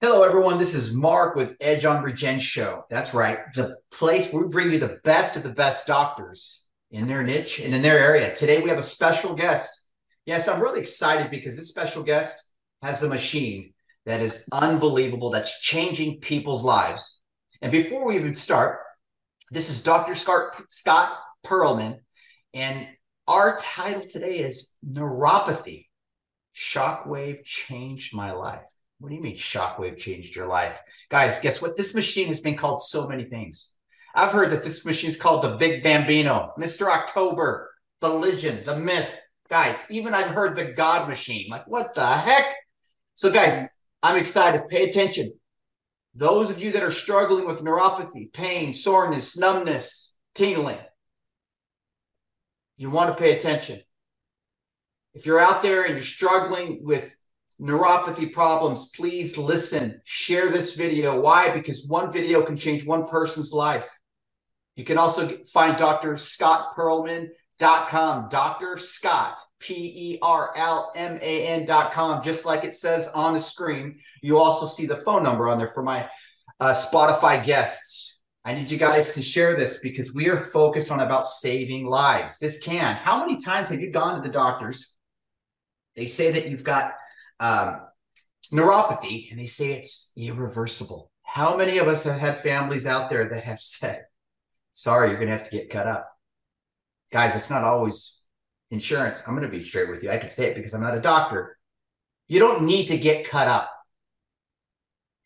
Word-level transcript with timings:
Hello, 0.00 0.22
everyone. 0.22 0.58
This 0.58 0.76
is 0.76 0.94
Mark 0.94 1.34
with 1.34 1.56
Edge 1.60 1.84
on 1.84 2.04
Regen 2.04 2.38
Show. 2.38 2.84
That's 2.88 3.14
right, 3.14 3.38
the 3.56 3.78
place 3.90 4.32
where 4.32 4.44
we 4.44 4.48
bring 4.48 4.70
you 4.70 4.78
the 4.78 5.00
best 5.02 5.36
of 5.36 5.42
the 5.42 5.48
best 5.48 5.88
doctors 5.88 6.68
in 6.92 7.08
their 7.08 7.24
niche 7.24 7.58
and 7.58 7.74
in 7.74 7.82
their 7.82 7.98
area. 7.98 8.32
Today, 8.32 8.62
we 8.62 8.68
have 8.68 8.78
a 8.78 8.82
special 8.82 9.34
guest. 9.34 9.88
Yes, 10.24 10.46
I'm 10.46 10.60
really 10.60 10.78
excited 10.78 11.32
because 11.32 11.56
this 11.56 11.68
special 11.68 12.04
guest 12.04 12.54
has 12.80 13.02
a 13.02 13.08
machine 13.08 13.74
that 14.06 14.20
is 14.20 14.48
unbelievable, 14.52 15.30
that's 15.30 15.60
changing 15.60 16.20
people's 16.20 16.62
lives. 16.62 17.20
And 17.60 17.72
before 17.72 18.06
we 18.06 18.14
even 18.14 18.36
start, 18.36 18.78
this 19.50 19.68
is 19.68 19.82
Dr. 19.82 20.14
Scott, 20.14 21.18
Perlman, 21.44 21.98
and 22.54 22.86
our 23.26 23.58
title 23.58 24.06
today 24.08 24.38
is 24.38 24.76
Neuropathy 24.88 25.86
Shockwave 26.54 27.42
Changed 27.42 28.14
My 28.14 28.30
Life. 28.30 28.62
What 28.98 29.10
do 29.10 29.14
you 29.14 29.22
mean 29.22 29.36
shockwave 29.36 29.96
changed 29.96 30.34
your 30.34 30.48
life? 30.48 30.82
Guys, 31.08 31.40
guess 31.40 31.62
what? 31.62 31.76
This 31.76 31.94
machine 31.94 32.28
has 32.28 32.40
been 32.40 32.56
called 32.56 32.82
so 32.82 33.06
many 33.06 33.24
things. 33.24 33.74
I've 34.14 34.32
heard 34.32 34.50
that 34.50 34.64
this 34.64 34.84
machine 34.84 35.10
is 35.10 35.16
called 35.16 35.44
the 35.44 35.56
Big 35.56 35.84
Bambino, 35.84 36.52
Mr. 36.58 36.88
October, 36.88 37.70
the 38.00 38.08
legend, 38.08 38.66
the 38.66 38.76
myth. 38.76 39.16
Guys, 39.48 39.86
even 39.90 40.14
I've 40.14 40.34
heard 40.34 40.56
the 40.56 40.72
God 40.72 41.08
machine. 41.08 41.46
Like, 41.48 41.66
what 41.68 41.94
the 41.94 42.06
heck? 42.06 42.54
So, 43.14 43.30
guys, 43.30 43.68
I'm 44.02 44.16
excited. 44.16 44.68
Pay 44.68 44.84
attention. 44.88 45.30
Those 46.14 46.50
of 46.50 46.60
you 46.60 46.72
that 46.72 46.82
are 46.82 46.90
struggling 46.90 47.46
with 47.46 47.62
neuropathy, 47.62 48.32
pain, 48.32 48.74
soreness, 48.74 49.38
numbness, 49.38 50.16
tingling, 50.34 50.78
you 52.76 52.90
want 52.90 53.16
to 53.16 53.22
pay 53.22 53.36
attention. 53.36 53.78
If 55.14 55.26
you're 55.26 55.40
out 55.40 55.62
there 55.62 55.84
and 55.84 55.94
you're 55.94 56.02
struggling 56.02 56.80
with 56.82 57.17
neuropathy 57.60 58.32
problems, 58.32 58.90
please 58.90 59.36
listen, 59.36 60.00
share 60.04 60.48
this 60.48 60.74
video. 60.74 61.20
Why? 61.20 61.52
Because 61.52 61.86
one 61.86 62.12
video 62.12 62.42
can 62.42 62.56
change 62.56 62.86
one 62.86 63.04
person's 63.06 63.52
life. 63.52 63.84
You 64.76 64.84
can 64.84 64.98
also 64.98 65.38
find 65.52 65.76
Dr. 65.76 66.16
Scott 66.16 66.74
Perlman.com, 66.76 68.28
Dr. 68.28 68.78
Scott, 68.78 69.40
P 69.58 69.74
E 69.74 70.18
R 70.22 70.52
L 70.56 70.92
M 70.94 71.18
A 71.20 71.46
N.com, 71.46 72.22
just 72.22 72.46
like 72.46 72.62
it 72.62 72.74
says 72.74 73.08
on 73.14 73.34
the 73.34 73.40
screen. 73.40 73.98
You 74.22 74.38
also 74.38 74.66
see 74.66 74.86
the 74.86 74.98
phone 74.98 75.24
number 75.24 75.48
on 75.48 75.58
there 75.58 75.70
for 75.70 75.82
my 75.82 76.08
uh, 76.60 76.72
Spotify 76.72 77.44
guests. 77.44 78.18
I 78.44 78.54
need 78.54 78.70
you 78.70 78.78
guys 78.78 79.10
to 79.10 79.22
share 79.22 79.56
this 79.56 79.78
because 79.80 80.14
we 80.14 80.28
are 80.28 80.40
focused 80.40 80.92
on 80.92 81.00
about 81.00 81.26
saving 81.26 81.86
lives. 81.86 82.38
This 82.38 82.60
can. 82.60 82.94
How 82.94 83.20
many 83.20 83.36
times 83.36 83.68
have 83.68 83.80
you 83.80 83.90
gone 83.90 84.14
to 84.14 84.26
the 84.26 84.32
doctors? 84.32 84.96
They 85.96 86.06
say 86.06 86.30
that 86.32 86.48
you've 86.48 86.64
got 86.64 86.92
um, 87.40 87.80
neuropathy, 88.52 89.30
and 89.30 89.38
they 89.38 89.46
say 89.46 89.72
it's 89.72 90.12
irreversible. 90.16 91.10
How 91.22 91.56
many 91.56 91.78
of 91.78 91.88
us 91.88 92.04
have 92.04 92.18
had 92.18 92.38
families 92.38 92.86
out 92.86 93.10
there 93.10 93.28
that 93.28 93.44
have 93.44 93.60
said, 93.60 94.06
sorry, 94.74 95.08
you're 95.08 95.18
going 95.18 95.28
to 95.28 95.36
have 95.36 95.48
to 95.48 95.56
get 95.56 95.70
cut 95.70 95.86
up? 95.86 96.10
Guys, 97.12 97.36
it's 97.36 97.50
not 97.50 97.64
always 97.64 98.24
insurance. 98.70 99.22
I'm 99.26 99.34
going 99.34 99.46
to 99.48 99.56
be 99.56 99.62
straight 99.62 99.90
with 99.90 100.02
you. 100.02 100.10
I 100.10 100.18
can 100.18 100.28
say 100.28 100.50
it 100.50 100.54
because 100.54 100.74
I'm 100.74 100.82
not 100.82 100.96
a 100.96 101.00
doctor. 101.00 101.58
You 102.28 102.38
don't 102.40 102.62
need 102.62 102.86
to 102.86 102.98
get 102.98 103.28
cut 103.28 103.48
up. 103.48 103.70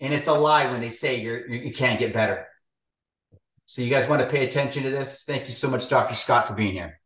And 0.01 0.13
it's 0.13 0.27
a 0.27 0.33
lie 0.33 0.71
when 0.71 0.81
they 0.81 0.89
say 0.89 1.21
you're, 1.21 1.49
you 1.49 1.73
can't 1.73 1.99
get 1.99 2.13
better. 2.13 2.47
So 3.67 3.83
you 3.83 3.91
guys 3.91 4.09
want 4.09 4.21
to 4.21 4.29
pay 4.29 4.47
attention 4.47 4.83
to 4.83 4.91
this? 4.91 5.25
Thank 5.25 5.45
you 5.45 5.53
so 5.53 5.71
much, 5.71 5.89
Dr. 5.89 6.15
Scott, 6.15 6.49
for 6.49 6.55
being 6.55 6.75
here. 6.75 7.01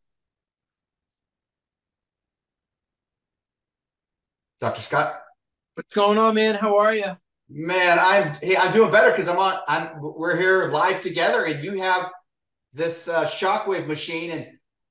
Dr. 4.60 4.80
Scott? 4.80 5.14
What's 5.74 5.94
going 5.94 6.16
on, 6.16 6.34
man? 6.34 6.54
How 6.54 6.78
are 6.78 6.94
you? 6.94 7.16
Man, 7.48 7.98
I'm 8.00 8.32
hey, 8.42 8.56
I'm 8.56 8.72
doing 8.72 8.90
better 8.90 9.10
because 9.10 9.28
I'm 9.28 9.38
on. 9.38 9.58
I'm 9.68 10.00
we're 10.00 10.36
here 10.36 10.70
live 10.70 11.02
together, 11.02 11.44
and 11.44 11.62
you 11.62 11.80
have 11.80 12.10
this 12.72 13.06
uh, 13.08 13.24
shockwave 13.27 13.86
machine, 13.86 14.30
and 14.30 14.46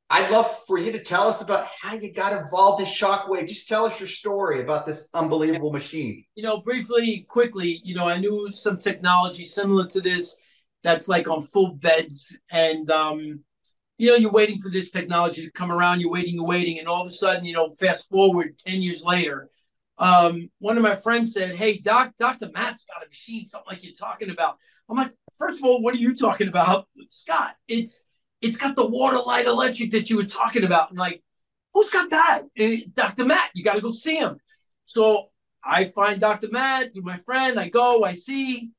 I'd 0.10 0.30
love 0.32 0.50
for 0.68 0.78
you 0.78 0.92
to 0.92 1.00
tell 1.00 1.28
us 1.28 1.42
about 1.42 1.68
how 1.82 1.96
you 1.96 2.14
got 2.14 2.40
involved 2.40 2.82
in 2.82 2.86
shockwave. 2.86 3.48
Just 3.48 3.68
tell 3.68 3.86
us 3.86 4.00
your 4.00 4.08
story 4.08 4.62
about 4.62 4.86
this 4.86 5.10
unbelievable 5.14 5.74
machine. 5.74 6.24
You 6.36 6.44
know, 6.44 6.60
briefly, 6.60 7.26
quickly. 7.28 7.82
You 7.84 7.96
know, 7.96 8.08
I 8.08 8.20
knew 8.20 8.52
some 8.52 8.78
technology 8.78 9.44
similar 9.44 9.88
to 9.88 10.00
this 10.00 10.38
that's 10.84 11.08
like 11.08 11.28
on 11.28 11.42
full 11.42 11.74
beds, 11.74 12.38
and 12.52 12.90
um, 12.92 13.40
you 13.98 14.12
know, 14.12 14.16
you're 14.18 14.32
waiting 14.32 14.60
for 14.60 14.70
this 14.70 14.92
technology 14.92 15.44
to 15.44 15.52
come 15.52 15.72
around. 15.72 16.00
You're 16.00 16.12
waiting, 16.12 16.36
you're 16.36 16.46
waiting, 16.46 16.78
and 16.78 16.88
all 16.88 17.02
of 17.02 17.08
a 17.08 17.10
sudden, 17.10 17.44
you 17.44 17.54
know, 17.54 17.74
fast 17.74 18.08
forward 18.08 18.58
ten 18.60 18.84
years 18.84 19.04
later 19.04 19.50
um, 19.98 20.50
one 20.60 20.78
of 20.78 20.84
my 20.84 20.96
friends 20.96 21.34
said, 21.34 21.56
Hey, 21.56 21.78
Doc, 21.78 22.14
Dr. 22.20 22.50
Matt's 22.54 22.86
got 22.86 23.04
a 23.04 23.08
machine, 23.08 23.46
something 23.46 23.68
like 23.70 23.84
you're 23.84 23.94
talking 23.94 24.30
about. 24.30 24.58
I'm 24.90 24.98
like, 24.98 25.14
first 25.38 25.60
of 25.60 25.66
all, 25.66 25.82
what 25.82 25.96
are 25.96 26.00
you 26.00 26.16
talking 26.16 26.48
about? 26.48 26.88
Scott, 27.10 27.56
it's 27.68 28.04
it's 28.42 28.58
got 28.58 28.76
the 28.76 28.86
water 28.86 29.20
light 29.20 29.46
electric 29.46 29.92
that 29.94 30.10
you 30.10 30.18
were 30.18 30.26
talking 30.26 30.64
about. 30.64 30.92
I'm 30.92 30.98
like, 30.98 31.24
who's 31.74 31.90
got 31.90 32.10
that? 32.12 32.44
And 32.58 32.94
Dr. 32.94 33.26
Matt, 33.26 33.50
you 33.56 33.64
gotta 33.64 33.82
go 33.82 33.90
see 33.90 34.18
him. 34.18 34.38
So 34.84 35.30
I 35.64 35.86
find 35.86 36.22
Dr. 36.22 36.50
Matt 36.52 36.94
through 36.94 37.04
my 37.04 37.18
friend, 37.18 37.60
I 37.60 37.70
go, 37.70 38.04
I 38.04 38.12
see 38.12 38.72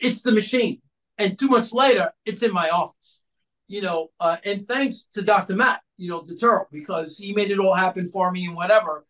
it's 0.00 0.22
the 0.22 0.32
machine. 0.32 0.80
And 1.16 1.38
two 1.38 1.48
months 1.48 1.72
later, 1.72 2.12
it's 2.24 2.42
in 2.42 2.52
my 2.52 2.70
office. 2.70 3.22
You 3.66 3.82
know, 3.82 4.08
uh, 4.18 4.38
and 4.44 4.64
thanks 4.64 5.08
to 5.12 5.22
Dr. 5.22 5.54
Matt, 5.54 5.82
you 5.98 6.08
know, 6.08 6.22
the 6.22 6.34
turtle, 6.34 6.68
because 6.72 7.18
he 7.18 7.34
made 7.34 7.50
it 7.50 7.58
all 7.58 7.74
happen 7.74 8.08
for 8.08 8.30
me 8.30 8.46
and 8.46 8.56
whatever 8.56 9.04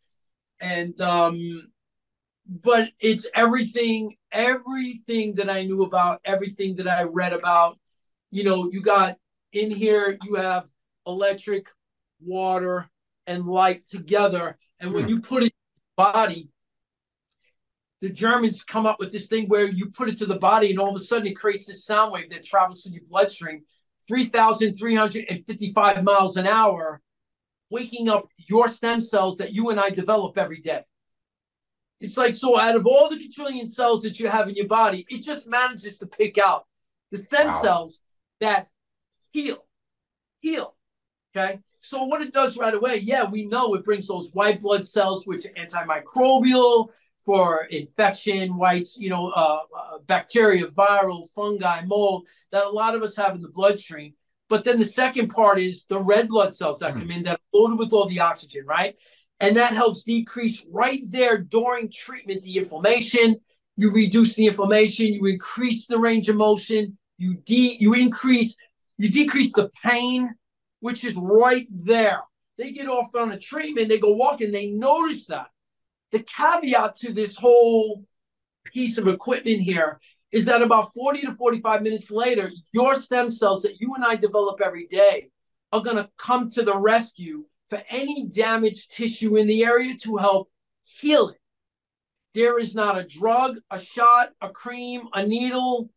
and 0.61 1.01
um 1.01 1.71
but 2.47 2.91
it's 3.01 3.27
everything 3.35 4.15
everything 4.33 5.35
that 5.35 5.51
i 5.51 5.63
knew 5.65 5.83
about 5.83 6.21
everything 6.25 6.77
that 6.77 6.89
i 6.89 7.03
read 7.03 7.33
about. 7.33 7.79
You 8.31 8.45
know 8.45 8.71
you 8.71 8.83
got 8.83 9.17
in 9.53 9.71
here 9.71 10.19
you 10.25 10.35
have 10.35 10.67
electric 11.07 11.69
water 12.21 12.91
and 13.27 13.47
light 13.47 13.87
together. 13.87 14.59
And 14.81 14.93
when 14.93 15.05
hmm. 15.05 15.11
you 15.11 15.21
put 15.21 15.43
it 15.43 15.47
in 15.47 15.51
the 15.97 16.13
body 16.13 16.49
the 18.01 18.11
germans 18.11 18.63
come 18.63 18.87
up 18.87 19.01
with 19.01 19.11
this 19.11 19.27
thing 19.27 19.49
where 19.49 19.67
you 19.67 19.91
put 19.91 20.09
it 20.09 20.17
to 20.19 20.27
the 20.27 20.39
body 20.39 20.71
and 20.71 20.79
all 20.79 20.91
of 20.91 20.97
a 20.97 21.01
sudden 21.01 21.27
it 21.27 21.35
creates 21.35 21.67
this 21.67 21.85
sound 21.85 22.13
wave 22.13 22.31
that 22.31 22.45
travels 22.45 22.83
through 22.83 22.93
your 22.93 23.03
bloodstream. 23.09 23.63
3355 24.07 26.05
miles 26.05 26.37
an 26.37 26.47
hour 26.47 27.01
waking 27.71 28.09
up 28.09 28.27
your 28.37 28.69
stem 28.69 29.01
cells 29.01 29.39
that 29.39 29.53
you 29.53 29.71
and 29.71 29.79
I 29.79 29.91
develop 29.91 30.39
every 30.39 30.61
day. 30.61 30.83
It's 32.01 32.17
like 32.17 32.35
so 32.35 32.59
out 32.59 32.77
of 32.77 32.87
all 32.87 33.11
the 33.11 33.17
quadrillion 33.19 33.67
cells 33.67 34.03
that 34.03 34.21
you 34.21 34.29
have 34.29 34.49
in 34.49 34.55
your 34.55 34.69
body, 34.69 35.05
it 35.09 35.23
just 35.23 35.49
manages 35.49 35.99
to 35.99 36.07
pick 36.07 36.39
out 36.39 36.67
the 37.11 37.17
stem 37.17 37.49
wow. 37.49 37.63
cells 37.63 38.01
that 38.41 38.69
heal. 39.33 39.65
Heal. 40.41 40.75
Okay. 41.37 41.61
So 41.81 42.05
what 42.05 42.23
it 42.23 42.33
does 42.33 42.59
right 42.59 42.75
away, 42.75 42.97
yeah, 42.97 43.25
we 43.25 43.47
know 43.47 43.75
it 43.75 43.85
brings 43.85 44.07
those 44.07 44.31
white 44.33 44.61
blood 44.61 44.87
cells, 44.87 45.27
which 45.27 45.47
are 45.47 45.51
antimicrobial 45.51 46.89
for 47.21 47.65
infection, 47.65 48.57
whites, 48.57 48.97
you 48.99 49.11
know, 49.11 49.31
uh, 49.31 49.61
uh, 49.77 49.99
bacteria, 50.07 50.67
viral, 50.67 51.29
fungi, 51.35 51.83
mold 51.85 52.27
that 52.53 52.65
a 52.65 52.69
lot 52.69 52.95
of 52.95 53.03
us 53.03 53.17
have 53.17 53.35
in 53.35 53.43
the 53.43 53.49
bloodstream. 53.49 54.13
But 54.49 54.65
then 54.65 54.79
the 54.79 54.85
second 54.85 55.29
part 55.29 55.59
is 55.59 55.85
the 55.85 56.01
red 56.01 56.29
blood 56.29 56.55
cells 56.55 56.79
that 56.79 56.95
mm 56.95 57.01
come 57.01 57.11
in 57.11 57.23
that 57.25 57.35
are 57.37 57.59
loaded 57.59 57.79
with 57.79 57.93
all 57.93 58.09
the 58.09 58.21
oxygen, 58.21 58.65
right? 58.67 58.97
And 59.41 59.57
that 59.57 59.73
helps 59.73 60.05
decrease 60.05 60.65
right 60.71 61.03
there 61.05 61.39
during 61.39 61.91
treatment 61.91 62.43
the 62.43 62.57
inflammation. 62.57 63.41
You 63.77 63.93
reduce 63.93 64.35
the 64.35 64.47
inflammation, 64.47 65.07
you 65.13 65.27
increase 65.27 65.87
the 65.87 65.99
range 65.99 66.29
of 66.29 66.37
motion, 66.37 66.99
you 67.19 67.37
de 67.45 67.77
you 67.79 67.95
increase, 67.95 68.57
you 68.97 69.09
decrease 69.09 69.53
the 69.53 69.71
pain, 69.85 70.35
which 70.81 71.05
is 71.05 71.15
right 71.15 71.69
there. 71.71 72.23
They 72.57 72.73
get 72.73 72.89
off 72.89 73.15
on 73.15 73.31
a 73.31 73.39
treatment, 73.39 73.89
they 73.89 73.99
go 73.99 74.15
walking, 74.15 74.51
they 74.51 74.69
notice 74.69 75.27
that. 75.27 75.47
The 76.11 76.25
caveat 76.25 76.97
to 76.97 77.13
this 77.13 77.37
whole 77.37 78.05
piece 78.65 78.99
of 78.99 79.07
equipment 79.07 79.61
here 79.61 80.01
is 80.31 80.45
that 80.45 80.63
about 80.63 80.93
40 80.95 81.23
to 81.23 81.33
45 81.33 81.83
minutes 81.83 82.11
later, 82.11 82.51
your 82.73 83.01
stem 83.01 83.31
cells 83.31 83.63
that 83.63 83.81
you 83.81 83.95
and 83.95 84.05
I 84.05 84.17
develop 84.17 84.61
every 84.61 84.87
day 84.87 85.31
are 85.73 85.83
going 85.83 85.97
to 85.97 86.09
come 86.17 86.51
to 86.51 86.63
the 86.63 86.77
rescue 86.77 87.45
for 87.71 87.83
any 87.91 88.27
damaged 88.27 88.91
tissue 88.91 89.37
in 89.37 89.47
the 89.47 89.65
area 89.65 89.95
to 90.03 90.17
help 90.17 90.51
heal 90.85 91.29
it. 91.29 91.39
There 92.35 92.59
is 92.59 92.75
not 92.75 92.99
a 92.99 93.05
drug, 93.05 93.59
a 93.71 93.79
shot, 93.79 94.31
a 94.41 94.49
cream, 94.49 95.09
a 95.15 95.27
needle 95.27 95.91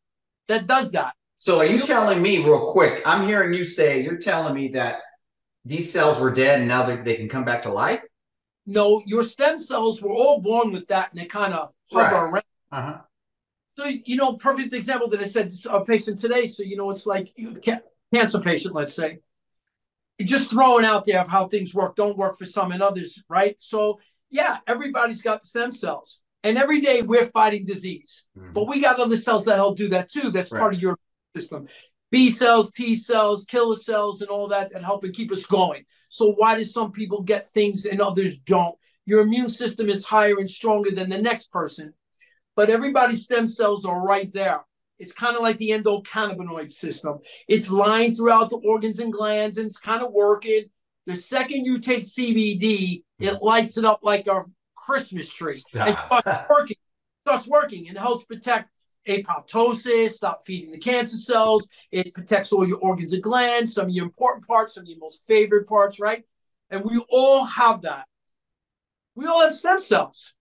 that 0.48 0.68
does 0.68 0.92
that. 0.92 1.13
So, 1.38 1.57
are 1.57 1.66
you 1.66 1.81
telling 1.81 2.22
me, 2.22 2.38
real 2.44 2.72
quick? 2.72 3.01
I'm 3.06 3.27
hearing 3.27 3.54
you 3.54 3.66
say 3.66 4.04
you're 4.04 4.18
telling 4.18 4.54
me 4.54 4.69
that 4.69 5.01
these 5.66 5.92
cells 5.92 6.19
were 6.19 6.31
dead 6.31 6.60
and 6.60 6.68
now 6.68 6.84
they 6.84 7.16
can 7.16 7.30
come 7.30 7.45
back 7.45 7.63
to 7.63 7.72
life? 7.72 8.01
No, 8.66 9.01
your 9.06 9.24
stem 9.24 9.57
cells 9.57 10.01
were 10.01 10.12
all 10.12 10.39
born 10.39 10.72
with 10.72 10.88
that 10.88 11.12
and 11.12 11.19
they 11.19 11.25
kind 11.25 11.54
of 11.54 11.72
hover 11.92 12.04
right. 12.04 12.31
around. 12.31 12.44
Uh-huh. 12.72 13.01
So 13.81 13.88
you 14.06 14.16
know, 14.16 14.33
perfect 14.33 14.75
example 14.75 15.10
that 15.10 15.19
I 15.19 15.24
said 15.24 15.51
a 15.69 15.83
patient 15.83 16.19
today. 16.19 16.48
So 16.48 16.62
you 16.62 16.78
know, 16.78 16.92
it's 16.92 17.07
like 17.07 17.33
cancer 18.13 18.39
patient, 18.39 18.75
let's 18.75 18.94
say, 18.94 19.19
just 20.22 20.51
throwing 20.51 20.86
out 20.86 21.06
there 21.06 21.19
of 21.19 21.28
how 21.28 21.48
things 21.48 21.74
work, 21.74 21.95
don't 21.95 22.18
work 22.18 22.38
for 22.38 22.45
some 22.45 22.72
and 22.72 22.83
others, 22.83 23.24
right? 23.28 23.56
So 23.57 24.00
yeah, 24.30 24.57
everybody's 24.68 25.22
got 25.24 25.44
stem 25.44 25.72
cells. 25.72 26.22
And 26.44 26.57
every 26.57 26.81
day 26.81 27.01
we're 27.01 27.25
fighting 27.25 27.66
disease. 27.66 28.25
Mhm. 28.38 28.54
But 28.54 28.68
we 28.68 28.81
got 28.81 29.00
other 29.00 29.18
cells 29.18 29.45
that 29.45 29.56
help 29.56 29.78
do 29.78 29.89
that 29.89 30.10
too. 30.10 30.30
That's 30.30 30.51
Right. 30.51 30.60
part 30.60 30.75
of 30.75 30.81
your 30.81 30.98
system. 31.36 31.68
B 32.12 32.30
cells, 32.30 32.72
T 32.72 32.94
cells, 32.94 33.45
killer 33.45 33.75
cells, 33.75 34.22
and 34.22 34.30
all 34.30 34.48
that 34.50 34.72
that 34.74 34.84
help 34.84 35.04
and 35.04 35.13
keep 35.13 35.31
us 35.31 35.45
going. 35.48 35.86
So 36.10 36.34
why 36.34 36.56
do 36.56 36.63
some 36.63 36.92
people 36.92 37.22
get 37.22 37.50
things 37.50 37.86
and 37.86 38.00
others 38.01 38.38
don't? 38.38 38.75
Your 39.06 39.22
immune 39.22 39.50
system 39.50 39.89
is 39.89 40.06
higher 40.06 40.38
and 40.38 40.50
stronger 40.50 40.92
than 40.92 41.10
the 41.10 41.22
next 41.22 41.51
person, 41.51 41.94
but 42.62 42.69
everybody's 42.69 43.24
stem 43.24 43.48
cells 43.48 43.86
are 43.86 44.06
right 44.06 44.31
there. 44.34 44.60
It's 45.00 45.13
kind 45.13 45.36
of 45.36 45.42
like 45.42 45.58
the 45.58 45.72
endocannabinoid 45.72 46.72
system. 46.72 47.18
It's 47.48 47.72
lined 47.72 48.16
throughout 48.16 48.52
the 48.52 48.58
organs 48.58 49.00
and 49.00 49.12
glands, 49.12 49.58
and 49.58 49.66
it's 49.66 49.80
kind 49.80 50.04
of 50.04 50.12
working. 50.12 50.66
The 51.08 51.16
second 51.16 51.66
you 51.66 51.80
take 51.80 52.04
CBD, 52.04 52.60
mm-hmm. 52.62 53.24
it 53.24 53.42
lights 53.42 53.80
it 53.80 53.84
up 53.84 54.02
like 54.04 54.28
a 54.28 54.44
Christmas 54.75 55.28
tree. 55.28 55.56
It 55.74 55.96
starts 56.06 56.48
working. 56.48 56.78
Starts 57.25 57.48
working 57.48 57.90
and 57.90 57.98
helps 57.98 58.25
protect 58.25 58.69
apoptosis, 59.08 60.12
stop 60.12 60.46
feeding 60.46 60.72
the 60.72 60.78
cancer 60.78 61.18
cells. 61.18 61.68
It 61.90 62.13
protects 62.13 62.54
all 62.54 62.68
your 62.68 62.78
organs 62.78 63.13
and 63.13 63.24
glands, 63.24 63.74
some 63.74 63.86
of 63.86 63.90
your 63.90 64.06
important 64.06 64.46
parts, 64.46 64.75
some 64.75 64.84
of 64.84 64.88
your 64.88 65.00
most 65.00 65.25
favorite 65.25 65.68
parts, 65.68 66.00
right? 66.00 66.25
And 66.69 66.84
we 66.84 67.04
all 67.10 67.44
have 67.44 67.81
that. 67.81 68.06
We 69.16 69.25
all 69.25 69.42
have 69.42 69.56
stem 69.56 69.80
cells. 69.80 70.36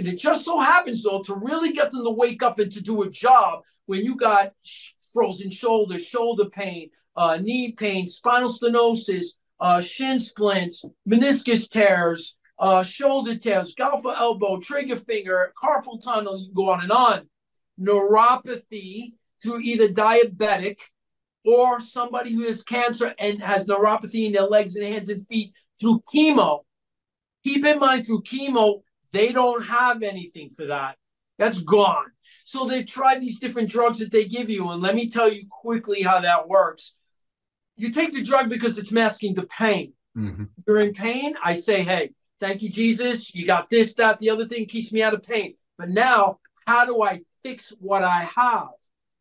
And 0.00 0.08
it 0.08 0.16
just 0.16 0.46
so 0.46 0.58
happens, 0.58 1.02
though, 1.02 1.22
to 1.24 1.34
really 1.34 1.74
get 1.74 1.90
them 1.90 2.04
to 2.04 2.10
wake 2.10 2.42
up 2.42 2.58
and 2.58 2.72
to 2.72 2.80
do 2.80 3.02
a 3.02 3.10
job 3.10 3.60
when 3.84 4.02
you 4.02 4.16
got 4.16 4.54
frozen 5.12 5.50
shoulders, 5.50 6.06
shoulder 6.06 6.46
pain, 6.46 6.88
uh, 7.16 7.36
knee 7.36 7.72
pain, 7.72 8.08
spinal 8.08 8.48
stenosis, 8.48 9.26
uh, 9.60 9.78
shin 9.78 10.18
splints, 10.18 10.82
meniscus 11.06 11.68
tears, 11.68 12.34
uh, 12.58 12.82
shoulder 12.82 13.36
tears, 13.36 13.74
golfer 13.74 14.14
elbow, 14.16 14.58
trigger 14.58 14.96
finger, 14.96 15.52
carpal 15.62 16.02
tunnel, 16.02 16.38
you 16.38 16.46
can 16.46 16.54
go 16.54 16.70
on 16.70 16.80
and 16.82 16.92
on. 16.92 17.28
Neuropathy 17.78 19.12
through 19.42 19.60
either 19.60 19.88
diabetic 19.88 20.78
or 21.44 21.82
somebody 21.82 22.32
who 22.32 22.44
has 22.44 22.64
cancer 22.64 23.14
and 23.18 23.42
has 23.42 23.66
neuropathy 23.66 24.24
in 24.24 24.32
their 24.32 24.44
legs 24.44 24.76
and 24.76 24.86
hands 24.86 25.10
and 25.10 25.26
feet 25.26 25.52
through 25.78 26.02
chemo. 26.10 26.60
Keep 27.44 27.66
in 27.66 27.78
mind, 27.78 28.06
through 28.06 28.22
chemo, 28.22 28.80
they 29.12 29.32
don't 29.32 29.64
have 29.64 30.02
anything 30.02 30.50
for 30.50 30.66
that. 30.66 30.96
That's 31.38 31.62
gone. 31.62 32.12
So 32.44 32.66
they 32.66 32.84
try 32.84 33.18
these 33.18 33.40
different 33.40 33.70
drugs 33.70 33.98
that 33.98 34.12
they 34.12 34.26
give 34.26 34.50
you. 34.50 34.70
And 34.70 34.82
let 34.82 34.94
me 34.94 35.08
tell 35.08 35.32
you 35.32 35.46
quickly 35.48 36.02
how 36.02 36.20
that 36.20 36.48
works. 36.48 36.94
You 37.76 37.90
take 37.90 38.12
the 38.12 38.22
drug 38.22 38.50
because 38.50 38.76
it's 38.78 38.92
masking 38.92 39.34
the 39.34 39.44
pain. 39.44 39.94
Mhm. 40.16 40.48
You're 40.66 40.80
in 40.80 40.92
pain. 40.92 41.34
I 41.42 41.54
say, 41.54 41.82
hey, 41.82 42.12
thank 42.40 42.60
you, 42.60 42.68
Jesus. 42.68 43.34
You 43.34 43.46
got 43.46 43.70
this, 43.70 43.94
that, 43.94 44.18
the 44.18 44.30
other 44.30 44.46
thing 44.46 44.66
keeps 44.66 44.92
me 44.92 45.02
out 45.02 45.14
of 45.14 45.22
pain. 45.22 45.54
But 45.78 45.88
now, 45.88 46.40
how 46.66 46.84
do 46.84 47.02
I 47.02 47.22
fix 47.42 47.72
what 47.78 48.02
I 48.02 48.28
have? 48.36 48.68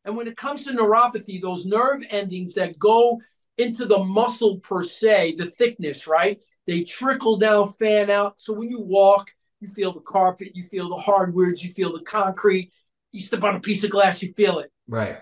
And 0.04 0.18
when 0.18 0.28
it 0.28 0.36
comes 0.36 0.66
to 0.66 0.72
neuropathy, 0.72 1.42
those 1.42 1.66
nerve 1.66 2.02
endings 2.10 2.56
that 2.56 2.78
go 2.80 3.22
into 3.58 3.86
the 3.86 4.00
muscle 4.00 4.60
per 4.60 4.84
se, 4.84 5.36
the 5.38 5.46
thickness, 5.46 6.08
right? 6.08 6.42
They 6.68 6.84
trickle 6.84 7.38
down, 7.38 7.74
fan 7.74 8.10
out. 8.10 8.42
So 8.42 8.54
when 8.54 8.70
you 8.70 8.82
walk, 8.82 9.32
you 9.62 9.68
feel 9.68 9.94
the 9.94 10.02
carpet, 10.02 10.56
you 10.56 10.64
feel 10.64 10.90
the 10.90 10.98
hardwoods, 10.98 11.64
you 11.64 11.72
feel 11.74 11.94
the 11.94 12.04
concrete. 12.04 12.72
You 13.12 13.22
step 13.22 13.44
on 13.44 13.56
a 13.56 13.60
piece 13.60 13.84
of 13.84 13.90
glass, 13.92 14.22
you 14.22 14.34
feel 14.34 14.60
it 14.60 14.72
Right. 14.88 15.18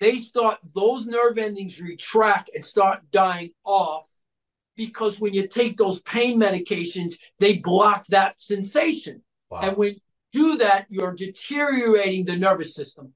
they 0.00 0.16
start 0.16 0.58
those 0.74 1.06
nerve 1.06 1.38
endings 1.38 1.80
retract 1.80 2.50
and 2.54 2.64
start 2.64 3.00
dying 3.10 3.50
off 3.64 4.06
because 4.76 5.20
when 5.20 5.34
you 5.34 5.46
take 5.48 5.76
those 5.76 6.00
pain 6.02 6.38
medications 6.38 7.14
they 7.38 7.58
block 7.58 8.06
that 8.06 8.40
sensation 8.40 9.22
Wow. 9.50 9.60
and 9.62 9.76
when 9.76 9.94
you 9.94 10.00
do 10.32 10.56
that 10.58 10.86
you're 10.88 11.14
deteriorating 11.14 12.24
the 12.24 12.36
nervous 12.36 12.74
system 12.74 13.12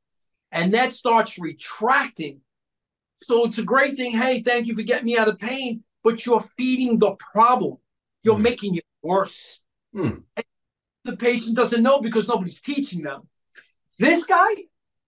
and 0.50 0.74
that 0.74 0.92
starts 0.92 1.38
retracting 1.38 2.40
so 3.22 3.44
it's 3.44 3.58
a 3.58 3.62
great 3.64 3.96
thing 3.96 4.12
hey 4.12 4.42
thank 4.42 4.66
you 4.66 4.74
for 4.74 4.82
getting 4.82 5.06
me 5.06 5.16
out 5.18 5.28
of 5.28 5.38
pain 5.38 5.82
but 6.02 6.24
you're 6.26 6.44
feeding 6.56 6.98
the 6.98 7.12
problem 7.16 7.76
you're 8.22 8.36
Hmm. 8.36 8.42
making 8.42 8.74
it 8.76 8.84
worse 9.02 9.60
Hmm. 9.94 10.20
And 10.36 10.44
the 11.04 11.16
patient 11.16 11.56
doesn't 11.56 11.82
know 11.82 12.00
because 12.00 12.28
nobody's 12.28 12.60
teaching 12.60 13.02
them 13.02 13.28
this 13.98 14.24
guy 14.24 14.54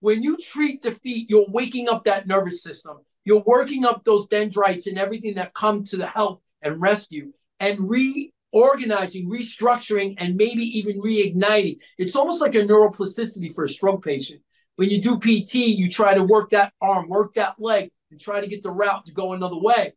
when 0.00 0.23
you 0.23 0.37
treat 0.37 0.82
the 0.82 0.91
feet, 0.91 1.31
you're 1.31 1.46
waking 1.49 1.88
up 1.88 2.05
that 2.05 2.26
nervous 2.26 2.62
system. 2.62 2.99
You're 3.25 3.43
working 3.46 3.87
up 3.87 4.05
those 4.05 4.26
dendrites 4.26 4.87
and 4.87 4.99
everything 4.99 5.37
that 5.37 5.55
come 5.55 5.82
to 5.85 5.96
the 5.96 6.06
help 6.06 6.43
and 6.61 6.81
rescue 6.81 7.32
and 7.58 7.88
reorganizing, 7.88 9.31
restructuring, 9.31 10.17
and 10.19 10.37
maybe 10.37 10.62
even 10.79 11.00
reigniting. 11.00 11.79
It's 11.97 12.14
almost 12.17 12.43
like 12.43 12.55
a 12.55 12.58
neuroplasticity 12.58 13.55
for 13.55 13.64
a 13.64 13.69
stroke 13.69 14.05
patient. 14.05 14.43
When 14.76 14.90
you 14.90 15.00
do 15.00 15.19
PT, 15.19 15.55
you 15.55 15.88
try 15.88 16.12
to 16.12 16.23
work 16.23 16.50
that 16.50 16.75
arm, 16.82 17.08
work 17.08 17.35
that 17.35 17.55
leg, 17.58 17.90
and 18.11 18.20
try 18.20 18.43
to 18.43 18.47
get 18.47 18.62
the 18.62 18.70
route 18.70 19.06
to 19.06 19.12
go 19.12 19.32
another 19.32 19.58
way. 19.58 19.94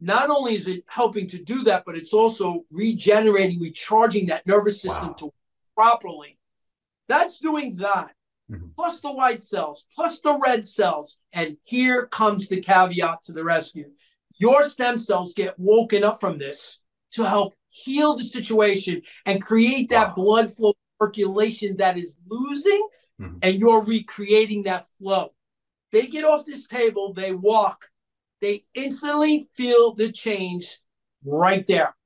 Not 0.00 0.30
only 0.30 0.54
is 0.54 0.66
it 0.68 0.84
helping 0.88 1.26
to 1.28 1.42
do 1.42 1.62
that, 1.64 1.84
but 1.86 1.96
it's 1.96 2.12
also 2.12 2.64
regenerating, 2.70 3.60
recharging 3.60 4.26
that 4.26 4.46
nervous 4.46 4.80
system 4.80 5.08
Wow. 5.08 5.14
to 5.14 5.32
properly. 5.74 6.38
That's 7.08 7.38
doing 7.38 7.74
that 7.76 8.14
Mhm. 8.50 8.74
plus 8.74 9.00
the 9.00 9.12
white 9.12 9.42
cells, 9.42 9.86
plus 9.94 10.20
the 10.20 10.38
red 10.38 10.66
cells. 10.66 11.16
And 11.32 11.56
here 11.64 12.06
comes 12.06 12.48
the 12.48 12.60
caveat 12.60 13.22
to 13.24 13.32
the 13.32 13.44
rescue. 13.44 13.90
Your 14.36 14.64
stem 14.64 14.98
cells 14.98 15.32
get 15.32 15.58
woken 15.58 16.02
up 16.04 16.20
from 16.20 16.38
this 16.38 16.80
to 17.12 17.24
help 17.28 17.54
heal 17.70 18.14
the 18.16 18.24
situation 18.24 19.02
and 19.26 19.42
create 19.42 19.90
that 19.90 20.08
Wow. 20.08 20.24
blood 20.24 20.56
flow 20.56 20.74
circulation 21.00 21.76
that 21.76 21.96
is 21.98 22.18
losing, 22.28 22.88
Mhm. 23.20 23.38
and 23.42 23.60
you're 23.60 23.82
recreating 23.84 24.64
that 24.64 24.88
flow. 24.90 25.34
They 25.92 26.06
get 26.06 26.24
off 26.24 26.44
this 26.44 26.66
table, 26.66 27.12
they 27.12 27.32
walk, 27.32 27.90
they 28.44 28.62
instantly 28.74 29.48
feel 29.54 29.94
the 29.94 30.12
change 30.12 30.78
right 31.24 31.66
there. 31.66 31.96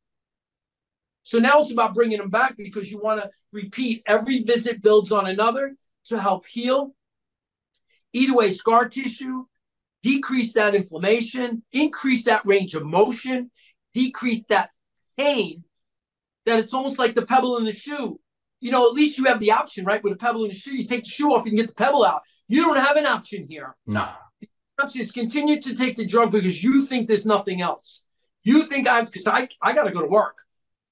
So 1.24 1.40
now 1.40 1.60
it's 1.60 1.72
about 1.72 1.94
bringing 1.94 2.18
them 2.18 2.30
back 2.30 2.56
because 2.56 2.92
you 2.92 3.00
want 3.00 3.20
to 3.20 3.30
repeat 3.50 4.04
every 4.06 4.44
visit 4.44 4.80
builds 4.80 5.10
on 5.10 5.26
another 5.26 5.74
to 6.04 6.20
help 6.20 6.46
heal, 6.46 6.94
eat 8.12 8.30
away 8.30 8.50
scar 8.50 8.88
tissue, 8.88 9.46
decrease 10.04 10.52
that 10.52 10.76
inflammation, 10.76 11.64
increase 11.72 12.22
that 12.24 12.46
range 12.46 12.74
of 12.74 12.86
motion, 12.86 13.50
decrease 13.92 14.46
that 14.46 14.70
pain. 15.18 15.64
That 16.46 16.60
it's 16.60 16.72
almost 16.72 17.00
like 17.00 17.16
the 17.16 17.26
pebble 17.26 17.56
in 17.56 17.64
the 17.64 17.72
shoe. 17.72 18.20
You 18.60 18.70
know, 18.70 18.86
at 18.86 18.94
least 18.94 19.18
you 19.18 19.24
have 19.24 19.40
the 19.40 19.50
option, 19.50 19.84
right? 19.84 20.02
With 20.04 20.12
a 20.12 20.16
pebble 20.16 20.44
in 20.44 20.50
the 20.50 20.56
shoe, 20.56 20.76
you 20.76 20.86
take 20.86 21.02
the 21.02 21.10
shoe 21.10 21.34
off, 21.34 21.44
you 21.44 21.50
can 21.50 21.56
get 21.58 21.68
the 21.68 21.74
pebble 21.74 22.04
out. 22.04 22.22
You 22.46 22.62
don't 22.62 22.78
have 22.78 22.96
an 22.96 23.06
option 23.06 23.46
here. 23.48 23.74
No. 23.88 24.08
Is 24.94 25.10
continue 25.10 25.60
to 25.60 25.74
take 25.74 25.96
the 25.96 26.06
drug 26.06 26.30
because 26.30 26.62
you 26.62 26.82
think 26.82 27.08
there's 27.08 27.26
nothing 27.26 27.60
else. 27.60 28.04
You 28.44 28.62
think 28.62 28.86
I, 28.86 29.02
because 29.02 29.26
I, 29.26 29.48
I 29.60 29.72
got 29.72 29.84
to 29.84 29.90
go 29.90 30.00
to 30.00 30.06
work. 30.06 30.38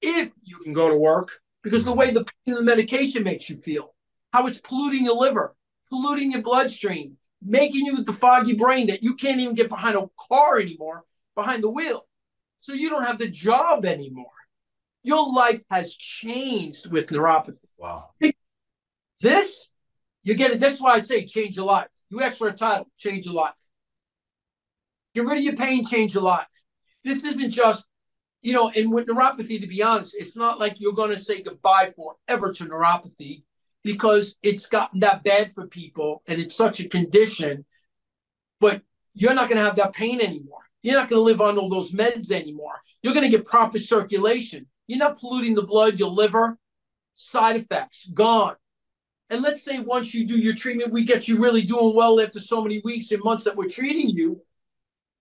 If 0.03 0.33
you 0.43 0.59
can 0.59 0.73
go 0.73 0.89
to 0.89 0.97
work, 0.97 1.41
because 1.63 1.85
the 1.85 1.93
way 1.93 2.11
the 2.11 2.25
pain 2.25 2.55
of 2.55 2.59
the 2.59 2.65
medication 2.65 3.23
makes 3.23 3.49
you 3.49 3.57
feel, 3.57 3.95
how 4.33 4.49
it's 4.49 4.61
polluting 4.61 5.05
your 5.05 5.15
liver, 5.15 5.55
polluting 5.89 6.33
your 6.33 6.43
bloodstream, 6.43 7.17
making 7.41 7.87
you 7.87 7.95
with 7.95 8.07
the 8.07 8.13
foggy 8.13 8.55
brain 8.55 8.89
that 8.89 9.05
you 9.05 9.15
can't 9.15 9.41
even 9.41 9.55
get 9.55 9.69
behind 9.69 9.97
a 9.97 10.11
car 10.29 10.59
anymore, 10.59 11.05
behind 11.37 11.63
the 11.63 11.71
wheel. 11.71 12.07
So 12.59 12.73
you 12.73 12.91
don't 12.91 13.05
have 13.05 13.19
the 13.19 13.31
job 13.31 13.85
anymore. 13.85 14.27
Your 15.05 15.33
life 15.33 15.61
has 15.71 15.95
changed 15.95 16.91
with 16.91 17.07
neuropathy. 17.07 17.59
Wow. 17.79 18.11
This, 19.21 19.71
you 20.25 20.35
get 20.35 20.51
it. 20.51 20.61
That's 20.61 20.81
why 20.81 20.95
I 20.95 20.99
say 20.99 21.25
change 21.25 21.57
your 21.57 21.67
life. 21.67 21.89
You 22.11 22.21
ask 22.23 22.37
for 22.37 22.49
a 22.49 22.53
title, 22.53 22.91
change 22.99 23.27
your 23.27 23.35
life. 23.35 23.55
Get 25.17 25.25
rid 25.25 25.39
of 25.39 25.45
your 25.45 25.57
pain, 25.57 25.83
change 25.83 26.13
your 26.13 26.25
life. 26.25 26.47
This 27.03 27.25
isn't 27.25 27.51
just, 27.51 27.87
you 28.43 28.53
know, 28.53 28.69
and 28.69 28.93
with 28.93 29.07
neuropathy, 29.07 29.59
to 29.59 29.67
be 29.67 29.83
honest, 29.83 30.15
it's 30.15 30.37
not 30.37 30.61
like 30.61 30.75
you're 30.77 30.93
going 30.93 31.09
to 31.09 31.19
say 31.19 31.41
goodbye 31.41 31.95
forever 31.97 32.53
to 32.53 32.67
neuropathy 32.67 33.43
because 33.83 34.37
it's 34.43 34.67
gotten 34.67 35.01
that 35.01 35.25
bad 35.25 35.53
for 35.53 35.69
people 35.69 36.23
and 36.29 36.39
it's 36.39 36.55
such 36.55 36.81
a 36.81 36.89
condition. 36.91 37.65
But 38.61 38.83
you're 39.15 39.33
not 39.33 39.49
going 39.49 39.57
to 39.57 39.65
have 39.65 39.77
that 39.77 39.95
pain 39.95 40.21
anymore. 40.21 40.61
You're 40.83 40.97
not 40.97 41.09
going 41.09 41.21
to 41.21 41.25
live 41.25 41.41
on 41.41 41.57
all 41.57 41.71
those 41.71 41.93
meds 41.93 42.31
anymore. 42.31 42.75
You're 43.03 43.15
going 43.15 43.25
to 43.25 43.35
get 43.35 43.47
proper 43.47 43.79
circulation. 43.79 44.67
You're 44.87 44.99
not 44.99 45.19
polluting 45.19 45.55
the 45.55 45.63
blood, 45.63 45.99
your 45.99 46.11
liver, 46.11 46.59
side 47.15 47.57
effects 47.57 48.07
gone. 48.13 48.57
And 49.31 49.41
let's 49.41 49.63
say 49.63 49.79
once 49.79 50.13
you 50.13 50.27
do 50.27 50.37
your 50.37 50.55
treatment, 50.55 50.93
we 50.93 51.05
get 51.05 51.27
you 51.27 51.39
really 51.39 51.63
doing 51.63 51.97
well 51.97 52.21
after 52.21 52.39
so 52.39 52.63
many 52.63 52.83
weeks 52.85 53.13
and 53.13 53.25
months 53.25 53.45
that 53.45 53.57
we're 53.57 53.71
treating 53.71 54.11
you. 54.11 54.43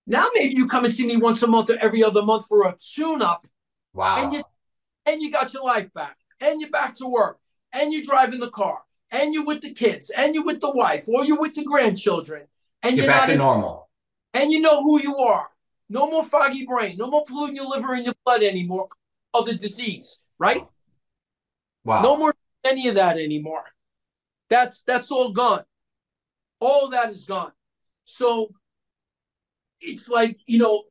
Now 0.06 0.28
maybe 0.34 0.54
you 0.54 0.66
come 0.68 0.84
and 0.84 0.92
see 0.94 1.06
me 1.06 1.16
once 1.16 1.42
a 1.42 1.46
month 1.46 1.70
or 1.70 1.78
every 1.80 2.02
other 2.04 2.22
month 2.22 2.46
for 2.46 2.68
a 2.68 2.76
tune-up, 2.78 3.46
Wow. 3.92 4.22
and 4.22 4.32
you 4.32 4.42
and 5.06 5.22
you 5.22 5.30
got 5.30 5.52
your 5.54 5.64
life 5.64 5.92
back, 5.94 6.16
and 6.40 6.60
you're 6.60 6.70
back 6.70 6.94
to 6.96 7.06
work, 7.06 7.38
and 7.72 7.92
you're 7.92 8.02
driving 8.02 8.40
the 8.40 8.50
car, 8.50 8.82
and 9.10 9.32
you're 9.32 9.44
with 9.44 9.60
the 9.62 9.72
kids, 9.72 10.10
and 10.10 10.34
you're 10.34 10.44
with 10.44 10.60
the 10.60 10.70
wife, 10.70 11.08
or 11.08 11.24
you're 11.24 11.38
with 11.38 11.54
the 11.54 11.64
grandchildren, 11.64 12.46
and 12.82 12.96
Get 12.96 13.02
you're 13.04 13.12
back 13.12 13.20
not 13.22 13.26
to 13.26 13.32
in- 13.32 13.38
normal. 13.38 13.88
and 14.34 14.50
you 14.50 14.60
know 14.60 14.82
who 14.82 15.00
you 15.00 15.16
are. 15.18 15.48
No 15.88 16.10
more 16.10 16.24
foggy 16.24 16.66
brain, 16.66 16.96
no 16.96 17.06
more 17.08 17.24
polluting 17.24 17.54
your 17.56 17.66
liver 17.68 17.94
and 17.94 18.04
your 18.04 18.14
blood 18.24 18.42
anymore 18.42 18.88
of 19.34 19.46
the 19.46 19.54
disease, 19.54 20.20
right? 20.38 20.66
Wow. 21.84 22.02
No 22.02 22.16
more 22.16 22.34
any 22.64 22.88
of 22.88 22.96
that 22.96 23.16
anymore. 23.18 23.64
That's 24.50 24.82
that's 24.82 25.10
all 25.12 25.30
gone. 25.30 25.64
All 26.60 26.88
that 26.88 27.10
is 27.10 27.24
gone. 27.24 27.52
So 28.04 28.50
it's 29.80 30.08
like, 30.08 30.38
you 30.46 30.58
know, 30.58 30.84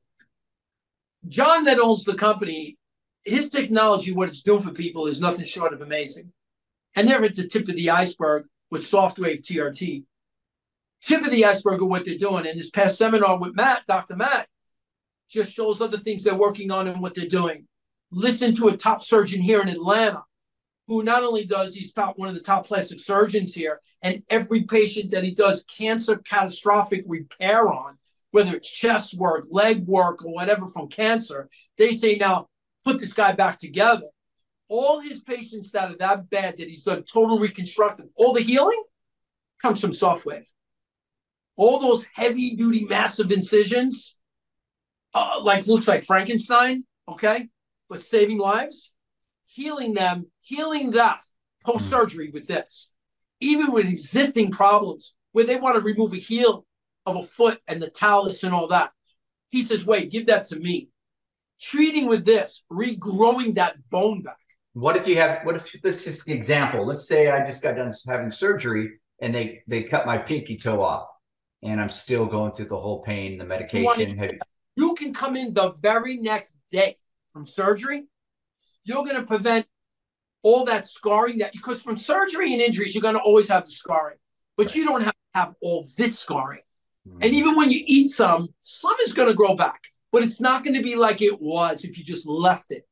John 1.27 1.63
that 1.65 1.79
owns 1.79 2.03
the 2.03 2.15
company, 2.15 2.77
his 3.23 3.49
technology, 3.49 4.11
what 4.11 4.29
it's 4.29 4.43
doing 4.43 4.61
for 4.61 4.71
people 4.71 5.07
is 5.07 5.19
nothing 5.19 5.45
short 5.45 5.73
of 5.73 5.81
amazing. 5.81 6.31
And 6.95 7.07
they're 7.07 7.23
at 7.23 7.35
the 7.35 7.47
tip 7.47 7.67
of 7.67 7.75
the 7.75 7.89
iceberg 7.89 8.45
with 8.71 8.83
SoftWave 8.83 9.41
TRT. 9.41 10.03
Tip 11.01 11.25
of 11.25 11.31
the 11.31 11.45
iceberg 11.45 11.81
of 11.81 11.89
what 11.89 12.05
they're 12.05 12.17
doing. 12.17 12.47
And 12.47 12.57
this 12.57 12.69
past 12.69 12.97
seminar 12.97 13.39
with 13.39 13.55
Matt, 13.55 13.83
Dr. 13.87 14.15
Matt, 14.15 14.47
just 15.29 15.51
shows 15.51 15.81
other 15.81 15.97
things 15.97 16.23
they're 16.23 16.35
working 16.35 16.71
on 16.71 16.87
and 16.87 17.01
what 17.01 17.15
they're 17.15 17.27
doing. 17.27 17.67
Listen 18.11 18.53
to 18.55 18.69
a 18.69 18.77
top 18.77 19.03
surgeon 19.03 19.41
here 19.41 19.61
in 19.61 19.69
Atlanta 19.69 20.23
who 20.87 21.03
not 21.03 21.23
only 21.23 21.45
does 21.45 21.73
he's 21.73 21.91
top 21.91 22.17
one 22.17 22.29
of 22.29 22.35
the 22.35 22.41
top 22.41 22.67
plastic 22.67 22.99
surgeons 22.99 23.53
here, 23.53 23.81
and 24.01 24.21
every 24.29 24.63
patient 24.63 25.11
that 25.11 25.23
he 25.23 25.33
does 25.33 25.63
cancer 25.63 26.17
catastrophic 26.17 27.03
repair 27.07 27.67
on, 27.71 27.97
whether 28.35 28.55
it's 28.55 28.69
chest 28.69 29.17
work, 29.17 29.45
leg 29.49 29.85
work, 29.85 30.23
or 30.23 30.33
whatever 30.33 30.67
from 30.67 30.87
cancer, 30.87 31.49
they 31.77 31.91
say 31.91 32.17
now 32.17 32.47
put 32.83 32.99
this 32.99 33.13
guy 33.13 33.31
back 33.31 33.57
together. 33.57 34.07
All 34.67 34.99
his 34.99 35.21
patients 35.21 35.71
that 35.71 35.91
are 35.91 35.97
that 35.97 36.29
bad 36.29 36.57
that 36.57 36.69
he's 36.69 36.83
done 36.83 37.03
total 37.03 37.39
reconstructive, 37.39 38.07
all 38.15 38.33
the 38.33 38.41
healing 38.41 38.83
comes 39.61 39.79
from 39.79 39.91
SoftWave. 39.91 40.47
All 41.55 41.79
those 41.79 42.05
heavy 42.13 42.55
duty 42.55 42.85
massive 42.85 43.31
incisions, 43.31 44.17
uh, 45.13 45.39
like 45.41 45.65
looks 45.65 45.87
like 45.87 46.03
Frankenstein, 46.03 46.83
okay, 47.07 47.47
but 47.89 48.01
saving 48.01 48.37
lives 48.37 48.91
healing 49.55 49.93
them, 49.93 50.25
healing 50.41 50.91
that 50.91 51.23
post 51.63 51.89
surgery 51.89 52.29
with 52.33 52.45
this, 52.45 52.91
even 53.39 53.71
with 53.71 53.87
existing 53.87 54.51
problems 54.51 55.15
where 55.31 55.45
they 55.45 55.55
want 55.55 55.75
to 55.75 55.81
remove 55.81 56.13
a 56.13 56.17
heel 56.17 56.64
of 57.05 57.17
a 57.17 57.23
foot 57.23 57.59
and 57.67 57.81
the 57.81 57.89
talus 57.89 58.43
and 58.43 58.53
all 58.53 58.67
that. 58.69 58.91
He 59.49 59.61
says, 59.61 59.85
wait, 59.85 60.11
give 60.11 60.25
that 60.27 60.45
to 60.45 60.59
me. 60.59 60.89
Treating 61.61 62.07
with 62.07 62.25
this, 62.25 62.63
regrowing 62.71 63.55
that 63.55 63.77
bone 63.89 64.21
back. 64.21 64.37
What 64.73 64.97
if 64.97 65.07
you 65.07 65.15
have, 65.17 65.45
what 65.45 65.55
if, 65.55 65.71
this 65.81 66.05
is 66.07 66.27
an 66.27 66.33
example. 66.33 66.85
Let's 66.85 67.07
say 67.07 67.31
I 67.31 67.45
just 67.45 67.63
got 67.63 67.77
done 67.77 67.91
having 68.07 68.31
surgery 68.31 68.91
and 69.21 69.33
they, 69.33 69.63
they 69.67 69.83
cut 69.83 70.05
my 70.05 70.17
pinky 70.17 70.57
toe 70.57 70.81
off 70.81 71.07
and 71.63 71.79
I'm 71.79 71.89
still 71.89 72.25
going 72.25 72.51
through 72.51 72.67
the 72.67 72.79
whole 72.79 73.01
pain, 73.03 73.37
the 73.37 73.45
medication. 73.45 74.19
You, 74.19 74.39
you 74.75 74.95
can 74.95 75.13
come 75.13 75.37
in 75.37 75.53
the 75.53 75.71
very 75.79 76.17
next 76.17 76.57
day 76.71 76.97
from 77.31 77.45
surgery 77.45 78.05
you're 78.85 79.03
going 79.03 79.17
to 79.17 79.23
prevent 79.23 79.65
all 80.43 80.63
that 80.65 80.87
scarring 80.87 81.39
that 81.39 81.51
because 81.51 81.81
from 81.81 81.97
surgery 81.97 82.53
and 82.53 82.61
injuries 82.61 82.95
you're 82.95 83.01
going 83.01 83.15
to 83.15 83.21
always 83.21 83.49
have 83.49 83.65
the 83.65 83.71
scarring 83.71 84.17
but 84.55 84.67
right. 84.67 84.75
you 84.75 84.85
don't 84.85 85.01
have 85.01 85.13
to 85.13 85.39
have 85.39 85.53
all 85.61 85.85
this 85.97 86.17
scarring 86.17 86.61
mm-hmm. 87.07 87.21
and 87.21 87.33
even 87.33 87.55
when 87.55 87.69
you 87.69 87.81
eat 87.85 88.09
some 88.09 88.49
some 88.61 88.95
is 89.03 89.13
going 89.13 89.27
to 89.27 89.33
grow 89.33 89.55
back 89.55 89.81
but 90.11 90.23
it's 90.23 90.39
not 90.39 90.63
going 90.63 90.75
to 90.75 90.83
be 90.83 90.95
like 90.95 91.21
it 91.21 91.41
was 91.41 91.83
if 91.83 91.97
you 91.97 92.03
just 92.03 92.25
left 92.25 92.71
it. 92.71 92.87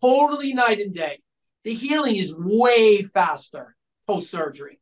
Totally 0.00 0.54
night 0.54 0.80
and 0.80 0.94
day. 0.94 1.20
The 1.64 1.74
healing 1.74 2.16
is 2.16 2.34
way 2.34 3.02
faster 3.02 3.76
post 4.06 4.30
surgery 4.30 4.78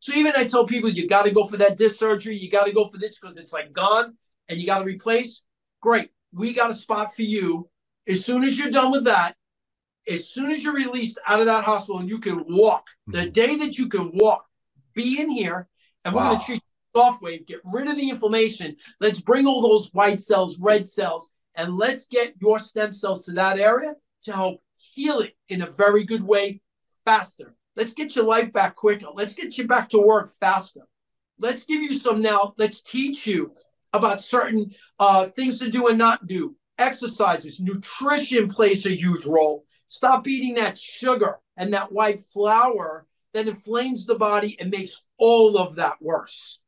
so 0.00 0.14
even 0.14 0.32
i 0.36 0.44
tell 0.44 0.64
people 0.64 0.88
you 0.88 1.08
got 1.08 1.24
to 1.24 1.32
go 1.32 1.44
for 1.44 1.56
that 1.56 1.76
disc 1.76 1.98
surgery. 1.98 2.36
You 2.36 2.50
got 2.50 2.66
to 2.66 2.72
go 2.72 2.86
for 2.86 2.98
this 2.98 3.18
because 3.18 3.36
it's 3.36 3.52
like 3.52 3.72
gone 3.72 4.16
and 4.48 4.60
you 4.60 4.66
got 4.66 4.78
to 4.78 4.84
replace. 4.84 5.42
Great. 5.80 6.10
We 6.32 6.52
got 6.52 6.70
a 6.70 6.74
spot 6.74 7.14
for 7.14 7.22
you. 7.22 7.68
As 8.06 8.24
soon 8.24 8.44
as 8.44 8.58
you're 8.58 8.70
done 8.70 8.90
with 8.90 9.04
that 9.04 9.34
as 10.08 10.28
soon 10.28 10.50
as 10.50 10.62
you're 10.62 10.74
released 10.74 11.18
out 11.26 11.40
of 11.40 11.46
that 11.46 11.64
hospital 11.64 12.00
and 12.00 12.08
you 12.08 12.18
can 12.18 12.44
walk, 12.48 12.86
the 13.06 13.18
mm-hmm. 13.18 13.30
day 13.30 13.56
that 13.56 13.76
you 13.76 13.88
can 13.88 14.10
walk, 14.14 14.46
be 14.94 15.20
in 15.20 15.28
here 15.28 15.68
and 16.04 16.14
we're 16.14 16.22
wow. 16.22 16.30
going 16.30 16.40
to 16.40 16.46
treat 16.46 16.62
soft 16.98 17.22
wave, 17.22 17.46
get 17.46 17.60
rid 17.64 17.86
of 17.86 17.96
the 17.96 18.10
inflammation. 18.10 18.74
Let's 18.98 19.20
bring 19.20 19.46
all 19.46 19.62
those 19.62 19.88
white 19.94 20.18
cells, 20.18 20.58
red 20.58 20.88
cells, 20.88 21.32
and 21.54 21.76
let's 21.76 22.08
get 22.08 22.34
your 22.40 22.58
stem 22.58 22.92
cells 22.92 23.24
to 23.26 23.32
that 23.32 23.60
area 23.60 23.94
to 24.24 24.32
help 24.32 24.60
heal 24.74 25.20
it 25.20 25.36
in 25.48 25.62
a 25.62 25.70
very 25.70 26.02
good 26.02 26.24
way 26.24 26.60
faster. 27.04 27.54
Let's 27.76 27.94
get 27.94 28.16
your 28.16 28.24
life 28.24 28.52
back 28.52 28.74
quicker. 28.74 29.06
Let's 29.14 29.34
get 29.34 29.56
you 29.56 29.68
back 29.68 29.88
to 29.90 30.00
work 30.00 30.34
faster. 30.40 30.80
Let's 31.38 31.64
give 31.64 31.80
you 31.82 31.92
some 31.92 32.20
now. 32.20 32.54
Let's 32.58 32.82
teach 32.82 33.28
you 33.28 33.52
about 33.92 34.20
certain 34.20 34.74
uh, 34.98 35.26
things 35.26 35.60
to 35.60 35.70
do 35.70 35.86
and 35.86 35.98
not 35.98 36.26
do. 36.26 36.56
Exercises, 36.78 37.60
nutrition 37.60 38.48
plays 38.48 38.86
a 38.86 38.90
huge 38.90 39.24
role. 39.24 39.64
Stop 39.86 40.26
eating 40.26 40.56
that 40.56 40.76
sugar 40.76 41.38
and 41.56 41.72
that 41.74 41.92
white 41.92 42.20
flour 42.20 43.06
that 43.34 43.46
inflames 43.46 44.04
the 44.04 44.16
body 44.16 44.56
and 44.58 44.70
makes 44.70 45.04
all 45.16 45.58
of 45.58 45.76
that 45.76 45.94
worse, 46.00 46.60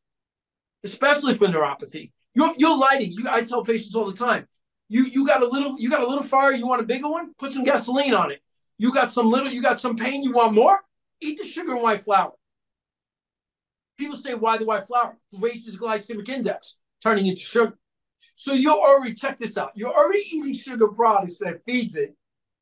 especially 0.85 1.35
for 1.35 1.47
neuropathy. 1.47 2.13
You're, 2.35 2.55
you're 2.59 2.77
lighting. 2.77 3.13
You, 3.13 3.29
I 3.29 3.43
tell 3.43 3.65
patients 3.65 3.95
all 3.95 4.11
the 4.11 4.17
time. 4.17 4.47
You 4.89 5.05
you 5.05 5.25
got 5.25 5.43
a 5.43 5.47
little 5.47 5.77
you 5.79 5.89
got 5.89 6.03
a 6.03 6.07
little 6.07 6.25
fire. 6.25 6.53
You 6.53 6.67
want 6.67 6.83
a 6.83 6.85
bigger 6.85 7.09
one? 7.09 7.33
Put 7.39 7.53
some 7.53 7.63
gasoline 7.63 8.13
on 8.13 8.33
it. 8.33 8.41
You 8.77 8.93
got 8.93 9.13
some 9.13 9.31
little. 9.31 9.49
You 9.49 9.63
got 9.63 9.79
some 9.79 9.97
pain. 9.97 10.25
You 10.25 10.33
want 10.33 10.53
more? 10.53 10.81
Eat 11.21 11.39
the 11.39 11.47
sugar 11.47 11.73
and 11.75 11.83
white 11.83 12.01
flour. 12.01 12.33
People 13.99 14.17
say, 14.17 14.35
why 14.35 14.57
the 14.59 14.65
white 14.65 14.89
flour? 14.89 15.17
Raises 15.39 15.79
glycemic 15.79 16.29
index, 16.29 16.79
turning 17.03 17.27
into 17.27 17.43
sugar. 17.43 17.79
So 18.35 18.53
you're 18.55 18.73
already 18.73 19.15
check 19.15 19.39
this 19.39 19.59
out. 19.59 19.73
You're 19.75 19.95
already 19.95 20.25
eating 20.33 20.55
sugar 20.55 20.89
products 20.89 21.39
that 21.39 21.61
feeds 21.67 21.95
it 21.97 22.17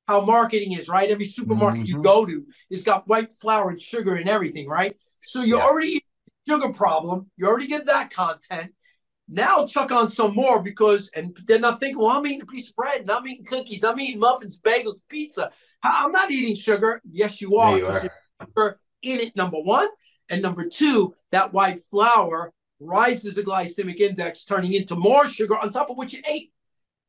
how 0.08 0.22
marketing 0.22 0.72
is, 0.72 0.88
right? 0.88 1.10
Every 1.10 1.26
supermarket 1.26 1.82
mm-hmm. 1.82 1.98
you 1.98 2.02
go 2.02 2.24
to 2.24 2.44
it's 2.70 2.82
got 2.82 3.06
white 3.06 3.34
flour 3.36 3.68
and 3.68 3.80
sugar 3.80 4.14
and 4.14 4.28
everything, 4.28 4.66
right? 4.66 4.96
So 5.22 5.42
you 5.42 5.58
yeah. 5.58 5.64
already 5.64 6.04
sugar 6.48 6.72
problem. 6.72 7.30
You 7.36 7.46
already 7.46 7.66
get 7.66 7.86
that 7.86 8.10
content. 8.10 8.72
Now 9.28 9.66
chuck 9.66 9.92
on 9.92 10.08
some 10.08 10.34
more 10.34 10.62
because, 10.62 11.10
and 11.14 11.36
then 11.46 11.64
I 11.64 11.72
think, 11.72 11.98
well, 11.98 12.08
I'm 12.08 12.26
eating 12.26 12.42
a 12.42 12.46
piece 12.46 12.70
of 12.70 12.76
bread 12.76 13.02
and 13.02 13.10
I'm 13.10 13.26
eating 13.26 13.44
cookies, 13.44 13.84
I'm 13.84 14.00
eating 14.00 14.20
muffins, 14.20 14.58
bagels, 14.58 15.00
pizza. 15.08 15.50
I'm 15.82 16.12
not 16.12 16.30
eating 16.30 16.54
sugar. 16.54 17.00
Yes, 17.10 17.40
you 17.40 17.56
are. 17.56 17.78
You 17.78 17.86
are. 17.86 18.10
Sugar 18.40 18.80
in 19.02 19.20
it, 19.20 19.36
number 19.36 19.58
one. 19.58 19.88
And 20.30 20.42
number 20.42 20.66
two, 20.66 21.14
that 21.30 21.52
white 21.52 21.80
flour 21.90 22.52
rises 22.80 23.34
the 23.34 23.42
glycemic 23.42 24.00
index, 24.00 24.44
turning 24.44 24.72
into 24.72 24.96
more 24.96 25.26
sugar 25.26 25.56
on 25.56 25.72
top 25.72 25.90
of 25.90 25.96
what 25.96 26.12
you 26.12 26.22
ate. 26.26 26.52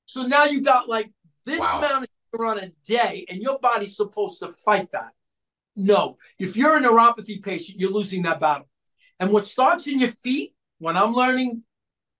So 0.06 0.24
now 0.24 0.46
you 0.46 0.62
got 0.62 0.90
like 0.90 1.10
this 1.46 1.60
wow. 1.60 1.80
amount 1.80 2.04
of 2.04 2.10
on 2.38 2.60
a 2.60 2.72
day 2.86 3.26
and 3.28 3.42
your 3.42 3.58
body's 3.58 3.96
supposed 3.96 4.40
to 4.40 4.54
fight 4.64 4.92
that. 4.92 5.14
No, 5.76 6.18
if 6.38 6.56
you're 6.56 6.78
a 6.78 6.82
neuropathy 6.82 7.42
patient, 7.42 7.80
you're 7.80 7.92
losing 7.92 8.22
that 8.24 8.40
battle. 8.40 8.69
And 9.20 9.32
what 9.32 9.46
starts 9.46 9.88
in 9.88 10.00
your 10.00 10.10
feet, 10.10 10.54
when 10.80 10.96
I'm 10.96 11.14
learning, 11.14 11.62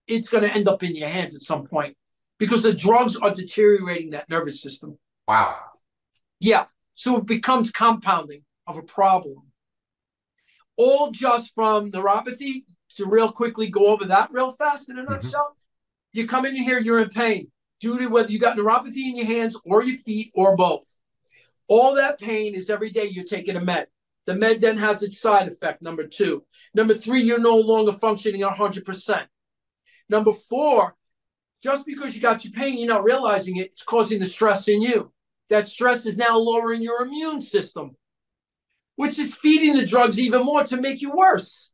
it's 0.06 0.28
going 0.28 0.44
to 0.44 0.52
end 0.52 0.68
up 0.68 0.82
in 0.82 0.94
your 0.94 1.08
hands 1.08 1.34
at 1.34 1.42
some 1.42 1.66
point 1.66 1.96
because 2.38 2.62
the 2.62 2.74
drugs 2.74 3.16
are 3.16 3.32
deteriorating 3.32 4.10
that 4.10 4.28
nervous 4.28 4.60
system. 4.60 4.98
Wow. 5.26 5.56
Yeah. 6.40 6.64
So 6.94 7.18
it 7.18 7.26
becomes 7.26 7.70
compounding 7.70 8.42
of 8.66 8.76
a 8.76 8.82
problem. 8.82 9.42
All 10.76 11.10
just 11.10 11.54
from 11.54 11.90
neuropathy 11.90 12.64
to 12.96 13.06
real 13.06 13.30
quickly 13.30 13.68
go 13.68 13.88
over 13.88 14.06
that 14.06 14.30
real 14.32 14.52
fast 14.52 14.88
in 14.90 14.98
a 14.98 15.02
mm-hmm. 15.02 15.12
nutshell. 15.12 15.56
You 16.12 16.26
come 16.26 16.44
in 16.44 16.56
here, 16.56 16.78
you're 16.78 17.00
in 17.00 17.10
pain 17.10 17.50
due 17.80 17.98
to 17.98 18.06
whether 18.08 18.30
you 18.30 18.38
got 18.38 18.56
neuropathy 18.56 19.08
in 19.08 19.16
your 19.16 19.26
hands 19.26 19.58
or 19.64 19.82
your 19.82 19.98
feet 19.98 20.32
or 20.34 20.56
both. 20.56 20.96
All 21.68 21.94
that 21.94 22.18
pain 22.18 22.54
is 22.54 22.68
every 22.68 22.90
day 22.90 23.06
you're 23.06 23.24
taking 23.24 23.56
a 23.56 23.60
med. 23.60 23.86
The 24.26 24.34
med 24.34 24.60
then 24.60 24.76
has 24.78 25.02
its 25.02 25.20
side 25.20 25.48
effect, 25.48 25.82
number 25.82 26.06
two. 26.06 26.44
Number 26.74 26.94
three, 26.94 27.20
you're 27.20 27.40
no 27.40 27.56
longer 27.56 27.92
functioning 27.92 28.42
at 28.42 28.56
100%. 28.56 29.26
Number 30.08 30.32
four, 30.32 30.94
just 31.62 31.86
because 31.86 32.14
you 32.14 32.22
got 32.22 32.44
your 32.44 32.52
pain, 32.52 32.78
you're 32.78 32.88
not 32.88 33.04
realizing 33.04 33.56
it, 33.56 33.68
it's 33.72 33.82
causing 33.82 34.18
the 34.18 34.24
stress 34.24 34.68
in 34.68 34.82
you. 34.82 35.12
That 35.48 35.68
stress 35.68 36.06
is 36.06 36.16
now 36.16 36.38
lowering 36.38 36.82
your 36.82 37.02
immune 37.02 37.40
system, 37.40 37.96
which 38.96 39.18
is 39.18 39.34
feeding 39.34 39.74
the 39.74 39.84
drugs 39.84 40.18
even 40.18 40.44
more 40.44 40.64
to 40.64 40.80
make 40.80 41.02
you 41.02 41.12
worse. 41.12 41.72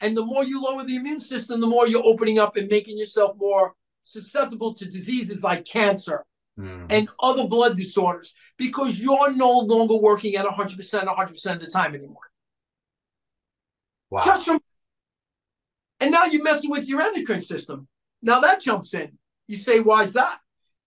And 0.00 0.16
the 0.16 0.24
more 0.24 0.44
you 0.44 0.62
lower 0.62 0.84
the 0.84 0.96
immune 0.96 1.20
system, 1.20 1.60
the 1.60 1.66
more 1.66 1.86
you're 1.86 2.06
opening 2.06 2.38
up 2.38 2.56
and 2.56 2.68
making 2.68 2.96
yourself 2.98 3.36
more 3.36 3.74
susceptible 4.04 4.74
to 4.74 4.84
diseases 4.86 5.42
like 5.42 5.64
cancer 5.64 6.24
mm. 6.58 6.86
and 6.88 7.08
other 7.20 7.46
blood 7.46 7.76
disorders 7.76 8.34
because 8.56 8.98
you're 8.98 9.32
no 9.32 9.58
longer 9.58 9.96
working 9.96 10.36
at 10.36 10.46
100% 10.46 10.76
100% 10.76 11.52
of 11.52 11.60
the 11.60 11.66
time 11.66 11.94
anymore. 11.94 12.29
Wow. 14.10 14.22
Just 14.24 14.44
from, 14.44 14.60
and 16.00 16.10
now 16.10 16.24
you're 16.24 16.42
messing 16.42 16.70
with 16.70 16.88
your 16.88 17.00
endocrine 17.00 17.40
system. 17.40 17.86
Now 18.22 18.40
that 18.40 18.60
jumps 18.60 18.94
in. 18.94 19.18
You 19.46 19.56
say, 19.56 19.80
why 19.80 20.02
is 20.02 20.14
that? 20.14 20.38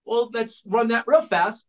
Well, 0.04 0.30
let's 0.32 0.62
run 0.66 0.88
that 0.88 1.04
real 1.06 1.22
fast. 1.22 1.66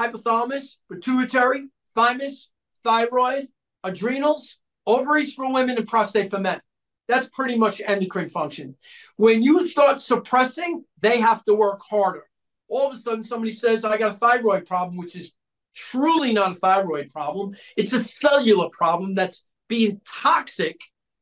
Hypothalamus, 0.00 0.76
pituitary, 0.90 1.68
thymus, 1.94 2.50
thyroid, 2.84 3.48
adrenals, 3.84 4.58
ovaries 4.86 5.34
for 5.34 5.52
women, 5.52 5.76
and 5.76 5.88
prostate 5.88 6.30
for 6.30 6.38
men. 6.38 6.60
That's 7.08 7.28
pretty 7.30 7.56
much 7.56 7.80
endocrine 7.84 8.28
function. 8.28 8.76
When 9.16 9.42
you 9.42 9.66
start 9.66 10.00
suppressing, 10.00 10.84
they 11.00 11.20
have 11.20 11.44
to 11.44 11.54
work 11.54 11.80
harder. 11.88 12.24
All 12.68 12.88
of 12.88 12.94
a 12.94 12.98
sudden, 12.98 13.24
somebody 13.24 13.52
says, 13.52 13.84
I 13.84 13.96
got 13.96 14.12
a 14.12 14.18
thyroid 14.18 14.66
problem, 14.66 14.98
which 14.98 15.16
is 15.16 15.32
truly 15.74 16.32
not 16.32 16.52
a 16.52 16.54
thyroid 16.54 17.10
problem. 17.10 17.56
It's 17.76 17.94
a 17.94 18.02
cellular 18.02 18.68
problem 18.70 19.14
that's 19.14 19.46
being 19.68 20.00
toxic 20.06 20.78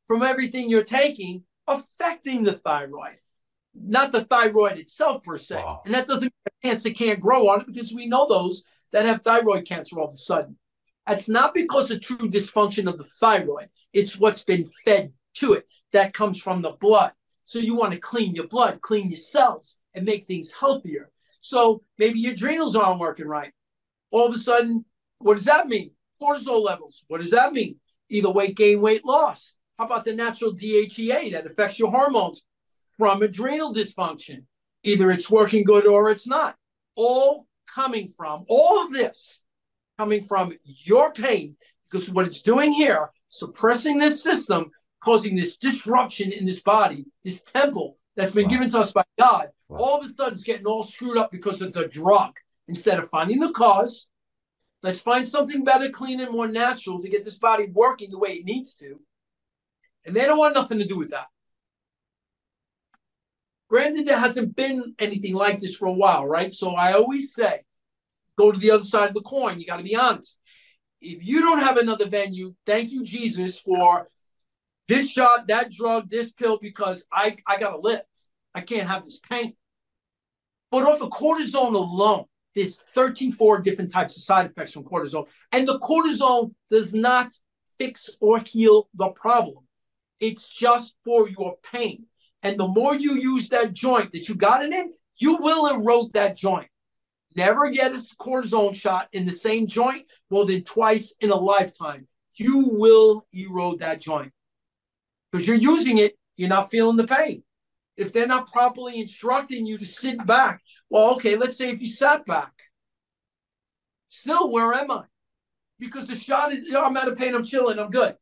from 0.07 0.23
everything 0.23 0.71
you're 0.71 0.83
taking, 0.83 1.45
affecting 1.67 2.45
the 2.45 2.53
thyroid, 2.53 3.21
not 3.75 4.13
the 4.13 4.25
thyroid 4.25 4.79
itself 4.79 5.23
per 5.23 5.39
se. 5.39 5.57
Wow. 5.57 5.83
And 5.85 5.95
that 5.95 6.07
doesn't 6.07 6.23
mean 6.23 6.31
cancer 6.63 6.91
can't 6.91 7.21
grow 7.21 7.49
on 7.49 7.61
it 7.61 7.67
because 7.67 7.93
we 7.93 8.07
know 8.07 8.27
those 8.29 8.65
that 8.93 9.07
have 9.07 9.23
thyroid 9.23 9.67
cancer 9.67 9.99
all 9.99 10.09
of 10.09 10.15
a 10.15 10.17
sudden. 10.17 10.57
That's 11.07 11.29
not 11.29 11.55
because 11.55 11.91
of 11.91 12.01
true 12.01 12.29
dysfunction 12.29 12.89
of 12.89 12.99
the 12.99 13.05
thyroid. 13.05 13.69
It's 13.93 14.19
what's 14.19 14.43
been 14.43 14.65
fed 14.85 15.13
to 15.35 15.53
it 15.53 15.67
that 15.93 16.15
comes 16.15 16.41
from 16.41 16.63
the 16.63 16.73
blood. 16.73 17.13
So 17.45 17.59
you 17.61 17.77
want 17.77 17.93
to 17.93 18.01
clean 18.01 18.35
your 18.35 18.49
blood, 18.49 18.81
clean 18.81 19.11
your 19.11 19.19
cells, 19.19 19.79
and 19.95 20.05
make 20.05 20.25
things 20.25 20.53
healthier. 20.53 21.11
So 21.41 21.83
maybe 21.97 22.19
your 22.19 22.33
adrenals 22.33 22.75
aren't 22.75 22.99
working 22.99 23.29
right. 23.29 23.53
All 24.11 24.27
of 24.27 24.35
a 24.35 24.39
sudden, 24.39 24.85
what 25.19 25.35
does 25.35 25.45
that 25.45 25.69
mean? 25.69 25.93
Cortisol 26.21 26.63
levels. 26.63 27.05
What 27.07 27.21
does 27.21 27.31
that 27.31 27.53
mean? 27.53 27.77
Either 28.09 28.31
weight 28.31 28.57
gain, 28.57 28.81
weight 28.81 29.05
loss. 29.05 29.55
How 29.79 29.85
about 29.85 30.05
the 30.05 30.15
natural 30.15 30.55
DHEA 30.55 31.33
that 31.33 31.47
affects 31.47 31.79
your 31.79 31.91
hormones 31.91 32.45
from 32.97 33.23
adrenal 33.23 33.75
dysfunction? 33.75 34.45
Either 34.83 35.11
it's 35.11 35.31
working 35.31 35.65
good 35.65 35.87
or 35.87 36.11
it's 36.11 36.27
not. 36.27 36.57
All 36.95 37.47
coming 37.75 38.09
from 38.09 38.45
all 38.49 38.85
of 38.85 38.93
this 38.93 39.43
coming 39.99 40.23
from 40.23 40.53
your 40.65 41.13
pain 41.13 41.57
because 41.91 42.11
what 42.11 42.27
it's 42.27 42.43
doing 42.43 42.73
here, 42.73 43.11
suppressing 43.29 43.99
this 43.99 44.23
system, 44.23 44.71
causing 45.03 45.37
this 45.37 45.57
disruption 45.57 46.33
in 46.33 46.47
this 46.47 46.63
body, 46.63 47.05
this 47.25 47.43
temple 47.43 47.99
that's 48.17 48.33
been 48.33 48.45
wow. 48.45 48.51
given 48.51 48.71
to 48.71 48.79
us 48.79 48.93
by 48.93 49.05
God, 49.19 49.49
wow. 49.69 49.79
all 49.79 50.01
of 50.01 50.07
a 50.07 50.15
sudden 50.15 50.35
it's 50.35 50.43
getting 50.43 50.67
all 50.67 50.83
screwed 50.83 51.17
up 51.17 51.31
because 51.31 51.63
of 51.63 51.73
the 51.73 51.89
drug. 51.89 52.33
Instead 52.69 52.99
of 52.99 53.09
finding 53.11 53.39
the 53.39 53.53
cause, 53.53 54.09
let's 54.83 54.99
find 54.99 55.27
something 55.27 55.63
better, 55.63 55.89
clean, 55.89 56.21
and 56.21 56.33
more 56.33 56.49
natural 56.49 57.01
to 57.01 57.09
get 57.09 57.25
this 57.25 57.39
body 57.39 57.69
working 57.73 58.11
the 58.11 58.19
way 58.19 58.31
it 58.31 58.45
needs 58.45 58.75
to. 58.75 58.99
And 60.07 60.15
they 60.15 60.25
don't 60.25 60.39
want 60.39 60.55
nothing 60.55 60.79
to 60.79 60.87
do 60.87 60.97
with 60.97 61.11
that. 61.11 61.27
Granted, 63.69 64.07
there 64.07 64.19
hasn't 64.19 64.55
been 64.55 64.95
anything 64.99 65.35
like 65.35 65.59
this 65.59 65.75
for 65.75 65.87
a 65.87 65.93
while, 65.93 66.25
right? 66.25 66.53
So 66.53 66.71
I 66.71 66.93
always 66.93 67.35
say, 67.35 67.63
go 68.39 68.53
to 68.53 68.59
the 68.59 68.71
other 68.71 68.85
side 68.85 69.09
of 69.09 69.15
the 69.15 69.23
coin. 69.23 69.59
You 69.59 69.67
got 69.67 69.79
to 69.79 69.83
be 69.83 69.97
honest. 69.97 70.39
If 71.01 71.27
you 71.27 71.41
don't 71.41 71.61
have 71.61 71.77
another 71.77 72.09
venue, 72.09 72.55
thank 72.65 72.93
you, 72.93 73.03
Jesus, 73.03 73.59
for 73.59 74.09
this 74.87 75.11
shot, 75.11 75.49
that 75.49 75.73
drug, 75.73 76.09
this 76.09 76.33
pill, 76.33 76.59
because 76.61 77.05
I, 77.13 77.37
I 77.47 77.59
got 77.59 77.71
to 77.71 77.79
live. 77.79 78.03
I 78.55 78.61
can't 78.61 78.89
have 78.89 79.05
this 79.05 79.21
pain. 79.29 79.55
But 80.71 80.85
off 80.85 81.03
of 81.03 81.11
cortisone 81.11 81.75
alone, 81.75 82.25
there's 82.55 82.77
13, 82.77 83.33
four 83.33 83.61
different 83.61 83.93
types 83.93 84.17
of 84.17 84.23
side 84.23 84.47
effects 84.47 84.73
from 84.73 84.85
cortisone. 84.85 85.27
And 85.53 85.67
the 85.67 85.79
cortisone 85.81 86.55
does 86.71 86.95
not 86.95 87.33
fix 87.79 88.09
or 88.21 88.39
heal 88.41 88.89
the 88.95 89.09
problem. 89.09 89.66
It's 90.21 90.49
just 90.49 90.97
for 91.05 91.29
your 91.29 91.57
pain. 91.63 92.07
And 92.43 92.59
the 92.59 92.69
more 92.69 92.95
you 92.95 93.15
use 93.15 93.49
that 93.51 93.73
joint 93.73 94.13
that 94.13 94.29
you 94.29 94.35
got 94.35 94.65
it 94.65 94.73
in, 94.73 94.93
you 95.17 95.37
will 95.37 95.75
erode 95.75 96.13
that 96.13 96.37
joint. 96.37 96.69
Never 97.35 97.71
get 97.71 97.93
a 97.93 97.97
cortisone 98.19 98.75
shot 98.75 99.09
in 99.13 99.27
the 99.27 99.33
same 99.33 99.67
joint 99.67 100.07
more 100.31 100.47
than 100.47 100.63
twice 100.63 101.15
in 101.21 101.31
a 101.31 101.37
lifetime. 101.37 102.07
You 102.35 102.69
will 102.73 103.27
erode 103.33 103.81
that 103.81 104.01
joint 104.01 104.33
because 105.31 105.47
you're 105.47 105.57
using 105.57 105.99
it, 105.99 106.19
you're 106.37 106.49
not 106.49 106.71
feeling 106.71 106.97
the 106.97 107.07
pain. 107.07 107.43
If 107.97 108.13
they're 108.13 108.27
not 108.27 108.51
properly 108.53 109.01
instructing 109.01 109.67
you 109.67 109.79
to 109.79 109.85
sit 109.85 110.25
back, 110.27 110.63
well, 110.91 111.15
okay, 111.15 111.37
let's 111.37 111.57
say 111.57 111.71
if 111.71 111.81
you 111.81 111.89
sat 111.89 112.27
back, 112.27 112.53
still, 114.09 114.51
where 114.51 114.73
am 114.75 114.91
I? 114.91 115.05
Because 115.79 116.07
the 116.07 116.15
shot 116.15 116.53
is, 116.53 116.61
you 116.61 116.73
know, 116.73 116.83
I'm 116.83 116.97
out 116.97 117.09
of 117.09 117.17
pain, 117.17 117.35
I'm 117.35 117.45
chilling, 117.45 117.79
I'm 117.79 117.91
good. 117.91 118.17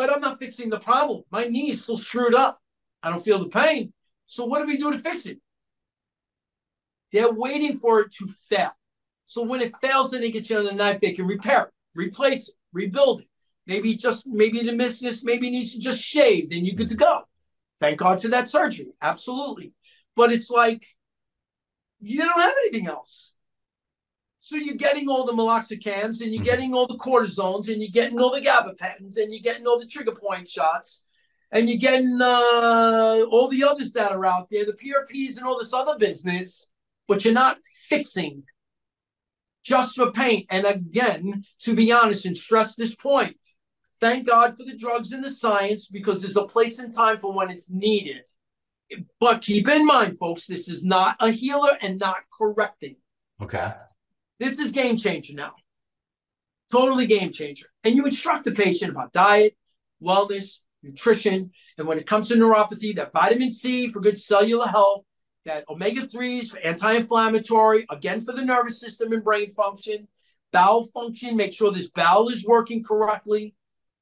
But 0.00 0.10
I'm 0.10 0.22
not 0.22 0.38
fixing 0.38 0.70
the 0.70 0.80
problem. 0.80 1.24
My 1.30 1.44
knee 1.44 1.72
is 1.72 1.82
still 1.82 1.98
screwed 1.98 2.34
up. 2.34 2.58
I 3.02 3.10
don't 3.10 3.22
feel 3.22 3.38
the 3.38 3.50
pain. 3.50 3.92
So 4.24 4.46
what 4.46 4.60
do 4.60 4.66
we 4.66 4.78
do 4.78 4.90
to 4.92 4.96
fix 4.96 5.26
it? 5.26 5.38
They're 7.12 7.30
waiting 7.30 7.76
for 7.76 8.00
it 8.00 8.12
to 8.12 8.26
fail. 8.48 8.70
So 9.26 9.42
when 9.42 9.60
it 9.60 9.76
fails, 9.76 10.10
then 10.10 10.22
they 10.22 10.30
get 10.30 10.48
you 10.48 10.56
on 10.56 10.64
the 10.64 10.72
knife. 10.72 11.00
They 11.00 11.12
can 11.12 11.26
repair 11.26 11.64
it, 11.64 11.68
replace 11.94 12.48
it, 12.48 12.54
rebuild 12.72 13.20
it. 13.20 13.28
Maybe 13.66 13.94
just 13.94 14.26
maybe 14.26 14.62
the 14.62 14.72
meniscus 14.72 15.22
maybe 15.22 15.50
needs 15.50 15.74
to 15.74 15.78
just 15.78 16.00
shave. 16.00 16.48
Then 16.48 16.64
you're 16.64 16.76
good 16.76 16.88
to 16.88 16.96
go. 16.96 17.24
Thank 17.78 17.98
God 17.98 18.22
for 18.22 18.28
that 18.28 18.48
surgery. 18.48 18.94
Absolutely. 19.02 19.74
But 20.16 20.32
it's 20.32 20.48
like 20.48 20.82
you 22.00 22.24
don't 22.24 22.40
have 22.40 22.54
anything 22.64 22.86
else. 22.86 23.34
So 24.40 24.56
you're 24.56 24.74
getting 24.74 25.08
all 25.08 25.24
the 25.26 25.32
meloxicams 25.32 26.20
and 26.20 26.32
you're 26.32 26.36
mm-hmm. 26.36 26.44
getting 26.44 26.74
all 26.74 26.86
the 26.86 26.96
cortisones 26.96 27.68
and 27.68 27.82
you're 27.82 27.90
getting 27.92 28.18
all 28.20 28.30
the 28.30 28.40
gabapentins 28.40 29.16
and 29.16 29.32
you're 29.32 29.42
getting 29.42 29.66
all 29.66 29.78
the 29.78 29.86
trigger 29.86 30.14
point 30.14 30.48
shots 30.48 31.04
and 31.52 31.68
you're 31.68 31.78
getting 31.78 32.18
uh, 32.22 33.24
all 33.30 33.48
the 33.48 33.64
others 33.64 33.92
that 33.92 34.12
are 34.12 34.24
out 34.24 34.48
there, 34.50 34.64
the 34.64 34.72
PRPs 34.72 35.36
and 35.36 35.46
all 35.46 35.58
this 35.58 35.74
other 35.74 35.98
business 35.98 36.66
but 37.10 37.24
you're 37.24 37.34
not 37.34 37.58
fixing 37.88 38.44
just 39.64 39.96
for 39.96 40.12
pain. 40.12 40.46
And 40.48 40.64
again, 40.64 41.42
to 41.62 41.74
be 41.74 41.90
honest 41.90 42.24
and 42.24 42.36
stress 42.36 42.76
this 42.76 42.94
point, 42.94 43.36
thank 44.00 44.28
God 44.28 44.56
for 44.56 44.62
the 44.62 44.76
drugs 44.76 45.10
and 45.10 45.24
the 45.24 45.32
science 45.32 45.88
because 45.88 46.22
there's 46.22 46.36
a 46.36 46.44
place 46.44 46.78
and 46.78 46.94
time 46.94 47.18
for 47.18 47.32
when 47.32 47.50
it's 47.50 47.68
needed. 47.68 48.22
But 49.18 49.42
keep 49.42 49.68
in 49.68 49.86
mind, 49.86 50.18
folks, 50.18 50.46
this 50.46 50.68
is 50.68 50.84
not 50.84 51.16
a 51.18 51.32
healer 51.32 51.76
and 51.82 51.98
not 51.98 52.18
correcting. 52.32 52.94
Okay. 53.42 53.72
This 54.40 54.58
is 54.58 54.72
game 54.72 54.96
changer 54.96 55.34
now. 55.34 55.52
Totally 56.72 57.06
game 57.06 57.30
changer. 57.30 57.66
And 57.84 57.94
you 57.94 58.06
instruct 58.06 58.46
the 58.46 58.52
patient 58.52 58.90
about 58.90 59.12
diet, 59.12 59.54
wellness, 60.02 60.60
nutrition, 60.82 61.50
and 61.76 61.86
when 61.86 61.98
it 61.98 62.06
comes 62.06 62.28
to 62.28 62.36
neuropathy, 62.36 62.96
that 62.96 63.12
vitamin 63.12 63.50
C 63.50 63.90
for 63.90 64.00
good 64.00 64.18
cellular 64.18 64.66
health, 64.66 65.04
that 65.44 65.66
omega 65.68 66.06
3s 66.06 66.48
for 66.48 66.58
anti 66.60 66.92
inflammatory, 66.94 67.84
again 67.90 68.22
for 68.22 68.32
the 68.32 68.42
nervous 68.42 68.80
system 68.80 69.12
and 69.12 69.22
brain 69.22 69.52
function, 69.52 70.08
bowel 70.52 70.86
function, 70.86 71.36
make 71.36 71.52
sure 71.52 71.70
this 71.70 71.90
bowel 71.90 72.30
is 72.30 72.46
working 72.46 72.82
correctly, 72.82 73.54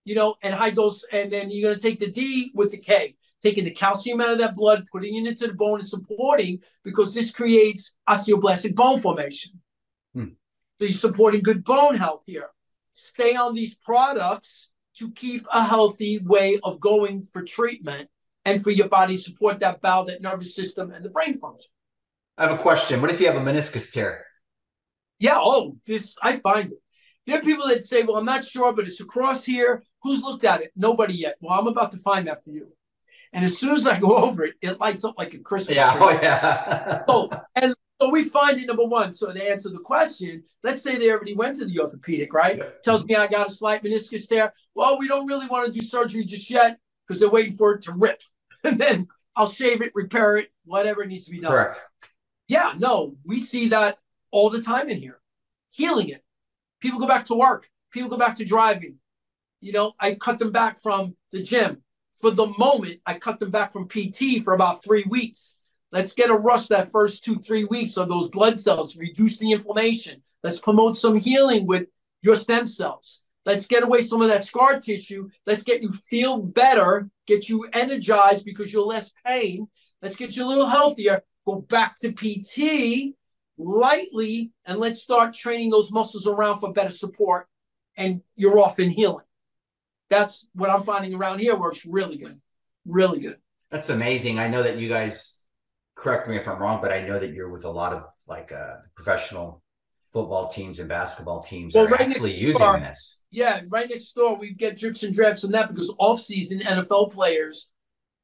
you 0.05 0.15
know, 0.15 0.37
and 0.43 0.55
high 0.55 0.71
dose. 0.71 1.05
And 1.11 1.33
then 1.33 1.51
you're 1.51 1.69
going 1.69 1.81
to 1.81 1.89
take 1.89 1.99
the 1.99 2.13
D 2.13 2.53
with 2.55 2.71
the 2.71 2.79
K, 2.79 3.17
taking 3.43 3.65
the 3.65 3.73
calcium 3.73 4.21
out 4.21 4.31
of 4.31 4.39
that 4.39 4.55
blood, 4.55 4.87
putting 4.93 5.17
it 5.17 5.29
into 5.29 5.49
the 5.49 5.55
bone 5.55 5.81
and 5.81 5.89
supporting 5.89 6.61
because 6.85 7.13
this 7.13 7.33
creates 7.33 7.97
osteoblastic 8.09 8.77
bone 8.77 9.01
formation. 9.01 9.61
You're 10.79 10.91
supporting 10.91 11.43
good 11.43 11.65
bone 11.65 11.97
health 11.97 12.23
here. 12.27 12.49
Stay 12.93 13.35
on 13.35 13.55
these 13.55 13.77
products 13.77 14.69
to 14.99 15.11
keep 15.13 15.47
a 15.53 15.65
healthy 15.65 16.19
way 16.19 16.59
of 16.63 16.81
going 16.81 17.27
for 17.33 17.43
treatment 17.43 18.09
and 18.45 18.63
for 18.63 18.71
your 18.71 18.89
body 18.89 19.17
to 19.17 19.23
support 19.23 19.61
that 19.61 19.81
bowel, 19.81 20.05
that 20.07 20.23
nervous 20.23 20.55
system, 20.55 20.91
and 20.91 21.05
the 21.05 21.11
brain 21.11 21.39
function. 21.39 21.71
I 22.37 22.47
have 22.47 22.59
a 22.59 22.63
question. 22.63 23.01
What 23.01 23.11
if 23.11 23.21
you 23.21 23.27
have 23.27 23.37
a 23.37 23.41
meniscus 23.41 23.93
tear? 23.93 24.25
Yeah. 25.19 25.39
Oh, 25.39 25.77
this 25.87 26.17
I 26.23 26.37
find 26.37 26.73
it. 26.73 26.79
There 27.27 27.39
are 27.39 27.43
people 27.43 27.67
that 27.69 27.85
say, 27.85 28.05
"Well, 28.05 28.17
I'm 28.17 28.25
not 28.25 28.45
sure, 28.45 28.73
but 28.73 28.87
it's 28.87 29.01
across 29.01 29.45
here." 29.45 29.83
Who's 30.03 30.23
looked 30.23 30.45
at 30.45 30.63
it? 30.63 30.71
Nobody 30.77 31.15
yet. 31.15 31.37
Well, 31.41 31.59
I'm 31.59 31.67
about 31.67 31.91
to 31.93 31.99
find 31.99 32.29
that 32.29 32.45
for 32.45 32.51
you. 32.51 32.69
And 33.33 33.45
as 33.45 33.59
soon 33.59 33.75
as 33.75 33.87
I 33.87 33.99
go 33.99 34.17
over 34.25 34.45
it, 34.45 34.55
it 34.63 34.81
lights 34.81 35.05
up 35.05 35.17
like 35.19 35.35
a 35.35 35.39
Christmas 35.39 35.77
yeah, 35.77 35.93
tree. 35.93 36.01
Oh, 36.03 36.19
yeah. 36.23 37.05
so, 37.07 37.31
and 37.57 37.75
so 38.01 38.09
we 38.11 38.23
find 38.25 38.59
it 38.59 38.67
number 38.67 38.85
one. 38.85 39.15
So 39.15 39.33
to 39.33 39.51
answer 39.51 39.71
the 39.71 39.79
question, 39.79 40.45
let's 40.63 40.83
say 40.83 40.97
they 40.97 41.11
already 41.11 41.35
went 41.35 41.57
to 41.57 41.65
the 41.65 41.81
orthopedic, 41.81 42.33
right? 42.33 42.59
Yeah. 42.59 42.69
Tells 42.85 43.05
me 43.05 43.17
I 43.17 43.27
got 43.27 43.49
a 43.49 43.51
slight 43.51 43.83
meniscus 43.83 44.29
tear. 44.29 44.53
Well, 44.75 44.99
we 44.99 45.09
don't 45.09 45.27
really 45.27 45.49
want 45.49 45.67
to 45.67 45.73
do 45.73 45.85
surgery 45.85 46.25
just 46.25 46.49
yet 46.49 46.79
because 47.07 47.21
they're 47.21 47.31
waiting 47.31 47.53
for 47.53 47.75
it 47.75 47.83
to 47.83 47.93
rip. 47.93 48.23
and 48.65 48.79
then 48.79 49.09
I'll 49.35 49.51
shave 49.51 49.83
it, 49.83 49.93
repair 49.95 50.37
it, 50.37 50.49
whatever 50.65 51.05
needs 51.07 51.25
to 51.25 51.33
be 51.33 51.41
done. 51.41 51.53
Correct. 51.53 51.81
Yeah, 52.47 52.75
no, 52.79 53.17
we 53.25 53.39
see 53.39 53.69
that 53.69 53.99
all 54.31 54.49
the 54.49 54.63
time 54.63 54.89
in 54.89 54.99
here. 54.99 55.21
Healing 55.71 56.09
it. 56.09 56.25
People 56.81 57.01
go 57.01 57.07
back 57.07 57.27
to 57.27 57.35
work. 57.35 57.69
People 57.91 58.09
go 58.09 58.17
back 58.17 58.37
to 58.37 58.45
driving. 58.45 58.97
You 59.61 59.73
know, 59.73 59.93
I 59.99 60.15
cut 60.15 60.39
them 60.39 60.53
back 60.53 60.81
from 60.81 61.17
the 61.33 61.43
gym. 61.43 61.83
For 62.21 62.31
the 62.31 62.47
moment, 62.59 63.01
I 63.07 63.15
cut 63.19 63.39
them 63.39 63.51
back 63.51 63.73
from 63.73 63.89
PT 63.89 64.43
for 64.45 64.55
about 64.55 64.83
three 64.83 65.05
weeks. 65.09 65.58
Let's 65.91 66.13
get 66.13 66.31
a 66.31 66.35
rush 66.35 66.67
that 66.69 66.93
first 66.93 67.25
two, 67.25 67.37
three 67.37 67.65
weeks 67.65 67.97
of 67.97 68.09
those 68.09 68.29
blood 68.29 68.61
cells, 68.61 68.97
reduce 68.99 69.39
the 69.39 69.53
inflammation. 69.53 70.23
Let's 70.43 70.59
promote 70.59 70.97
some 70.97 71.17
healing 71.17 71.67
with 71.67 71.87
your 72.23 72.37
stem 72.37 72.67
cells. 72.67 73.23
Let's 73.47 73.67
get 73.67 73.83
away 73.83 74.03
some 74.03 74.21
of 74.21 74.29
that 74.29 74.45
scar 74.45 74.79
tissue. 74.79 75.29
Let's 75.47 75.63
get 75.63 75.83
you 75.83 75.91
feel 76.11 76.39
better, 76.39 77.09
get 77.27 77.49
you 77.49 77.67
energized 77.73 78.45
because 78.45 78.71
you're 78.73 78.85
less 78.85 79.13
pain. 79.25 79.67
Let's 80.03 80.17
get 80.17 80.37
you 80.37 80.45
a 80.45 80.49
little 80.49 80.67
healthier. 80.67 81.23
Go 81.47 81.63
back 81.63 81.97
to 81.99 82.13
PT 82.13 83.15
lightly 83.57 84.53
and 84.67 84.79
let's 84.79 85.03
start 85.03 85.35
training 85.35 85.71
those 85.71 85.91
muscles 85.91 86.27
around 86.27 86.61
for 86.61 86.73
better 86.73 86.91
support. 86.91 87.47
And 87.97 88.21
you're 88.37 88.59
off 88.59 88.79
in 88.79 88.91
healing. 88.91 89.25
That's 90.11 90.47
what 90.55 90.71
I'm 90.71 90.83
finding 90.83 91.15
around 91.15 91.41
here 91.41 91.57
works 91.57 91.87
really 91.87 92.19
good. 92.19 92.39
Really 92.87 93.21
good. 93.21 93.39
That's 93.71 93.89
amazing. 93.89 94.39
I 94.39 94.49
know 94.49 94.63
that 94.63 94.77
you 94.77 94.89
guys 94.89 95.38
correct 95.99 96.29
me 96.29 96.37
if 96.37 96.49
I'm 96.49 96.59
wrong, 96.59 96.81
but 96.81 96.93
I 96.93 97.03
know 97.07 97.19
that 97.19 97.33
you're 97.35 97.51
with 97.51 97.65
a 97.65 97.71
lot 97.71 97.93
of 97.93 98.03
like 98.27 98.53
uh, 98.53 98.77
professional 98.95 99.63
football 100.13 100.49
teams 100.49 100.79
and 100.79 100.89
basketball 100.89 101.41
teams 101.43 101.75
Well, 101.75 101.87
are 101.87 101.91
right 101.91 102.01
actually 102.01 102.35
using 102.35 102.61
door- 102.61 102.81
this. 102.81 103.27
Yeah, 103.31 103.61
right 103.69 103.89
next 103.91 104.13
door 104.15 104.37
we 104.37 104.55
get 104.55 104.79
drips 104.79 105.03
and 105.03 105.15
drabs 105.15 105.45
on 105.45 105.51
that 105.53 105.69
because 105.69 105.95
off-season 105.99 106.61
NFL 106.61 107.13
players 107.13 107.69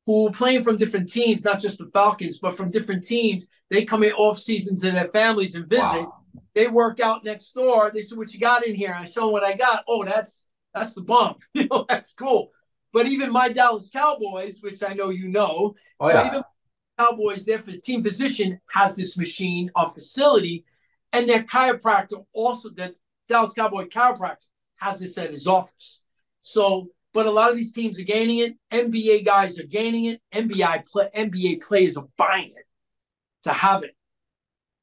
who 0.06 0.28
are 0.28 0.32
playing 0.32 0.62
from 0.62 0.76
different 0.78 1.10
teams, 1.12 1.44
not 1.44 1.60
just 1.60 1.78
the 1.78 1.90
Falcons, 1.92 2.38
but 2.38 2.56
from 2.56 2.70
different 2.70 3.04
teams, 3.04 3.46
they 3.70 3.84
come 3.84 4.02
in 4.02 4.12
off-season 4.12 4.78
to 4.78 4.90
their 4.92 5.08
families 5.08 5.54
and 5.56 5.66
visit. 5.68 5.82
Wow. 5.82 6.20
They 6.54 6.68
work 6.68 7.00
out 7.00 7.24
next 7.24 7.52
door. 7.52 7.90
They 7.92 8.02
said, 8.02 8.16
"What 8.18 8.32
you 8.32 8.40
got 8.40 8.66
in 8.66 8.74
here?" 8.74 8.94
I 8.98 9.04
show 9.04 9.22
them 9.22 9.32
what 9.32 9.44
I 9.44 9.54
got. 9.56 9.84
Oh, 9.88 10.04
that's 10.04 10.46
that's 10.72 10.94
the 10.94 11.02
bump. 11.02 11.38
you 11.54 11.66
know, 11.70 11.84
that's 11.88 12.14
cool. 12.14 12.50
But 12.92 13.06
even 13.06 13.30
my 13.32 13.48
Dallas 13.48 13.90
Cowboys, 13.92 14.58
which 14.62 14.82
I 14.82 14.94
know 14.94 15.10
you 15.10 15.28
know, 15.28 15.74
Oh 16.00 16.08
so 16.10 16.14
yeah. 16.14 16.26
even 16.28 16.42
Cowboys, 16.98 17.44
their 17.44 17.58
team 17.58 18.02
physician 18.02 18.60
has 18.72 18.96
this 18.96 19.16
machine 19.16 19.70
on 19.74 19.92
facility, 19.92 20.64
and 21.12 21.28
their 21.28 21.42
chiropractor 21.42 22.24
also, 22.32 22.70
that 22.70 22.96
Dallas 23.28 23.52
Cowboy 23.52 23.86
chiropractor 23.86 24.46
has 24.76 25.00
this 25.00 25.16
at 25.18 25.30
his 25.30 25.46
office. 25.46 26.02
So, 26.42 26.88
but 27.12 27.26
a 27.26 27.30
lot 27.30 27.50
of 27.50 27.56
these 27.56 27.72
teams 27.72 27.98
are 27.98 28.04
gaining 28.04 28.38
it. 28.38 28.56
NBA 28.70 29.24
guys 29.24 29.58
are 29.58 29.66
gaining 29.66 30.06
it. 30.06 30.20
NBA 30.32 30.86
play, 30.86 31.08
NBA 31.14 31.62
players 31.62 31.96
are 31.96 32.08
buying 32.16 32.52
it 32.56 32.66
to 33.44 33.50
have 33.50 33.82
it. 33.82 33.94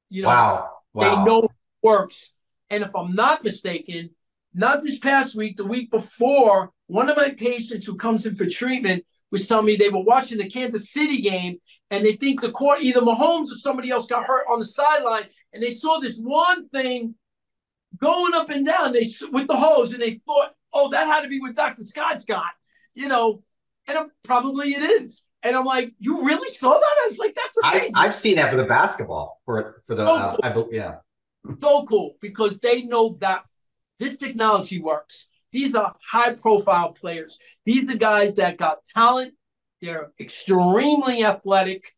You 0.10 0.24
know, 0.24 0.30
wow. 0.30 0.70
Wow. 0.94 1.04
they 1.04 1.24
know 1.24 1.44
it 1.44 1.52
works. 1.84 2.34
And 2.70 2.84
if 2.84 2.96
I'm 2.96 3.16
not 3.16 3.44
mistaken, 3.44 4.12
not 4.54 4.82
this 4.82 5.00
past 5.00 5.36
week, 5.36 5.58
the 5.58 5.66
week 5.66 5.92
before, 5.92 6.72
one 6.88 7.10
of 7.10 7.18
my 7.18 7.30
patients 7.30 7.86
who 7.86 7.96
comes 7.96 8.26
in 8.26 8.36
for 8.36 8.46
treatment 8.46 9.06
was 9.32 9.48
telling 9.48 9.66
me 9.66 9.76
they 9.76 9.90
were 9.90 10.04
watching 10.04 10.38
the 10.38 10.50
Kansas 10.50 10.92
City 10.92 11.22
game 11.22 11.58
and 11.90 12.06
they 12.06 12.14
think 12.14 12.42
the 12.42 12.52
court, 12.52 12.82
either 12.82 13.02
Mahomes 13.02 13.52
or 13.52 13.56
somebody 13.56 13.90
else 13.90 14.08
got 14.08 14.26
hurt 14.26 14.46
on 14.50 14.60
the 14.60 14.66
sideline, 14.66 15.26
and 15.54 15.62
they 15.62 15.72
saw 15.72 16.00
this 16.00 16.18
one 16.18 16.70
thing 16.70 17.16
going 17.98 18.34
up 18.34 18.50
and 18.50 18.66
down 18.66 18.94
they 18.94 19.08
with 19.32 19.48
the 19.48 19.58
hose, 19.58 19.94
and 19.94 20.02
they 20.02 20.12
thought, 20.12 20.54
oh, 20.74 20.90
that 20.90 21.08
had 21.08 21.22
to 21.22 21.28
be 21.28 21.40
what 21.42 21.56
Dr. 21.56 21.84
Scott's 21.84 22.24
got, 22.24 22.52
you 22.94 23.10
know, 23.10 23.44
and 23.88 24.10
probably 24.24 24.70
it 24.70 24.84
is. 24.84 25.24
And 25.44 25.56
I'm 25.56 25.66
like, 25.66 25.94
you 26.00 26.26
really 26.26 26.54
saw 26.54 26.72
that? 26.72 26.98
I 27.02 27.08
was 27.08 27.18
like, 27.18 27.36
that's 27.36 27.58
I, 27.64 27.72
amazing. 27.72 27.92
I've 27.96 28.16
seen 28.16 28.36
that 28.36 28.52
for 28.52 28.58
the 28.58 28.64
basketball 28.64 29.42
for 29.44 29.84
for 29.88 29.96
the 29.96 30.06
Oh, 30.08 30.16
uh, 30.44 30.54
cool. 30.54 30.70
I, 30.70 30.76
yeah 30.76 30.96
so 31.62 31.86
cool 31.86 32.16
because 32.22 32.60
they 32.60 32.84
know 32.84 33.16
that 33.20 33.44
this 34.00 34.18
technology 34.18 34.82
works. 34.82 35.28
These 35.52 35.76
are 35.76 35.96
high 36.06 36.34
profile 36.34 36.94
players. 36.94 37.40
These 37.66 37.94
are 37.94 37.98
guys 37.98 38.36
that 38.36 38.58
got 38.58 38.86
talent. 38.86 39.34
They're 39.82 40.12
extremely 40.20 41.24
athletic. 41.24 41.92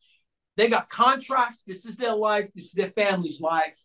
They 0.55 0.69
got 0.69 0.89
contracts. 0.89 1.63
This 1.63 1.85
is 1.85 1.95
their 1.95 2.15
life. 2.15 2.51
This 2.53 2.65
is 2.65 2.71
their 2.71 2.91
family's 2.91 3.41
life. 3.41 3.79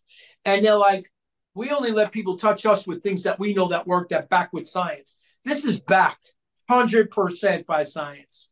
And 0.45 0.65
they're 0.65 0.75
like, 0.75 1.11
we 1.53 1.71
only 1.71 1.91
let 1.91 2.11
people 2.11 2.37
touch 2.37 2.65
us 2.65 2.87
with 2.87 3.03
things 3.03 3.23
that 3.23 3.39
we 3.39 3.53
know 3.53 3.67
that 3.69 3.87
work, 3.87 4.09
that 4.09 4.29
back 4.29 4.53
with 4.53 4.67
science. 4.67 5.19
This 5.43 5.65
is 5.65 5.79
backed 5.79 6.35
100% 6.69 7.65
by 7.65 7.83
science. 7.83 8.49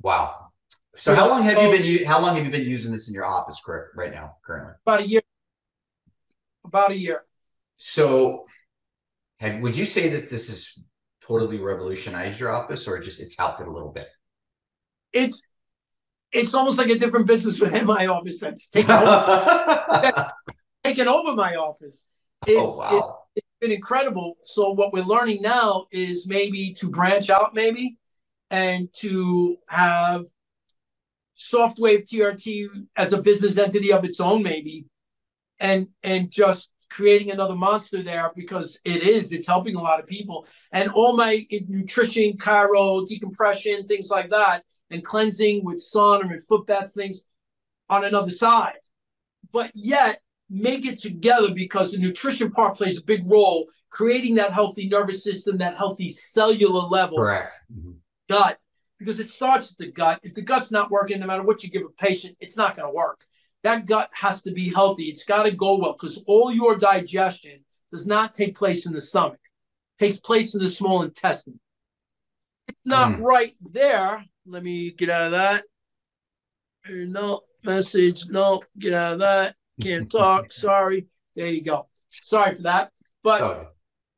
wow. 0.00 0.52
So 0.98 1.14
how 1.14 1.28
long 1.28 1.42
have 1.42 1.62
you 1.62 1.70
been 1.70 2.06
how 2.06 2.22
long 2.22 2.36
have 2.36 2.44
you 2.46 2.50
been 2.50 2.66
using 2.66 2.90
this 2.90 3.08
in 3.08 3.14
your 3.14 3.26
office 3.26 3.60
right 3.66 4.10
now 4.10 4.36
currently? 4.46 4.72
About 4.86 5.00
a 5.00 5.06
year. 5.06 5.20
About 6.64 6.90
a 6.90 6.96
year. 6.96 7.24
So 7.76 8.46
have 9.40 9.60
would 9.60 9.76
you 9.76 9.84
say 9.84 10.08
that 10.08 10.30
this 10.30 10.48
has 10.48 10.84
totally 11.20 11.58
revolutionized 11.58 12.40
your 12.40 12.50
office 12.50 12.86
or 12.86 12.98
just 13.00 13.20
it's 13.20 13.36
helped 13.38 13.60
it 13.60 13.66
a 13.68 13.72
little 13.72 13.92
bit? 13.92 14.08
It's 15.12 15.42
it's 16.32 16.54
almost 16.54 16.78
like 16.78 16.88
a 16.90 16.98
different 16.98 17.26
business 17.26 17.60
within 17.60 17.86
my 17.86 18.06
office 18.06 18.40
that's 18.40 18.68
taken 18.68 18.90
over, 18.90 19.06
oh 19.08 20.28
taken 20.84 21.08
over 21.08 21.34
my 21.34 21.54
office. 21.56 22.06
Oh, 22.48 22.50
it's, 22.50 22.72
it- 22.72 22.78
wow. 22.78 23.18
it's 23.34 23.46
been 23.60 23.72
incredible. 23.72 24.36
So 24.44 24.70
what 24.72 24.92
we're 24.92 25.04
learning 25.04 25.42
now 25.42 25.86
is 25.90 26.26
maybe 26.26 26.72
to 26.74 26.90
branch 26.90 27.30
out, 27.30 27.54
maybe, 27.54 27.96
and 28.50 28.88
to 28.96 29.56
have 29.68 30.26
Softwave 31.38 32.08
TRT 32.10 32.66
as 32.96 33.12
a 33.12 33.20
business 33.20 33.58
entity 33.58 33.92
of 33.92 34.04
its 34.04 34.20
own, 34.20 34.42
maybe, 34.42 34.86
and 35.60 35.88
and 36.02 36.30
just 36.30 36.70
creating 36.96 37.30
another 37.30 37.54
monster 37.54 38.02
there 38.02 38.32
because 38.34 38.80
it 38.86 39.02
is 39.02 39.30
it's 39.30 39.46
helping 39.46 39.76
a 39.76 39.82
lot 39.82 40.00
of 40.00 40.06
people 40.06 40.46
and 40.72 40.90
all 40.92 41.14
my 41.14 41.44
nutrition 41.68 42.32
chiro 42.38 43.06
decompression 43.06 43.86
things 43.86 44.08
like 44.08 44.30
that 44.30 44.64
and 44.90 45.04
cleansing 45.04 45.62
with 45.62 45.76
sauna 45.76 46.22
and 46.32 46.42
foot 46.44 46.66
baths 46.66 46.94
things 46.94 47.24
on 47.90 48.06
another 48.06 48.30
side 48.30 48.78
but 49.52 49.70
yet 49.74 50.22
make 50.48 50.86
it 50.86 50.96
together 50.96 51.52
because 51.52 51.92
the 51.92 51.98
nutrition 51.98 52.50
part 52.50 52.78
plays 52.78 52.98
a 52.98 53.04
big 53.04 53.30
role 53.30 53.66
creating 53.90 54.34
that 54.34 54.50
healthy 54.50 54.88
nervous 54.88 55.22
system 55.22 55.58
that 55.58 55.76
healthy 55.76 56.08
cellular 56.08 56.88
level 56.88 57.18
Correct. 57.18 57.60
Mhm. 57.70 57.96
gut 58.30 58.58
because 58.98 59.20
it 59.20 59.28
starts 59.28 59.72
at 59.72 59.76
the 59.76 59.92
gut. 59.92 60.20
If 60.22 60.34
the 60.34 60.40
gut's 60.40 60.70
not 60.70 60.90
working, 60.90 61.20
no 61.20 61.26
matter 61.26 61.42
what 61.42 61.62
you 61.62 61.68
give 61.68 61.82
a 61.82 61.90
patient, 61.90 62.34
it's 62.40 62.56
not 62.56 62.74
going 62.74 62.88
to 62.88 62.94
work. 62.94 63.26
That 63.66 63.86
gut 63.86 64.10
has 64.12 64.42
to 64.42 64.52
be 64.52 64.72
healthy. 64.72 65.06
It's 65.06 65.24
got 65.24 65.42
to 65.42 65.50
go 65.50 65.78
well 65.78 65.94
because 65.94 66.22
all 66.28 66.52
your 66.52 66.76
digestion 66.76 67.64
does 67.90 68.06
not 68.06 68.32
take 68.32 68.54
place 68.56 68.86
in 68.86 68.92
the 68.92 69.00
stomach. 69.00 69.40
It 69.98 70.04
takes 70.04 70.20
place 70.20 70.54
in 70.54 70.60
the 70.62 70.68
small 70.68 71.02
intestine. 71.02 71.58
It's 72.68 72.78
not 72.86 73.16
Mm. 73.18 73.22
right 73.24 73.56
there. 73.60 74.24
Let 74.46 74.62
me 74.62 74.92
get 74.92 75.10
out 75.10 75.24
of 75.26 75.32
that. 75.32 75.64
No 76.88 77.40
message. 77.64 78.28
No, 78.28 78.62
get 78.78 78.94
out 78.94 79.14
of 79.14 79.18
that. 79.18 79.56
Can't 79.82 80.08
talk. 80.12 80.52
Sorry. 80.52 81.08
There 81.34 81.48
you 81.48 81.62
go. 81.62 81.88
Sorry 82.10 82.54
for 82.54 82.62
that. 82.62 82.92
But 83.24 83.42
Oh, 83.42 83.66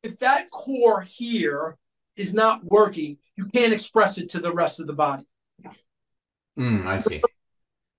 if 0.03 0.19
that 0.19 0.51
core 0.51 1.01
here 1.01 1.75
is 2.15 2.35
not 2.35 2.63
working, 2.65 3.17
you 3.35 3.47
can't 3.47 3.73
express 3.73 4.19
it 4.19 4.29
to 4.29 4.39
the 4.39 4.53
rest 4.53 4.79
of 4.79 4.85
the 4.85 4.93
body. 4.93 5.25
mm, 6.55 6.85
I 6.85 6.97
see. 6.97 7.19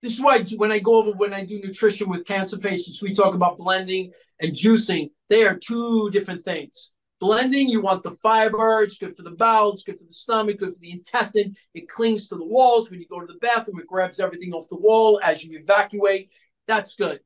This 0.02 0.14
is 0.14 0.20
why 0.20 0.42
when 0.56 0.72
I 0.72 0.78
go 0.78 0.94
over 0.94 1.12
when 1.12 1.34
I 1.34 1.44
do 1.44 1.60
nutrition 1.60 2.08
with 2.08 2.24
cancer 2.26 2.56
patients, 2.58 3.02
we 3.02 3.14
talk 3.14 3.34
about 3.34 3.58
blending 3.58 4.12
and 4.40 4.52
juicing. 4.52 5.10
They 5.28 5.46
are 5.46 5.56
two 5.56 6.10
different 6.10 6.42
things. 6.42 6.92
Blending, 7.20 7.68
you 7.68 7.82
want 7.82 8.02
the 8.02 8.12
fiber, 8.12 8.82
it's 8.82 8.96
good 8.96 9.14
for 9.14 9.22
the 9.22 9.32
bowel, 9.32 9.74
it's 9.74 9.82
good 9.82 9.98
for 9.98 10.04
the 10.06 10.12
stomach, 10.12 10.58
good 10.58 10.72
for 10.74 10.80
the 10.80 10.90
intestine. 10.90 11.54
It 11.74 11.86
clings 11.86 12.28
to 12.30 12.36
the 12.36 12.44
walls. 12.46 12.90
When 12.90 12.98
you 12.98 13.06
go 13.08 13.20
to 13.20 13.26
the 13.26 13.38
bathroom, 13.40 13.78
it 13.78 13.86
grabs 13.86 14.20
everything 14.20 14.54
off 14.54 14.70
the 14.70 14.78
wall 14.78 15.20
as 15.22 15.44
you 15.44 15.58
evacuate. 15.58 16.30
That's 16.66 16.96
good. 16.96 17.20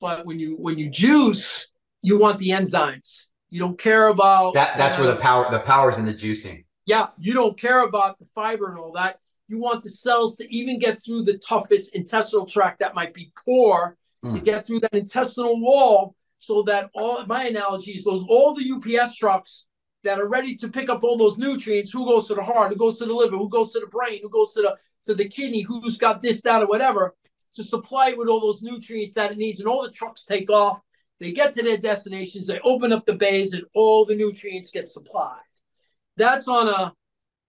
But 0.00 0.24
when 0.24 0.38
you 0.38 0.56
when 0.60 0.78
you 0.78 0.88
juice, 0.88 1.68
you 2.02 2.18
want 2.18 2.38
the 2.38 2.50
enzymes. 2.50 3.24
You 3.50 3.58
don't 3.58 3.78
care 3.78 4.06
about 4.08 4.54
That 4.54 4.76
that's 4.78 4.98
where 4.98 5.08
the 5.08 5.16
power 5.16 5.50
the 5.50 5.60
power's 5.60 5.98
in 5.98 6.06
the 6.06 6.14
juicing. 6.14 6.64
yeah, 6.86 7.08
you 7.18 7.34
don't 7.34 7.58
care 7.58 7.82
about 7.82 8.20
the 8.20 8.26
fiber 8.36 8.70
and 8.70 8.78
all 8.78 8.92
that. 8.92 9.18
You 9.48 9.58
want 9.58 9.82
the 9.82 9.90
cells 9.90 10.36
to 10.38 10.54
even 10.54 10.78
get 10.78 11.02
through 11.02 11.22
the 11.24 11.38
toughest 11.38 11.94
intestinal 11.94 12.46
tract 12.46 12.80
that 12.80 12.94
might 12.94 13.12
be 13.14 13.32
poor 13.44 13.96
to 14.22 14.28
Mm. 14.28 14.44
get 14.44 14.66
through 14.66 14.80
that 14.80 14.94
intestinal 14.94 15.60
wall 15.60 16.14
so 16.38 16.62
that 16.62 16.90
all 16.94 17.24
my 17.26 17.44
analogy 17.44 17.92
is 17.92 18.04
those 18.04 18.24
all 18.28 18.54
the 18.54 18.64
UPS 18.64 19.16
trucks 19.16 19.66
that 20.02 20.18
are 20.18 20.28
ready 20.28 20.54
to 20.56 20.68
pick 20.68 20.88
up 20.88 21.02
all 21.04 21.16
those 21.16 21.38
nutrients, 21.38 21.90
who 21.90 22.06
goes 22.06 22.26
to 22.28 22.34
the 22.34 22.42
heart, 22.42 22.70
who 22.70 22.76
goes 22.76 22.98
to 22.98 23.06
the 23.06 23.12
liver, 23.12 23.36
who 23.36 23.48
goes 23.48 23.72
to 23.72 23.80
the 23.80 23.86
brain, 23.86 24.20
who 24.22 24.28
goes 24.30 24.52
to 24.54 24.62
the 24.62 24.76
to 25.06 25.14
the 25.14 25.28
kidney, 25.28 25.60
who's 25.60 25.98
got 25.98 26.22
this, 26.22 26.40
that, 26.42 26.62
or 26.62 26.66
whatever, 26.66 27.14
to 27.54 27.62
supply 27.62 28.08
it 28.08 28.16
with 28.18 28.28
all 28.28 28.40
those 28.40 28.62
nutrients 28.62 29.12
that 29.12 29.32
it 29.32 29.36
needs. 29.36 29.60
And 29.60 29.68
all 29.68 29.82
the 29.82 29.90
trucks 29.90 30.24
take 30.24 30.48
off. 30.50 30.80
They 31.20 31.32
get 31.32 31.52
to 31.54 31.62
their 31.62 31.76
destinations, 31.76 32.46
they 32.46 32.58
open 32.60 32.92
up 32.92 33.04
the 33.04 33.14
bays, 33.14 33.52
and 33.52 33.64
all 33.74 34.06
the 34.06 34.16
nutrients 34.16 34.70
get 34.70 34.88
supplied. 34.88 35.40
That's 36.16 36.48
on 36.48 36.68
a 36.68 36.94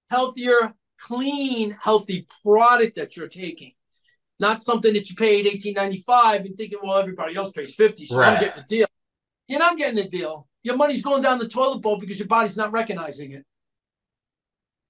healthier, 0.10 0.74
clean, 1.06 1.76
healthy 1.82 2.28
product 2.44 2.96
that 2.96 3.16
you're 3.16 3.28
taking. 3.28 3.72
Not 4.40 4.62
something 4.62 4.94
that 4.94 5.10
you 5.10 5.16
paid 5.16 5.48
eighteen 5.48 5.74
ninety 5.76 5.98
five 6.06 6.46
and 6.46 6.56
thinking, 6.58 6.80
well, 6.84 6.98
everybody 6.98 7.36
else 7.36 7.52
pays 7.52 7.74
fifty, 7.76 8.06
so 8.06 8.20
I'm 8.20 8.40
getting 8.40 8.64
a 8.64 8.68
deal. 8.68 8.88
You're 9.48 9.60
not 9.60 9.78
getting 9.78 10.00
a 10.00 10.10
deal. 10.10 10.48
Your 10.64 10.76
money's 10.76 11.02
going 11.02 11.22
down 11.22 11.40
the 11.40 11.48
toilet 11.48 11.80
bowl 11.80 12.00
because 12.00 12.18
your 12.20 12.28
body's 12.28 12.58
not 12.58 12.72
recognizing 12.72 13.32
it. 13.32 13.46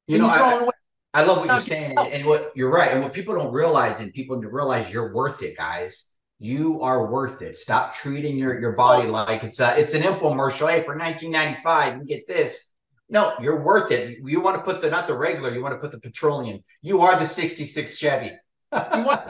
You 0.08 0.15
And 0.15 0.23
know, 0.23 0.30
I, 0.30 0.69
I 1.13 1.25
love 1.25 1.39
what 1.39 1.47
you're 1.47 1.60
saying, 1.60 1.95
help. 1.97 2.08
and 2.13 2.25
what 2.25 2.51
you're 2.56 2.71
right, 2.71 2.91
and 2.91 3.04
what 3.04 3.13
people 3.13 3.36
don't 3.36 3.54
realize, 3.54 3.99
and 3.99 4.13
people 4.13 4.38
need 4.38 4.43
to 4.43 4.49
realize 4.49 4.91
you're 4.91 5.13
worth 5.13 5.43
it, 5.43 5.58
guys. 5.58 6.13
You 6.39 6.82
are 6.82 7.12
worth 7.12 7.41
it. 7.41 7.56
Stop 7.56 7.95
treating 7.95 8.38
your 8.38 8.60
your 8.60 8.73
body 8.73 9.08
like 9.08 9.43
it's 9.43 9.60
a 9.60 9.80
it's 9.80 9.93
an 9.93 10.01
infomercial. 10.01 10.69
Hey, 10.69 10.84
for 10.84 10.95
1995, 10.97 11.97
you 11.99 12.06
get 12.06 12.28
this. 12.28 12.74
No, 13.09 13.33
you're 13.39 13.61
worth 13.61 13.91
it. 13.91 14.17
You 14.23 14.41
want 14.41 14.57
to 14.57 14.63
put 14.63 14.81
the 14.81 14.89
not 14.89 15.07
the 15.07 15.15
regular, 15.15 15.51
you 15.51 15.61
want 15.61 15.73
to 15.73 15.79
put 15.79 15.91
the 15.91 15.99
petroleum. 15.99 16.63
You 16.81 17.01
are 17.01 17.17
the 17.17 17.25
66 17.25 17.97
Chevy. 17.97 18.31
You 18.73 19.03
want 19.05 19.21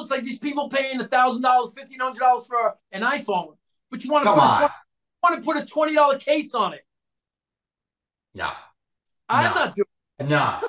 it's 0.00 0.10
like 0.10 0.24
these 0.24 0.38
people 0.38 0.68
paying 0.68 0.98
thousand 1.00 1.42
dollars, 1.42 1.72
fifteen 1.74 2.00
hundred 2.00 2.20
dollars 2.20 2.46
for 2.46 2.76
an 2.92 3.02
iPhone, 3.02 3.56
but 3.90 4.04
you 4.04 4.10
want 4.10 4.24
to 4.24 4.28
Come 4.30 4.38
put 4.38 4.44
a 4.44 4.46
on. 4.46 4.58
20, 4.58 4.72
want 5.22 5.34
to 5.36 5.40
put 5.42 5.56
a 5.56 5.66
twenty 5.66 5.94
dollar 5.94 6.18
case 6.18 6.54
on 6.54 6.74
it. 6.74 6.84
No, 8.34 8.50
I'm 9.28 9.54
No. 9.54 9.60
not 9.60 9.74
doing. 9.74 10.30
no. 10.30 10.60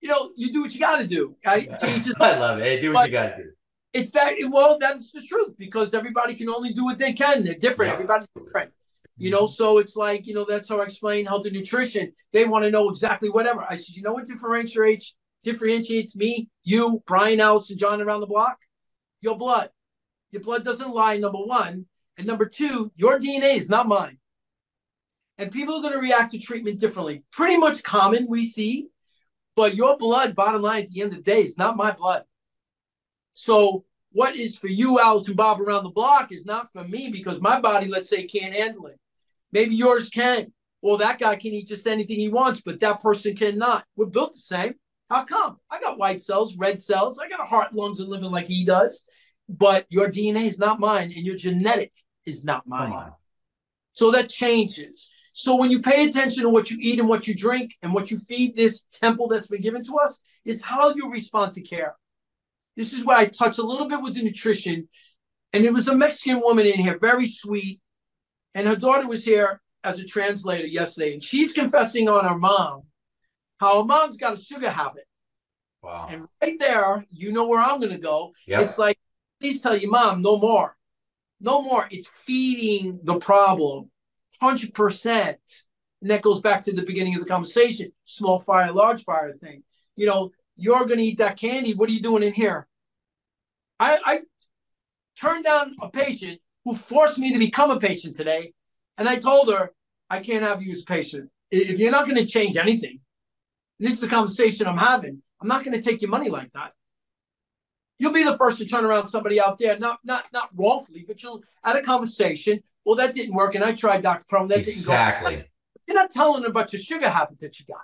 You 0.00 0.08
know, 0.10 0.30
you 0.36 0.52
do 0.52 0.62
what 0.62 0.72
you 0.74 0.80
got 0.80 0.98
to 0.98 1.06
do. 1.06 1.36
I, 1.44 1.66
I 2.20 2.38
love 2.38 2.58
it. 2.58 2.64
Hey, 2.64 2.80
do 2.80 2.92
what 2.92 3.06
you 3.06 3.12
got 3.12 3.36
to 3.36 3.42
do. 3.42 3.50
It's 3.92 4.12
that 4.12 4.34
well, 4.50 4.78
that's 4.78 5.10
the 5.10 5.22
truth 5.22 5.56
because 5.58 5.94
everybody 5.94 6.34
can 6.34 6.48
only 6.48 6.72
do 6.72 6.84
what 6.84 6.98
they 6.98 7.12
can. 7.12 7.44
They're 7.44 7.54
different. 7.54 7.88
Yeah. 7.90 7.94
Everybody's 7.94 8.28
different. 8.36 8.72
You 9.18 9.30
know, 9.30 9.46
so 9.46 9.78
it's 9.78 9.96
like, 9.96 10.26
you 10.26 10.34
know, 10.34 10.44
that's 10.44 10.68
how 10.68 10.80
I 10.80 10.84
explain 10.84 11.24
health 11.24 11.46
and 11.46 11.54
nutrition. 11.54 12.12
They 12.32 12.44
want 12.44 12.64
to 12.64 12.70
know 12.70 12.90
exactly 12.90 13.30
whatever. 13.30 13.64
I 13.68 13.74
said, 13.74 13.96
you 13.96 14.02
know 14.02 14.12
what 14.12 14.26
differentiates 14.26 15.14
differentiates 15.42 16.16
me, 16.16 16.50
you, 16.64 17.02
Brian, 17.06 17.40
Allison, 17.40 17.78
John 17.78 18.02
around 18.02 18.20
the 18.20 18.26
block? 18.26 18.58
Your 19.20 19.38
blood. 19.38 19.70
Your 20.32 20.42
blood 20.42 20.64
doesn't 20.64 20.92
lie, 20.92 21.16
number 21.18 21.38
one. 21.38 21.86
And 22.18 22.26
number 22.26 22.46
two, 22.46 22.90
your 22.96 23.18
DNA 23.18 23.56
is 23.56 23.70
not 23.70 23.86
mine. 23.86 24.18
And 25.38 25.52
people 25.52 25.76
are 25.76 25.82
going 25.82 25.94
to 25.94 26.00
react 26.00 26.32
to 26.32 26.38
treatment 26.38 26.80
differently. 26.80 27.22
Pretty 27.30 27.56
much 27.56 27.82
common, 27.82 28.26
we 28.28 28.44
see. 28.44 28.88
But 29.54 29.76
your 29.76 29.96
blood, 29.96 30.34
bottom 30.34 30.62
line, 30.62 30.82
at 30.82 30.88
the 30.90 31.02
end 31.02 31.12
of 31.12 31.18
the 31.18 31.22
day, 31.22 31.42
is 31.42 31.56
not 31.56 31.76
my 31.76 31.92
blood. 31.92 32.24
So 33.34 33.84
what 34.12 34.34
is 34.34 34.58
for 34.58 34.68
you, 34.68 34.98
Alice 34.98 35.28
and 35.28 35.36
Bob 35.36 35.60
around 35.60 35.84
the 35.84 35.90
block 35.90 36.32
is 36.32 36.44
not 36.44 36.72
for 36.72 36.84
me 36.84 37.08
because 37.10 37.40
my 37.40 37.60
body, 37.60 37.86
let's 37.86 38.08
say, 38.08 38.24
can't 38.24 38.54
handle 38.54 38.86
it. 38.86 38.98
Maybe 39.56 39.74
yours 39.74 40.10
can. 40.10 40.52
Well, 40.82 40.98
that 40.98 41.18
guy 41.18 41.34
can 41.36 41.52
eat 41.52 41.68
just 41.68 41.86
anything 41.86 42.18
he 42.18 42.28
wants, 42.28 42.60
but 42.60 42.78
that 42.80 43.00
person 43.00 43.34
cannot. 43.34 43.86
We're 43.96 44.04
built 44.04 44.32
the 44.32 44.38
same. 44.38 44.74
How 45.08 45.24
come? 45.24 45.56
I 45.70 45.80
got 45.80 45.96
white 45.96 46.20
cells, 46.20 46.58
red 46.58 46.78
cells. 46.78 47.18
I 47.18 47.26
got 47.26 47.40
a 47.40 47.44
heart, 47.44 47.72
lungs, 47.72 47.98
and 48.00 48.10
liver 48.10 48.26
like 48.26 48.48
he 48.48 48.66
does. 48.66 49.04
But 49.48 49.86
your 49.88 50.10
DNA 50.10 50.46
is 50.46 50.58
not 50.58 50.78
mine, 50.78 51.10
and 51.16 51.24
your 51.24 51.36
genetic 51.36 51.94
is 52.26 52.44
not 52.44 52.66
mine. 52.66 53.12
So 53.94 54.10
that 54.10 54.28
changes. 54.28 55.10
So 55.32 55.56
when 55.56 55.70
you 55.70 55.80
pay 55.80 56.06
attention 56.06 56.42
to 56.42 56.50
what 56.50 56.70
you 56.70 56.76
eat 56.78 57.00
and 57.00 57.08
what 57.08 57.26
you 57.26 57.34
drink 57.34 57.76
and 57.80 57.94
what 57.94 58.10
you 58.10 58.18
feed 58.18 58.56
this 58.56 58.82
temple 58.92 59.26
that's 59.28 59.46
been 59.46 59.62
given 59.62 59.82
to 59.84 59.96
us, 60.04 60.20
is 60.44 60.62
how 60.62 60.92
you 60.94 61.10
respond 61.10 61.54
to 61.54 61.62
care. 61.62 61.96
This 62.76 62.92
is 62.92 63.06
where 63.06 63.16
I 63.16 63.24
touch 63.24 63.56
a 63.56 63.62
little 63.62 63.88
bit 63.88 64.02
with 64.02 64.16
the 64.16 64.22
nutrition. 64.22 64.86
And 65.54 65.64
there 65.64 65.72
was 65.72 65.88
a 65.88 65.96
Mexican 65.96 66.42
woman 66.44 66.66
in 66.66 66.78
here, 66.78 66.98
very 66.98 67.24
sweet. 67.24 67.80
And 68.56 68.66
her 68.66 68.74
daughter 68.74 69.06
was 69.06 69.22
here 69.22 69.60
as 69.84 70.00
a 70.00 70.04
translator 70.04 70.66
yesterday. 70.66 71.12
And 71.12 71.22
she's 71.22 71.52
confessing 71.52 72.08
on 72.08 72.24
her 72.24 72.38
mom 72.38 72.84
how 73.60 73.82
her 73.82 73.84
mom's 73.84 74.16
got 74.16 74.38
a 74.38 74.42
sugar 74.42 74.70
habit. 74.70 75.06
Wow. 75.82 76.08
And 76.10 76.26
right 76.40 76.58
there, 76.58 77.04
you 77.10 77.32
know 77.32 77.46
where 77.46 77.60
I'm 77.60 77.80
going 77.80 77.92
to 77.92 77.98
go. 77.98 78.32
Yep. 78.46 78.62
It's 78.62 78.78
like, 78.78 78.98
please 79.40 79.60
tell 79.60 79.76
your 79.76 79.90
mom 79.90 80.22
no 80.22 80.38
more. 80.38 80.74
No 81.38 81.60
more. 81.60 81.86
It's 81.90 82.10
feeding 82.24 82.98
the 83.04 83.18
problem 83.18 83.90
100%. 84.42 85.36
And 86.00 86.10
that 86.10 86.22
goes 86.22 86.40
back 86.40 86.62
to 86.62 86.72
the 86.72 86.82
beginning 86.82 87.14
of 87.14 87.20
the 87.20 87.28
conversation 87.28 87.92
small 88.06 88.40
fire, 88.40 88.72
large 88.72 89.04
fire 89.04 89.34
thing. 89.34 89.64
You 89.96 90.06
know, 90.06 90.30
you're 90.56 90.86
going 90.86 90.98
to 90.98 91.04
eat 91.04 91.18
that 91.18 91.36
candy. 91.36 91.74
What 91.74 91.90
are 91.90 91.92
you 91.92 92.00
doing 92.00 92.22
in 92.22 92.32
here? 92.32 92.66
I, 93.78 93.98
I 94.02 94.20
turned 95.14 95.44
down 95.44 95.74
a 95.82 95.90
patient 95.90 96.40
who 96.66 96.74
forced 96.74 97.16
me 97.16 97.32
to 97.32 97.38
become 97.38 97.70
a 97.70 97.78
patient 97.78 98.16
today. 98.16 98.52
And 98.98 99.08
I 99.08 99.16
told 99.16 99.50
her, 99.52 99.72
I 100.10 100.18
can't 100.18 100.42
have 100.42 100.62
you 100.62 100.72
as 100.72 100.82
a 100.82 100.84
patient. 100.84 101.30
If 101.50 101.78
you're 101.78 101.92
not 101.92 102.06
going 102.06 102.18
to 102.18 102.26
change 102.26 102.56
anything, 102.56 102.98
this 103.78 103.92
is 103.92 104.02
a 104.02 104.08
conversation 104.08 104.66
I'm 104.66 104.76
having. 104.76 105.22
I'm 105.40 105.46
not 105.46 105.64
going 105.64 105.80
to 105.80 105.82
take 105.82 106.02
your 106.02 106.10
money 106.10 106.28
like 106.28 106.52
that. 106.52 106.72
You'll 107.98 108.12
be 108.12 108.24
the 108.24 108.36
first 108.36 108.58
to 108.58 108.66
turn 108.66 108.84
around 108.84 109.06
somebody 109.06 109.40
out 109.40 109.58
there, 109.58 109.78
not 109.78 110.00
not 110.04 110.26
not 110.32 110.50
wrongfully, 110.54 111.04
but 111.06 111.22
you'll 111.22 111.42
at 111.64 111.76
a 111.76 111.82
conversation. 111.82 112.62
Well, 112.84 112.96
that 112.96 113.14
didn't 113.14 113.34
work, 113.34 113.54
and 113.54 113.64
I 113.64 113.72
tried 113.72 114.02
Dr. 114.02 114.24
Prom. 114.28 114.48
That 114.48 114.58
exactly. 114.58 115.36
didn't 115.36 115.44
go. 115.44 115.50
You're 115.86 115.96
not 115.96 116.10
telling 116.10 116.42
them 116.42 116.50
about 116.50 116.72
your 116.72 116.82
sugar 116.82 117.08
habit 117.08 117.38
that 117.38 117.58
you 117.58 117.64
got. 117.66 117.80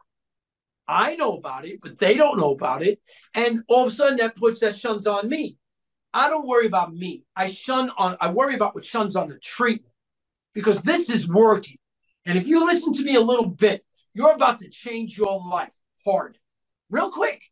I 0.89 1.15
know 1.17 1.37
about 1.37 1.65
it, 1.65 1.81
but 1.81 1.99
they 1.99 2.15
don't 2.17 2.39
know 2.39 2.51
about 2.51 2.83
it. 2.83 3.01
And 3.33 3.63
all 3.69 3.87
of 3.87 3.93
a 3.93 3.95
sudden 3.95 4.19
that 4.19 4.37
puts 4.37 4.61
that 4.61 4.77
shuns 4.77 5.07
on 5.07 5.29
me. 5.29 5.57
I 6.15 6.29
don't 6.29 6.47
worry 6.47 6.67
about 6.67 6.95
me. 6.95 7.25
I 7.35 7.47
shun 7.47 7.91
on 7.97 8.17
I 8.21 8.31
worry 8.31 8.55
about 8.55 8.75
what 8.75 8.85
shuns 8.85 9.17
on 9.17 9.29
the 9.29 9.39
treatment 9.39 9.93
because 10.55 10.83
this 10.83 11.09
is 11.09 11.29
working. 11.29 11.79
And 12.27 12.39
if 12.39 12.47
you 12.47 12.65
listen 12.65 12.93
to 12.95 13.03
me 13.03 13.17
a 13.17 13.21
little 13.21 13.47
bit, 13.47 13.85
you're 14.15 14.33
about 14.33 14.59
to 14.59 14.69
change 14.69 15.17
your 15.17 15.41
life 15.41 15.73
hard, 16.05 16.39
real 16.91 17.11
quick. 17.11 17.43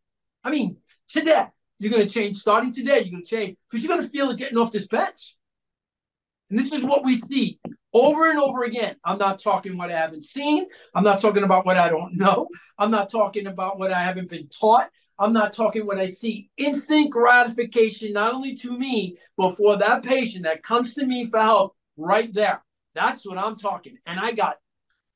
I 0.45 0.51
mean, 0.51 0.77
today, 1.09 1.47
you're 1.79 1.91
going 1.91 2.07
to 2.07 2.13
change. 2.13 2.37
Starting 2.37 2.73
today, 2.73 3.01
you're 3.01 3.13
going 3.13 3.25
to 3.25 3.31
change 3.31 3.57
because 3.69 3.83
you're 3.83 3.95
going 3.95 4.07
to 4.07 4.13
feel 4.13 4.31
it 4.31 4.37
getting 4.37 4.59
off 4.59 4.73
this 4.73 4.87
bench. 4.87 5.37
And 6.51 6.59
this 6.59 6.73
is 6.73 6.83
what 6.83 7.05
we 7.05 7.17
see 7.17 7.59
over 7.93 8.31
and 8.31 8.39
over 8.39 8.65
again. 8.65 8.97
I'm 9.05 9.19
not 9.19 9.41
talking 9.41 9.77
what 9.77 9.91
I 9.91 9.97
haven't 9.97 10.25
seen. 10.25 10.67
I'm 10.95 11.05
not 11.05 11.21
talking 11.21 11.43
about 11.43 11.65
what 11.65 11.77
I 11.77 11.89
don't 11.89 12.17
know. 12.17 12.49
I'm 12.79 12.91
not 12.91 13.11
talking 13.11 13.47
about 13.47 13.79
what 13.79 13.93
I 13.93 14.03
haven't 14.03 14.29
been 14.29 14.49
taught. 14.49 14.91
I'm 15.21 15.35
not 15.35 15.53
talking 15.53 15.87
what 15.87 15.99
I 15.99 16.07
see. 16.07 16.49
Instant 16.57 17.11
gratification, 17.11 18.15
not 18.15 18.33
only 18.33 18.55
to 18.57 18.77
me, 18.77 19.19
but 19.37 19.55
for 19.55 19.77
that 19.77 20.03
patient 20.03 20.45
that 20.45 20.63
comes 20.63 20.95
to 20.95 21.05
me 21.05 21.27
for 21.27 21.39
help 21.39 21.77
right 21.99 22.33
there. 22.33 22.65
That's 22.95 23.27
what 23.27 23.37
I'm 23.37 23.57
talking. 23.57 23.99
And 24.07 24.19
I 24.19 24.33
got, 24.33 24.57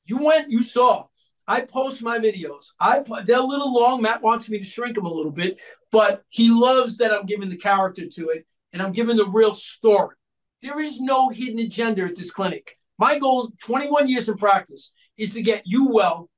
you 0.05 0.23
went, 0.23 0.51
you 0.51 0.61
saw. 0.61 1.07
I 1.47 1.61
post 1.61 2.03
my 2.03 2.19
videos. 2.19 2.71
I 2.79 3.03
they're 3.25 3.39
a 3.39 3.41
little 3.41 3.73
long. 3.73 4.03
Matt 4.03 4.21
wants 4.21 4.47
me 4.47 4.59
to 4.59 4.63
shrink 4.63 4.95
them 4.95 5.05
a 5.05 5.13
little 5.13 5.31
bit, 5.31 5.57
but 5.91 6.23
he 6.29 6.49
loves 6.49 6.97
that 6.97 7.11
I'm 7.11 7.25
giving 7.25 7.49
the 7.49 7.57
character 7.57 8.07
to 8.07 8.29
it 8.29 8.45
and 8.73 8.81
I'm 8.81 8.91
giving 8.91 9.17
the 9.17 9.25
real 9.25 9.53
story. 9.53 10.15
There 10.61 10.79
is 10.79 11.01
no 11.01 11.29
hidden 11.29 11.59
agenda 11.59 12.03
at 12.03 12.15
this 12.15 12.31
clinic. 12.31 12.77
My 12.97 13.17
goal 13.17 13.51
21 13.63 14.07
years 14.07 14.29
of 14.29 14.37
practice 14.37 14.91
is 15.17 15.33
to 15.33 15.41
get 15.41 15.63
you 15.65 15.89
well. 15.89 16.29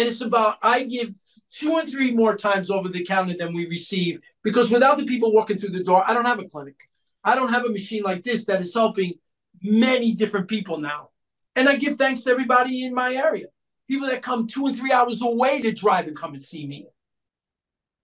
And 0.00 0.08
it's 0.08 0.22
about 0.22 0.56
I 0.62 0.84
give 0.84 1.14
two 1.52 1.76
and 1.76 1.86
three 1.86 2.10
more 2.14 2.34
times 2.34 2.70
over 2.70 2.88
the 2.88 3.04
counter 3.04 3.36
than 3.36 3.52
we 3.52 3.66
receive 3.66 4.20
because 4.42 4.70
without 4.70 4.96
the 4.96 5.04
people 5.04 5.30
walking 5.30 5.58
through 5.58 5.76
the 5.76 5.84
door, 5.84 6.02
I 6.08 6.14
don't 6.14 6.24
have 6.24 6.38
a 6.38 6.44
clinic. 6.44 6.88
I 7.22 7.34
don't 7.34 7.52
have 7.52 7.66
a 7.66 7.68
machine 7.68 8.02
like 8.02 8.24
this 8.24 8.46
that 8.46 8.62
is 8.62 8.72
helping 8.72 9.18
many 9.62 10.14
different 10.14 10.48
people 10.48 10.78
now. 10.78 11.10
And 11.54 11.68
I 11.68 11.76
give 11.76 11.96
thanks 11.96 12.22
to 12.22 12.30
everybody 12.30 12.82
in 12.86 12.94
my 12.94 13.14
area. 13.14 13.48
People 13.88 14.08
that 14.08 14.22
come 14.22 14.46
two 14.46 14.68
and 14.68 14.74
three 14.74 14.90
hours 14.90 15.20
away 15.20 15.60
to 15.60 15.70
drive 15.70 16.06
and 16.06 16.16
come 16.16 16.32
and 16.32 16.42
see 16.42 16.66
me. 16.66 16.86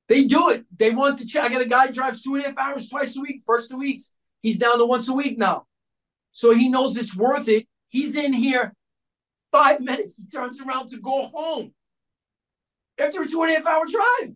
They 0.08 0.24
do 0.24 0.50
it. 0.50 0.66
They 0.76 0.90
want 0.90 1.16
to 1.20 1.26
check. 1.26 1.44
I 1.44 1.48
got 1.48 1.62
a 1.62 1.66
guy 1.66 1.90
drives 1.90 2.20
two 2.20 2.34
and 2.34 2.44
a 2.44 2.48
half 2.48 2.58
hours 2.58 2.90
twice 2.90 3.16
a 3.16 3.22
week, 3.22 3.40
first 3.46 3.70
two 3.70 3.78
weeks. 3.78 4.12
He's 4.42 4.58
down 4.58 4.76
to 4.76 4.84
once 4.84 5.08
a 5.08 5.14
week 5.14 5.38
now. 5.38 5.64
So 6.32 6.54
he 6.54 6.68
knows 6.68 6.98
it's 6.98 7.16
worth 7.16 7.48
it. 7.48 7.66
He's 7.88 8.16
in 8.16 8.34
here 8.34 8.74
five 9.50 9.80
minutes. 9.90 10.18
He 10.18 10.26
turns 10.26 10.60
around 10.60 10.88
to 10.90 10.98
go 10.98 11.30
home 11.32 11.72
after 12.98 13.22
a 13.22 13.26
two 13.28 13.42
and 13.42 13.52
a 13.52 13.54
half 13.56 13.66
hour 13.66 13.84
drive. 13.86 14.34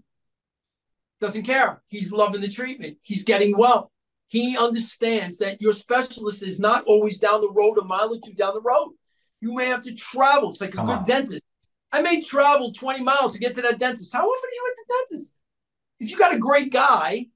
Doesn't 1.21 1.43
care. 1.45 1.83
He's 1.89 2.13
loving 2.13 2.41
the 2.41 2.49
treatment. 2.49 2.99
He's 3.03 3.25
getting 3.25 3.57
well. 3.57 3.91
He 4.29 4.57
understands 4.57 5.39
that 5.39 5.61
your 5.61 5.73
specialist 5.73 6.43
is 6.43 6.61
not 6.61 6.85
always 6.85 7.19
down 7.19 7.41
the 7.41 7.51
road, 7.51 7.79
a 7.79 7.85
mile 7.85 8.15
or 8.15 8.21
two 8.25 8.33
down 8.33 8.55
the 8.55 8.61
road. 8.61 8.93
You 9.41 9.55
may 9.55 9.67
have 9.67 9.83
to 9.83 9.95
travel. 9.95 10.51
It's 10.51 10.61
like 10.61 10.75
a 10.75 10.77
Come 10.79 10.87
good 10.87 10.99
on. 10.99 11.05
dentist. 11.05 11.43
I 11.93 12.01
may 12.03 12.21
travel 12.21 12.73
20 12.73 13.03
miles 13.03 13.33
to 13.33 13.39
get 13.39 13.55
to 13.57 13.63
that 13.63 13.79
dentist. 13.79 14.13
How 14.13 14.21
often 14.25 14.49
are 14.49 14.55
you 14.55 14.71
at 14.71 14.77
the 14.77 14.95
dentist? 15.09 15.39
If 15.99 16.11
you 16.11 16.17
got 16.17 16.33
a 16.35 16.39
great 16.39 16.73
guy 16.73 17.27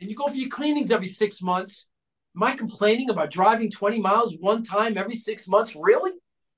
and 0.00 0.08
you 0.08 0.16
go 0.16 0.28
for 0.28 0.34
your 0.34 0.48
cleanings 0.48 0.90
every 0.90 1.08
six 1.08 1.42
months, 1.42 1.86
am 2.36 2.42
I 2.44 2.54
complaining 2.54 3.10
about 3.10 3.30
driving 3.30 3.70
20 3.70 4.00
miles 4.00 4.36
one 4.38 4.62
time 4.62 4.96
every 4.96 5.16
six 5.16 5.48
months? 5.48 5.76
Really? 5.78 6.12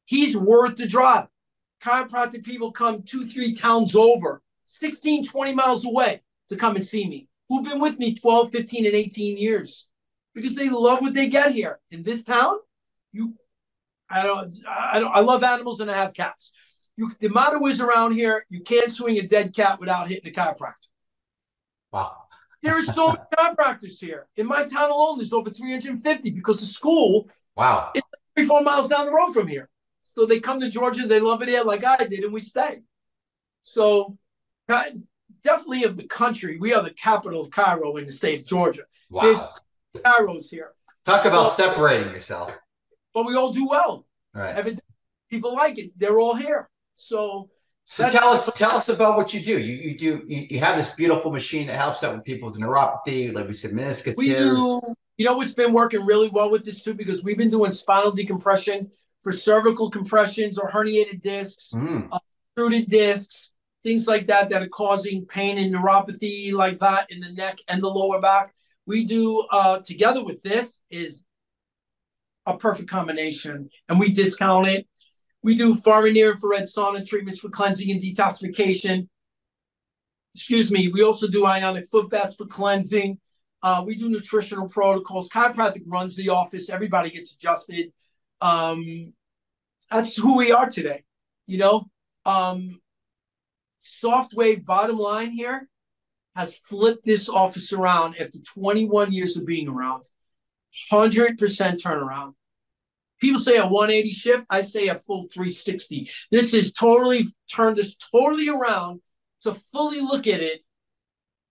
He's 0.05 0.37
worth 0.37 0.77
the 0.77 0.87
drive. 0.87 1.27
Chiropractic 1.83 2.45
people 2.45 2.73
come 2.73 3.03
two, 3.03 3.25
three 3.25 3.53
towns 3.53 3.95
over, 3.95 4.43
16, 4.64 5.25
20 5.25 5.55
miles 5.55 5.85
away 5.87 6.23
to 6.49 6.57
come 6.57 6.77
and 6.77 6.85
see 6.85 7.09
me, 7.09 7.29
who've 7.49 7.64
been 7.64 7.81
with 7.81 7.99
me 7.99 8.14
12, 8.14 8.51
15, 8.51 8.87
and 8.87 8.95
18 8.95 9.37
years 9.37 9.87
because 10.35 10.55
they 10.55 10.69
love 10.69 11.01
what 11.01 11.14
they 11.14 11.29
get 11.29 11.53
here. 11.53 11.79
In 11.91 12.03
this 12.03 12.25
town, 12.25 12.57
you 13.12 13.35
I 14.11 14.23
don't 14.23 14.55
I 14.67 14.99
don't 14.99 15.14
I 15.14 15.21
love 15.21 15.43
animals 15.43 15.81
and 15.81 15.91
I 15.91 15.97
have 15.97 16.14
cats. 16.14 16.53
You 16.97 17.12
the 17.21 17.29
motto 17.29 17.64
is 17.67 17.81
around 17.81 18.12
here, 18.12 18.45
you 18.49 18.61
can't 18.61 18.91
swing 18.91 19.19
a 19.19 19.23
dead 19.23 19.55
cat 19.55 19.79
without 19.81 20.09
hitting 20.09 20.31
a 20.33 20.35
chiropractor. 20.35 20.88
Wow. 21.93 22.25
There 22.62 22.77
are 22.77 22.83
so 22.83 23.09
many 23.09 23.19
chiropractors 23.38 23.99
here. 24.01 24.27
In 24.37 24.47
my 24.47 24.64
town 24.64 24.91
alone, 24.91 25.19
there's 25.19 25.33
over 25.33 25.51
350 25.51 26.31
because 26.31 26.61
the 26.61 26.67
school 26.67 27.29
Wow. 27.57 27.93
is 27.95 28.03
three, 28.37 28.47
four 28.47 28.62
miles 28.62 28.88
down 28.88 29.07
the 29.07 29.12
road 29.12 29.33
from 29.33 29.47
here. 29.49 29.69
So 30.14 30.25
they 30.27 30.40
come 30.40 30.59
to 30.61 30.71
Georgia, 30.71 31.07
they 31.07 31.21
love 31.21 31.42
it 31.42 31.49
here 31.49 31.62
like 31.62 31.85
I 31.85 31.99
did, 32.05 32.25
and 32.25 32.33
we 32.33 32.40
stay. 32.40 32.81
So 33.62 34.16
uh, 34.68 34.85
definitely 35.44 35.85
of 35.85 35.97
the 35.97 36.05
country, 36.05 36.57
we 36.57 36.73
are 36.73 36.83
the 36.83 36.90
capital 36.94 37.42
of 37.42 37.51
chiro 37.51 37.99
in 37.99 38.07
the 38.07 38.12
state 38.12 38.40
of 38.40 38.47
Georgia. 38.47 38.83
There's 39.11 39.38
Wow. 39.40 39.53
chiro's 40.05 40.51
here, 40.51 40.73
Talk 41.05 41.23
about 41.27 41.33
Well- 41.42 41.51
separating 41.51 42.11
yourself. 42.11 42.59
but 43.14 43.27
we 43.27 43.35
all 43.37 43.53
do 43.53 43.66
well. 43.68 44.07
Right. 44.35 44.51
Evidently, 44.57 44.85
people 45.31 45.55
like 45.55 45.79
it. 45.79 45.92
They're 45.99 46.18
all 46.18 46.35
here. 46.35 46.68
So 46.97 47.51
So 47.85 48.09
tell 48.09 48.29
us, 48.29 48.53
tell 48.55 48.73
us 48.73 48.88
about 48.88 49.16
what 49.16 49.33
you 49.35 49.40
do. 49.40 49.59
You 49.59 49.75
you 49.87 49.97
do 49.97 50.11
you, 50.27 50.47
you 50.51 50.59
have 50.61 50.77
this 50.77 50.90
beautiful 50.94 51.31
machine 51.31 51.66
that 51.68 51.77
helps 51.77 52.03
out 52.05 52.14
with 52.14 52.25
people 52.25 52.49
with 52.49 52.59
neuropathy, 52.59 53.33
like 53.33 53.47
we 53.47 53.53
said, 53.55 53.71
meniscus 53.73 54.14
we 54.16 54.27
tears. 54.27 54.57
do. 54.59 54.81
You 55.18 55.25
know 55.27 55.35
what's 55.37 55.55
been 55.55 55.73
working 55.73 56.05
really 56.05 56.29
well 56.29 56.51
with 56.51 56.64
this 56.64 56.83
too, 56.85 56.94
because 56.94 57.23
we've 57.25 57.38
been 57.38 57.51
doing 57.51 57.73
spinal 57.73 58.12
decompression 58.12 58.90
for 59.29 59.33
cervical 59.35 59.91
compressions 59.91 60.57
or 60.59 60.71
herniated 60.71 61.21
discs, 61.21 61.73
Mm, 61.75 62.09
protruded 62.57 62.88
discs, 62.88 63.53
things 63.83 64.07
like 64.07 64.27
that 64.29 64.49
that 64.49 64.62
are 64.62 64.69
causing 64.69 65.27
pain 65.27 65.59
and 65.59 65.75
neuropathy 65.75 66.51
like 66.51 66.81
that 66.81 67.11
in 67.11 67.21
the 67.21 67.29
neck 67.33 67.59
and 67.69 67.83
the 67.83 67.88
lower 67.88 68.23
back. 68.23 68.55
we 68.87 69.05
do 69.05 69.47
uh, 69.53 69.81
together 69.81 70.25
with 70.25 70.43
this 70.43 70.81
is 70.88 71.27
a 72.47 72.57
perfect 72.57 72.88
combination, 72.88 73.69
and 73.91 74.01
we 74.01 74.11
discount 74.11 74.67
it. 74.67 74.88
We 75.43 75.55
do 75.55 75.75
far 75.75 76.07
and 76.07 76.14
near 76.14 76.31
infrared 76.33 76.62
sauna 76.64 77.07
treatments 77.07 77.38
for 77.38 77.51
cleansing 77.51 77.91
and 77.91 78.01
detoxification. 78.01 79.09
Excuse 80.35 80.73
me. 80.73 80.88
We 80.88 81.03
also 81.03 81.29
do 81.29 81.45
ionic 81.45 81.87
foot 81.91 82.09
baths 82.09 82.37
for 82.37 82.47
cleansing. 82.47 83.19
Uh, 83.62 83.83
we 83.85 83.95
do 83.95 84.09
nutritional 84.09 84.71
protocols. 84.71 85.29
Chiropractic 85.29 85.83
runs 85.87 86.17
the 86.17 86.31
office. 86.31 86.71
Everybody 86.71 87.11
gets 87.11 87.35
adjusted. 87.35 87.93
Um, 88.41 89.12
that's 89.90 90.16
who 90.16 90.37
we 90.37 90.53
are 90.53 90.68
today. 90.68 91.05
You 91.46 91.59
know, 91.59 91.90
um, 92.24 92.81
Softwave. 93.83 94.64
Bottom 94.64 94.98
line 94.98 95.31
here 95.31 95.68
has 96.37 96.59
flipped 96.68 97.05
this 97.05 97.29
office 97.29 97.72
around 97.72 98.16
after 98.20 98.38
21 98.38 99.12
years 99.12 99.37
of 99.37 99.46
being 99.46 99.68
around. 99.68 100.05
100% 100.92 101.37
turnaround. 101.37 102.35
People 103.20 103.40
say 103.40 103.57
a 103.57 103.66
180 103.66 104.11
shift. 104.11 104.44
I 104.48 104.61
say 104.61 104.88
a 104.88 104.98
full 104.98 105.27
360. 105.33 106.09
This 106.31 106.55
is 106.55 106.72
totally 106.72 107.27
turned 107.53 107.77
this 107.77 107.96
totally 107.96 108.48
around 108.48 109.01
to 109.42 109.55
fully 109.72 110.01
look 110.01 110.27
at 110.27 110.40
it 110.40 110.61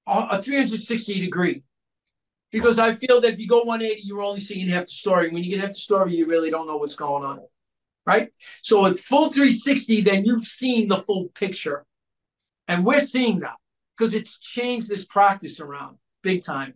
a 0.07 0.41
360 0.41 1.19
degree. 1.19 1.63
Because 2.51 2.79
I 2.79 2.95
feel 2.95 3.19
that 3.19 3.33
if 3.33 3.39
you 3.39 3.47
go 3.47 3.63
180, 3.63 4.01
you're 4.05 4.21
only 4.21 4.39
seeing 4.39 4.69
half 4.69 4.85
the 4.85 4.91
story. 4.91 5.29
When 5.29 5.43
you 5.43 5.49
get 5.49 5.59
half 5.59 5.71
the 5.71 5.75
story, 5.75 6.15
you 6.15 6.25
really 6.27 6.49
don't 6.49 6.67
know 6.67 6.77
what's 6.77 6.95
going 6.95 7.25
on. 7.25 7.41
Right? 8.07 8.29
So 8.61 8.85
at 8.85 8.97
full 8.97 9.31
360, 9.31 10.01
then 10.01 10.23
you've 10.23 10.45
seen 10.45 10.87
the 10.87 10.97
full 10.97 11.27
picture. 11.35 11.85
And 12.69 12.85
we're 12.85 13.01
seeing 13.01 13.41
that 13.41 13.55
because 13.97 14.13
it's 14.13 14.39
changed 14.39 14.87
this 14.87 15.05
practice 15.05 15.59
around 15.59 15.97
big 16.23 16.41
time, 16.41 16.73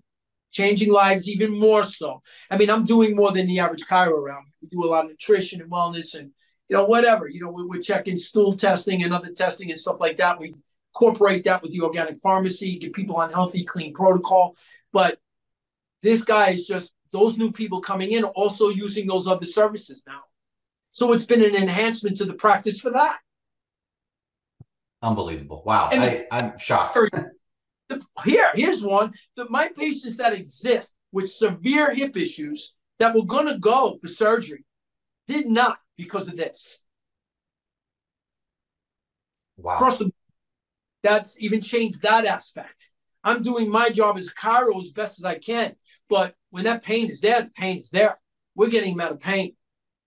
changing 0.51 0.91
lives 0.91 1.29
even 1.29 1.57
more 1.57 1.85
so. 1.85 2.21
I 2.49 2.57
mean, 2.57 2.69
I'm 2.69 2.83
doing 2.83 3.15
more 3.15 3.31
than 3.31 3.47
the 3.47 3.59
average 3.59 3.85
chiro 3.85 4.11
around. 4.11 4.47
We 4.61 4.67
do 4.67 4.83
a 4.83 4.87
lot 4.87 5.05
of 5.05 5.11
nutrition 5.11 5.61
and 5.61 5.71
wellness 5.71 6.15
and, 6.15 6.31
you 6.67 6.75
know, 6.75 6.85
whatever. 6.85 7.29
You 7.29 7.41
know, 7.41 7.51
we, 7.51 7.63
we're 7.63 7.81
checking 7.81 8.17
stool 8.17 8.57
testing 8.57 9.03
and 9.03 9.13
other 9.13 9.31
testing 9.31 9.71
and 9.71 9.79
stuff 9.79 9.97
like 10.01 10.17
that. 10.17 10.37
We 10.39 10.55
incorporate 10.93 11.45
that 11.45 11.61
with 11.61 11.71
the 11.71 11.81
organic 11.81 12.17
pharmacy, 12.19 12.77
get 12.77 12.93
people 12.93 13.15
on 13.15 13.31
healthy, 13.31 13.63
clean 13.63 13.93
protocol. 13.93 14.57
But 14.91 15.19
this 16.03 16.23
guy 16.23 16.49
is 16.49 16.67
just 16.67 16.93
those 17.11 17.37
new 17.37 17.51
people 17.51 17.79
coming 17.79 18.11
in 18.11 18.23
also 18.23 18.69
using 18.69 19.07
those 19.07 19.27
other 19.27 19.45
services 19.45 20.03
now. 20.05 20.21
So 20.91 21.13
it's 21.13 21.25
been 21.25 21.43
an 21.43 21.55
enhancement 21.55 22.17
to 22.17 22.25
the 22.25 22.33
practice 22.33 22.79
for 22.79 22.91
that. 22.91 23.19
Unbelievable. 25.01 25.63
Wow. 25.65 25.89
And 25.91 26.03
I, 26.03 26.27
I'm 26.31 26.57
shocked. 26.59 26.97
the, 27.89 28.01
here, 28.23 28.51
here's 28.53 28.83
one 28.83 29.13
that 29.35 29.49
my 29.49 29.69
patients 29.69 30.17
that 30.17 30.33
exist 30.33 30.93
with 31.11 31.31
severe 31.31 31.93
hip 31.93 32.15
issues 32.17 32.73
that 32.99 33.15
were 33.15 33.25
going 33.25 33.47
to 33.47 33.57
go 33.57 33.97
for 33.99 34.07
surgery 34.07 34.63
did 35.27 35.47
not 35.47 35.79
because 35.97 36.27
of 36.27 36.37
this. 36.37 36.79
Wow. 39.57 39.75
Across 39.75 39.99
the, 39.99 40.13
that's 41.03 41.39
even 41.39 41.61
changed 41.61 42.01
that 42.03 42.25
aspect. 42.25 42.89
I'm 43.23 43.41
doing 43.41 43.69
my 43.69 43.89
job 43.89 44.17
as 44.17 44.27
a 44.27 44.31
chiro 44.31 44.81
as 44.81 44.89
best 44.89 45.19
as 45.19 45.25
I 45.25 45.37
can. 45.37 45.75
But 46.09 46.35
when 46.49 46.65
that 46.65 46.83
pain 46.83 47.09
is 47.09 47.21
there, 47.21 47.43
the 47.43 47.49
pain 47.49 47.77
is 47.77 47.89
there. 47.89 48.19
We're 48.55 48.69
getting 48.69 48.97
them 48.97 49.01
out 49.01 49.13
of 49.13 49.19
pain. 49.19 49.55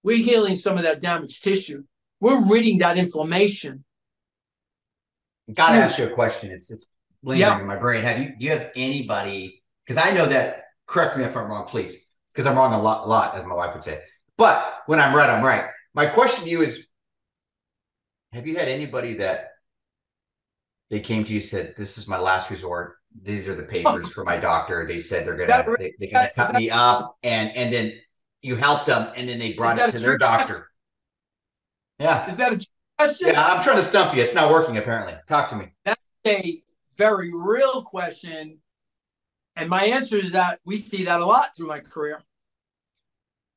We're 0.05 0.23
healing 0.23 0.55
some 0.55 0.77
of 0.77 0.85
that 0.85 1.01
damaged 1.01 1.43
tissue. 1.43 1.83
We're 2.21 2.47
ridding 2.49 2.79
that 2.79 2.99
inflammation. 2.99 3.85
Got 5.53 5.71
to 5.71 5.77
ask 5.77 5.99
you 5.99 6.07
a 6.07 6.11
question. 6.11 6.53
It's 6.53 6.71
it's 6.71 6.87
lingering 7.23 7.41
yeah. 7.41 7.61
in 7.61 7.67
my 7.67 7.77
brain. 7.77 8.05
Have 8.05 8.21
you 8.21 8.29
do 8.39 8.45
you 8.45 8.51
have 8.51 8.71
anybody? 8.77 9.63
Because 9.85 10.03
I 10.03 10.13
know 10.13 10.27
that. 10.27 10.61
Correct 10.87 11.17
me 11.17 11.25
if 11.25 11.35
I'm 11.35 11.49
wrong, 11.49 11.65
please. 11.65 12.07
Because 12.33 12.47
I'm 12.47 12.57
wrong 12.57 12.75
a 12.75 12.81
lot, 12.81 13.07
a 13.07 13.09
lot, 13.09 13.35
as 13.35 13.47
my 13.47 13.55
wife 13.55 13.73
would 13.73 13.83
say. 13.83 13.99
But 14.37 14.63
when 14.85 15.01
I'm 15.01 15.17
right, 15.17 15.31
I'm 15.31 15.43
right. 15.43 15.65
My 15.95 16.07
question 16.07 16.45
to 16.45 16.51
you 16.51 16.61
is: 16.61 16.87
Have 18.33 18.47
you 18.47 18.57
had 18.57 18.69
anybody 18.69 19.15
that 19.15 19.53
they 20.91 21.01
came 21.01 21.25
to 21.25 21.33
you 21.33 21.41
said, 21.41 21.75
"This 21.79 21.97
is 21.97 22.07
my 22.07 22.19
last 22.19 22.51
resort. 22.51 22.97
These 23.23 23.49
are 23.49 23.55
the 23.55 23.65
papers 23.65 24.13
for 24.13 24.25
my 24.25 24.37
doctor. 24.37 24.85
They 24.87 24.99
said 24.99 25.27
they're 25.27 25.37
gonna 25.37 25.65
they, 25.79 26.09
are 26.09 26.13
gonna 26.13 26.31
cut 26.35 26.55
me 26.55 26.71
up, 26.71 27.17
and 27.23 27.51
and 27.57 27.73
then 27.73 27.93
you 28.45 28.57
helped 28.57 28.87
them, 28.87 29.11
and 29.17 29.29
then 29.29 29.39
they 29.39 29.55
brought 29.55 29.79
it 29.79 29.91
to 29.91 29.99
their 29.99 30.19
doctor." 30.19 30.71
Yeah. 31.99 32.29
Is 32.29 32.37
that 32.37 32.53
a 32.53 32.67
question? 32.99 33.29
Yeah, 33.29 33.45
I'm 33.45 33.63
trying 33.63 33.79
to 33.79 33.83
stump 33.83 34.15
you. 34.15 34.23
It's 34.23 34.35
not 34.35 34.53
working 34.53 34.77
apparently. 34.77 35.15
Talk 35.27 35.49
to 35.51 35.57
me. 35.57 35.73
That's 35.85 36.01
a 36.27 36.63
very 36.97 37.31
real 37.33 37.83
question. 37.83 38.59
And 39.57 39.71
my 39.71 39.85
answer 39.85 40.19
is 40.19 40.33
that 40.33 40.61
we 40.65 40.77
see 40.77 41.05
that 41.05 41.21
a 41.21 41.25
lot 41.25 41.57
through 41.57 41.69
my 41.69 41.81
career. 41.81 42.21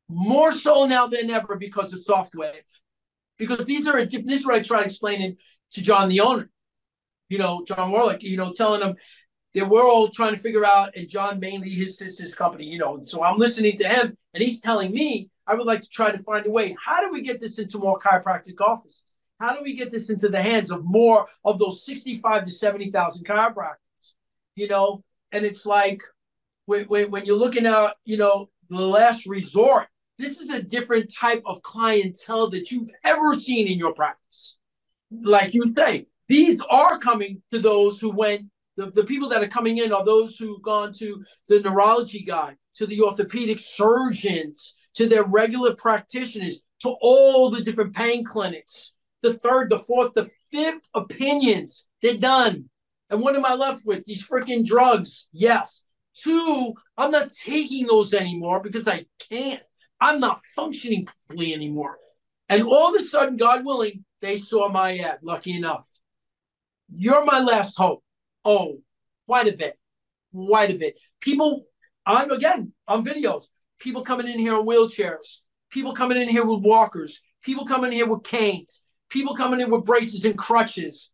More 0.07 0.51
so 0.51 0.85
now 0.85 1.07
than 1.07 1.29
ever 1.31 1.57
because 1.57 1.91
of 1.91 1.99
Softwave. 1.99 2.79
Because 3.37 3.65
these 3.65 3.87
are 3.87 3.97
a 3.97 4.05
different, 4.05 4.29
this 4.29 4.41
is 4.41 4.45
what 4.45 4.55
I 4.55 4.61
try 4.61 4.83
explaining 4.83 5.37
to 5.73 5.81
John, 5.81 6.07
the 6.09 6.21
owner, 6.21 6.49
you 7.29 7.37
know, 7.37 7.63
John 7.67 7.91
Warlick, 7.91 8.21
you 8.21 8.37
know, 8.37 8.53
telling 8.53 8.81
him 8.81 8.95
that 9.53 9.69
we're 9.69 9.87
all 9.87 10.07
trying 10.07 10.35
to 10.35 10.39
figure 10.39 10.65
out, 10.65 10.95
and 10.95 11.09
John 11.09 11.39
mainly 11.39 11.69
his 11.69 11.97
sister's 11.97 12.35
company, 12.35 12.65
you 12.65 12.77
know. 12.77 12.99
So 13.03 13.23
I'm 13.23 13.37
listening 13.37 13.75
to 13.77 13.87
him 13.87 14.17
and 14.33 14.43
he's 14.43 14.61
telling 14.61 14.91
me 14.91 15.29
I 15.47 15.55
would 15.55 15.65
like 15.65 15.81
to 15.81 15.89
try 15.89 16.11
to 16.11 16.19
find 16.19 16.45
a 16.45 16.51
way. 16.51 16.75
How 16.83 17.01
do 17.01 17.11
we 17.11 17.21
get 17.21 17.39
this 17.39 17.57
into 17.57 17.79
more 17.79 17.99
chiropractic 17.99 18.59
offices? 18.59 19.15
How 19.39 19.55
do 19.55 19.63
we 19.63 19.75
get 19.75 19.91
this 19.91 20.09
into 20.09 20.29
the 20.29 20.41
hands 20.41 20.71
of 20.71 20.83
more 20.83 21.27
of 21.45 21.59
those 21.59 21.85
65 21.85 22.45
to 22.45 22.51
70,000 22.51 23.25
chiropractors? 23.25 24.13
You 24.55 24.67
know, 24.67 25.03
and 25.31 25.45
it's 25.45 25.65
like 25.65 26.01
when, 26.65 26.85
when, 26.85 27.11
when 27.11 27.25
you're 27.25 27.37
looking 27.37 27.65
at, 27.65 27.95
you 28.03 28.17
know, 28.17 28.49
the 28.69 28.81
last 28.81 29.25
resort, 29.25 29.87
this 30.17 30.41
is 30.41 30.49
a 30.49 30.61
different 30.61 31.13
type 31.13 31.43
of 31.45 31.61
clientele 31.61 32.49
that 32.49 32.71
you've 32.71 32.89
ever 33.03 33.33
seen 33.33 33.67
in 33.67 33.77
your 33.77 33.93
practice. 33.93 34.57
Like 35.11 35.53
you 35.53 35.73
say, 35.77 36.07
these 36.27 36.59
are 36.69 36.99
coming 36.99 37.41
to 37.51 37.59
those 37.59 38.01
who 38.01 38.09
went, 38.09 38.47
the, 38.77 38.91
the 38.91 39.03
people 39.03 39.27
that 39.29 39.43
are 39.43 39.47
coming 39.47 39.79
in 39.79 39.91
are 39.91 40.05
those 40.05 40.37
who've 40.37 40.61
gone 40.61 40.93
to 40.93 41.23
the 41.47 41.59
neurology 41.59 42.23
guy, 42.23 42.55
to 42.75 42.85
the 42.85 43.01
orthopedic 43.01 43.57
surgeons, 43.59 44.75
to 44.93 45.07
their 45.07 45.23
regular 45.23 45.75
practitioners, 45.75 46.61
to 46.81 46.89
all 47.01 47.49
the 47.49 47.61
different 47.61 47.95
pain 47.95 48.23
clinics, 48.23 48.93
the 49.23 49.33
third, 49.33 49.69
the 49.69 49.79
fourth, 49.79 50.13
the 50.13 50.29
fifth 50.51 50.87
opinions. 50.93 51.87
They're 52.01 52.17
done. 52.17 52.69
And 53.09 53.21
what 53.21 53.35
am 53.35 53.45
I 53.45 53.55
left 53.55 53.85
with? 53.85 54.05
These 54.05 54.27
freaking 54.27 54.65
drugs. 54.65 55.27
Yes. 55.33 55.81
Two, 56.15 56.73
I'm 56.97 57.11
not 57.11 57.31
taking 57.31 57.87
those 57.87 58.13
anymore 58.13 58.61
because 58.61 58.87
I 58.87 59.05
can't. 59.29 59.61
I'm 59.99 60.19
not 60.19 60.41
functioning 60.55 61.05
properly 61.05 61.53
anymore. 61.53 61.97
And 62.49 62.63
all 62.63 62.95
of 62.95 63.01
a 63.01 63.03
sudden, 63.03 63.37
God 63.37 63.65
willing, 63.65 64.05
they 64.21 64.37
saw 64.37 64.69
my 64.69 64.97
ad. 64.97 65.19
Lucky 65.21 65.55
enough. 65.55 65.87
You're 66.89 67.25
my 67.25 67.39
last 67.39 67.75
hope. 67.77 68.03
Oh, 68.47 68.79
quite 69.25 69.49
a 69.49 69.57
bit. 69.57 69.77
Quite 70.33 70.71
a 70.71 70.75
bit. 70.75 70.97
People 71.19 71.65
on 72.05 72.31
again 72.31 72.71
on 72.87 73.03
videos, 73.03 73.49
people 73.77 74.03
coming 74.03 74.25
in 74.25 74.39
here 74.39 74.55
in 74.55 74.65
wheelchairs, 74.65 75.39
people 75.69 75.93
coming 75.93 76.17
in 76.17 76.29
here 76.29 76.45
with 76.45 76.63
walkers, 76.63 77.21
people 77.43 77.65
coming 77.65 77.91
in 77.91 77.97
here 77.97 78.07
with 78.07 78.23
canes, 78.23 78.83
people 79.09 79.35
coming 79.35 79.59
in 79.59 79.69
with 79.69 79.83
braces 79.83 80.23
and 80.23 80.37
crutches, 80.37 81.11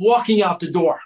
walking 0.00 0.42
out 0.42 0.58
the 0.58 0.68
door, 0.68 0.98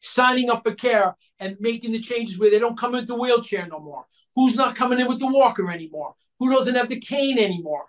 signing 0.00 0.48
up 0.48 0.62
for 0.62 0.72
care 0.72 1.14
and 1.38 1.58
making 1.60 1.92
the 1.92 2.00
changes 2.00 2.38
where 2.38 2.50
they 2.50 2.58
don't 2.58 2.78
come 2.78 2.94
into 2.94 3.08
the 3.08 3.16
wheelchair 3.16 3.66
no 3.66 3.80
more. 3.80 4.06
Who's 4.34 4.56
not 4.56 4.76
coming 4.76 4.98
in 4.98 5.08
with 5.08 5.18
the 5.18 5.26
walker 5.26 5.70
anymore? 5.70 6.14
Who 6.38 6.50
doesn't 6.50 6.74
have 6.74 6.88
the 6.88 6.98
cane 6.98 7.38
anymore? 7.38 7.84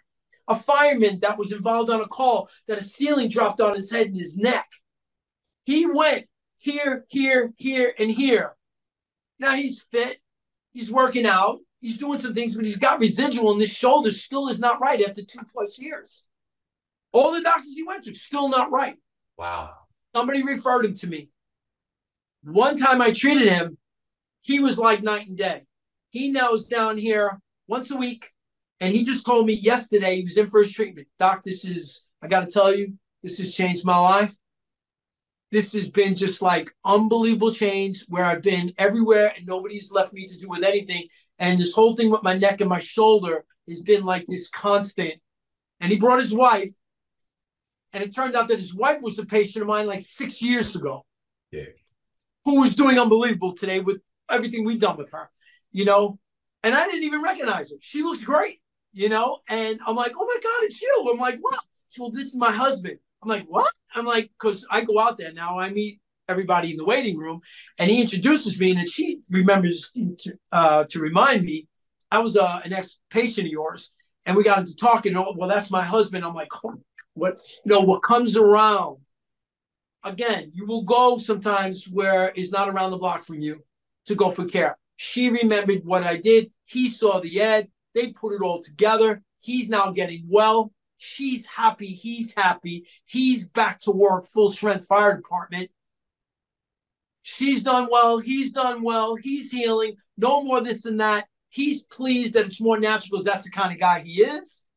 A 0.49 0.55
fireman 0.55 1.21
that 1.21 1.37
was 1.37 1.53
involved 1.53 1.89
on 1.89 2.01
a 2.01 2.07
call 2.07 2.49
that 2.67 2.79
a 2.79 2.83
ceiling 2.83 3.29
dropped 3.29 3.61
on 3.61 3.75
his 3.75 3.89
head 3.89 4.07
and 4.07 4.17
his 4.17 4.37
neck. 4.37 4.67
He 5.71 5.85
went 5.85 6.25
here, 6.57 7.05
here, 7.07 7.53
here, 7.55 7.93
and 7.97 8.11
here. 8.11 8.55
Now 9.39 9.55
he's 9.55 9.81
fit. 9.91 10.17
He's 10.73 10.91
working 10.91 11.25
out 11.25 11.59
he's 11.81 11.97
doing 11.97 12.19
some 12.19 12.33
things, 12.33 12.55
but 12.55 12.65
he's 12.65 12.77
got 12.77 12.99
residual, 12.99 13.51
and 13.51 13.59
this 13.59 13.73
shoulder 13.73 14.11
still 14.11 14.47
is 14.47 14.59
not 14.59 14.79
right 14.79 15.01
after 15.01 15.23
two 15.23 15.41
plus 15.51 15.77
years. 15.79 16.25
All 17.11 17.33
the 17.33 17.41
doctors 17.41 17.73
he 17.75 17.83
went 17.83 18.05
to, 18.05 18.13
still 18.13 18.47
not 18.47 18.71
right. 18.71 18.95
Wow. 19.37 19.73
Somebody 20.15 20.43
referred 20.43 20.85
him 20.85 20.95
to 20.95 21.07
me. 21.07 21.29
One 22.43 22.77
time 22.77 23.01
I 23.01 23.11
treated 23.11 23.49
him, 23.49 23.77
he 24.41 24.59
was 24.59 24.77
like 24.77 25.03
night 25.03 25.27
and 25.27 25.37
day. 25.37 25.63
He 26.11 26.31
now 26.31 26.53
is 26.53 26.67
down 26.67 26.97
here 26.97 27.39
once 27.67 27.91
a 27.91 27.97
week, 27.97 28.31
and 28.79 28.93
he 28.93 29.03
just 29.03 29.25
told 29.25 29.45
me 29.45 29.53
yesterday 29.53 30.17
he 30.17 30.23
was 30.23 30.37
in 30.37 30.49
for 30.49 30.61
his 30.61 30.71
treatment. 30.71 31.07
Doc, 31.19 31.43
this 31.43 31.65
is, 31.65 32.03
I 32.21 32.27
got 32.27 32.41
to 32.41 32.51
tell 32.51 32.73
you, 32.73 32.93
this 33.23 33.37
has 33.39 33.53
changed 33.53 33.85
my 33.85 33.97
life. 33.97 34.35
This 35.51 35.73
has 35.73 35.89
been 35.89 36.15
just 36.15 36.41
like 36.41 36.71
unbelievable 36.85 37.53
change 37.53 38.05
where 38.07 38.23
I've 38.23 38.41
been 38.41 38.73
everywhere 38.77 39.33
and 39.35 39.45
nobody's 39.45 39.91
left 39.91 40.13
me 40.13 40.25
to 40.27 40.37
do 40.37 40.47
with 40.47 40.63
anything. 40.63 41.07
And 41.39 41.59
this 41.59 41.73
whole 41.73 41.95
thing 41.95 42.09
with 42.09 42.23
my 42.23 42.37
neck 42.37 42.61
and 42.61 42.69
my 42.69 42.79
shoulder 42.79 43.43
has 43.67 43.81
been 43.81 44.03
like 44.05 44.25
this 44.27 44.49
constant. 44.49 45.15
And 45.81 45.91
he 45.91 45.97
brought 45.97 46.19
his 46.19 46.33
wife, 46.33 46.69
and 47.91 48.03
it 48.03 48.13
turned 48.15 48.35
out 48.35 48.47
that 48.49 48.57
his 48.57 48.73
wife 48.73 49.01
was 49.01 49.17
a 49.19 49.25
patient 49.25 49.61
of 49.63 49.67
mine 49.67 49.87
like 49.87 50.01
six 50.01 50.41
years 50.41 50.75
ago. 50.75 51.05
Yeah. 51.51 51.65
who 52.45 52.61
was 52.61 52.75
doing 52.75 52.97
unbelievable 52.99 53.53
today 53.53 53.79
with 53.79 54.01
everything 54.29 54.63
we've 54.65 54.79
done 54.79 54.97
with 54.97 55.11
her, 55.11 55.29
you 55.71 55.85
know. 55.85 56.19
And 56.63 56.75
I 56.75 56.85
didn't 56.85 57.03
even 57.03 57.21
recognize 57.23 57.71
her. 57.71 57.77
She 57.81 58.03
looks 58.03 58.23
great, 58.23 58.61
you 58.93 59.09
know. 59.09 59.39
And 59.49 59.79
I'm 59.85 59.95
like, 59.95 60.13
oh 60.17 60.25
my 60.25 60.37
God, 60.41 60.63
it's 60.63 60.81
you. 60.81 61.09
I'm 61.11 61.19
like, 61.19 61.39
what? 61.41 61.59
She, 61.89 62.01
well, 62.01 62.11
this 62.11 62.27
is 62.27 62.35
my 62.35 62.51
husband. 62.51 62.99
I'm 63.21 63.29
like, 63.29 63.45
what? 63.47 63.71
I'm 63.93 64.05
like, 64.05 64.31
because 64.39 64.65
I 64.69 64.83
go 64.83 64.99
out 64.99 65.17
there 65.17 65.33
now. 65.33 65.59
I 65.59 65.69
meet 65.69 65.99
everybody 66.27 66.71
in 66.71 66.77
the 66.77 66.85
waiting 66.85 67.17
room, 67.17 67.41
and 67.77 67.91
he 67.91 68.01
introduces 68.01 68.59
me, 68.59 68.71
and 68.71 68.87
she 68.87 69.19
remembers 69.31 69.91
to, 69.91 70.33
uh, 70.51 70.85
to 70.89 70.99
remind 70.99 71.43
me 71.43 71.67
I 72.09 72.19
was 72.19 72.35
uh, 72.37 72.61
an 72.63 72.73
ex 72.73 72.99
patient 73.09 73.47
of 73.47 73.51
yours, 73.51 73.91
and 74.25 74.35
we 74.35 74.43
got 74.43 74.59
into 74.59 74.75
talking. 74.75 75.15
Oh, 75.15 75.33
well, 75.37 75.49
that's 75.49 75.71
my 75.71 75.83
husband. 75.83 76.25
I'm 76.25 76.33
like, 76.33 76.49
oh, 76.63 76.81
what? 77.13 77.41
You 77.65 77.71
know, 77.71 77.81
what 77.81 78.03
comes 78.03 78.35
around. 78.35 78.97
Again, 80.03 80.51
you 80.53 80.65
will 80.65 80.81
go 80.83 81.17
sometimes 81.17 81.85
where 81.91 82.33
it's 82.35 82.51
not 82.51 82.69
around 82.69 82.91
the 82.91 82.97
block 82.97 83.23
from 83.23 83.39
you 83.39 83.63
to 84.05 84.15
go 84.15 84.31
for 84.31 84.45
care. 84.45 84.77
She 84.95 85.29
remembered 85.29 85.81
what 85.83 86.03
I 86.03 86.17
did. 86.17 86.51
He 86.65 86.89
saw 86.89 87.19
the 87.19 87.41
ad. 87.41 87.67
They 87.93 88.11
put 88.11 88.33
it 88.33 88.41
all 88.41 88.63
together. 88.63 89.21
He's 89.39 89.69
now 89.69 89.91
getting 89.91 90.25
well. 90.27 90.71
She's 91.03 91.47
happy. 91.47 91.87
He's 91.87 92.31
happy. 92.35 92.85
He's 93.05 93.47
back 93.47 93.79
to 93.81 93.91
work, 93.91 94.27
full 94.27 94.49
strength 94.49 94.85
fire 94.85 95.15
department. 95.15 95.71
She's 97.23 97.63
done 97.63 97.87
well. 97.91 98.19
He's 98.19 98.53
done 98.53 98.83
well. 98.83 99.15
He's 99.15 99.51
healing. 99.51 99.95
No 100.15 100.43
more 100.43 100.61
this 100.61 100.85
and 100.85 100.99
that. 100.99 101.25
He's 101.49 101.81
pleased 101.81 102.35
that 102.35 102.45
it's 102.45 102.61
more 102.61 102.79
natural 102.79 103.17
because 103.17 103.25
that's 103.25 103.45
the 103.45 103.49
kind 103.49 103.73
of 103.73 103.79
guy 103.79 104.01
he 104.01 104.21
is. 104.21 104.67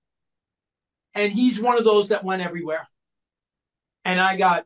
And 1.15 1.31
he's 1.31 1.61
one 1.61 1.77
of 1.77 1.85
those 1.85 2.09
that 2.09 2.25
went 2.25 2.41
everywhere. 2.41 2.89
And 4.07 4.19
I 4.19 4.39
got 4.39 4.65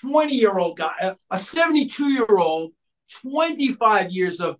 20 0.00 0.32
year 0.32 0.56
old 0.56 0.76
guy, 0.76 0.94
uh, 1.02 1.14
a 1.28 1.40
72 1.40 2.12
year 2.12 2.38
old, 2.38 2.70
25 3.20 4.12
years 4.12 4.38
of 4.38 4.58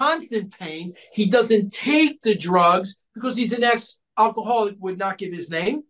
constant 0.00 0.52
pain. 0.58 0.94
He 1.12 1.26
doesn't 1.26 1.72
take 1.72 2.22
the 2.22 2.34
drugs 2.34 2.96
because 3.14 3.36
he's 3.36 3.52
an 3.52 3.62
ex 3.62 3.99
alcoholic, 4.18 4.76
would 4.78 4.98
not 4.98 5.18
give 5.18 5.32
his 5.32 5.50
name. 5.50 5.82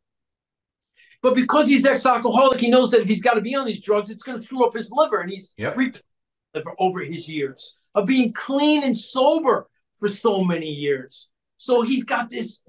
But 1.23 1.35
because 1.35 1.69
he's 1.69 1.85
ex 1.85 2.07
alcoholic, 2.07 2.61
he 2.61 2.71
knows 2.71 2.91
that 2.91 3.03
if 3.03 3.09
he's 3.09 3.23
got 3.23 3.35
to 3.35 3.41
be 3.41 3.55
on 3.55 3.67
these 3.67 3.83
drugs, 3.83 4.11
it's 4.11 4.23
going 4.23 4.39
to 4.39 4.45
screw 4.45 4.65
up 4.65 4.75
his 4.75 4.91
liver. 4.91 5.21
And 5.21 5.31
he's 5.31 5.53
yep. 5.57 5.77
liver 5.77 6.75
over 6.79 7.01
his 7.01 7.29
years 7.29 7.77
of 7.95 8.07
being 8.07 8.33
clean 8.33 8.85
and 8.85 8.97
sober 8.97 9.69
for 9.99 10.09
so 10.09 10.43
many 10.43 10.71
years. 10.71 11.29
So 11.57 11.83
he's 11.83 12.05
got 12.05 12.31
this 12.31 12.63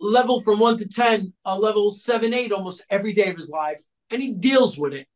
level 0.00 0.40
from 0.40 0.58
one 0.58 0.76
to 0.76 0.88
10, 0.88 1.32
a 1.46 1.58
level 1.58 1.90
seven, 1.90 2.34
eight 2.34 2.52
almost 2.52 2.84
every 2.90 3.12
day 3.12 3.30
of 3.30 3.36
his 3.36 3.48
life. 3.48 3.82
And 4.10 4.20
he 4.20 4.32
deals 4.32 4.78
with 4.78 4.92
it. 4.92 5.06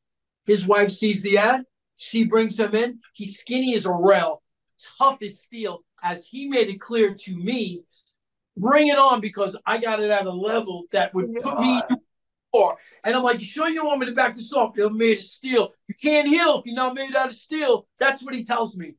His 0.46 0.66
wife 0.66 0.90
sees 0.90 1.22
the 1.22 1.36
ad. 1.36 1.62
She 1.96 2.24
brings 2.24 2.58
him 2.58 2.74
in. 2.74 3.00
He's 3.12 3.38
skinny 3.38 3.74
as 3.74 3.84
a 3.84 3.92
rail, 3.92 4.42
tough 4.98 5.18
as 5.20 5.42
steel, 5.42 5.84
as 6.02 6.26
he 6.26 6.48
made 6.48 6.68
it 6.68 6.80
clear 6.80 7.14
to 7.14 7.36
me 7.36 7.82
bring 8.60 8.88
it 8.88 8.98
on 8.98 9.20
because 9.20 9.56
I 9.66 9.78
got 9.78 10.00
it 10.00 10.10
at 10.10 10.26
a 10.26 10.32
level 10.32 10.84
that 10.92 11.14
would 11.14 11.34
put 11.36 11.58
me 11.60 11.80
for. 12.52 12.76
And 13.04 13.14
I'm 13.14 13.22
like, 13.22 13.40
you 13.40 13.46
sure 13.46 13.68
you 13.68 13.76
don't 13.76 13.86
want 13.86 14.00
me 14.00 14.06
to 14.06 14.12
back 14.12 14.34
this 14.34 14.52
off? 14.52 14.74
You're 14.76 14.90
made 14.90 15.18
of 15.18 15.24
steel. 15.24 15.72
You 15.86 15.94
can't 15.94 16.28
heal 16.28 16.58
if 16.58 16.66
you're 16.66 16.74
not 16.74 16.94
made 16.94 17.14
out 17.14 17.28
of 17.28 17.34
steel. 17.34 17.86
That's 17.98 18.22
what 18.22 18.34
he 18.34 18.44
tells 18.44 18.76
me. 18.76 18.94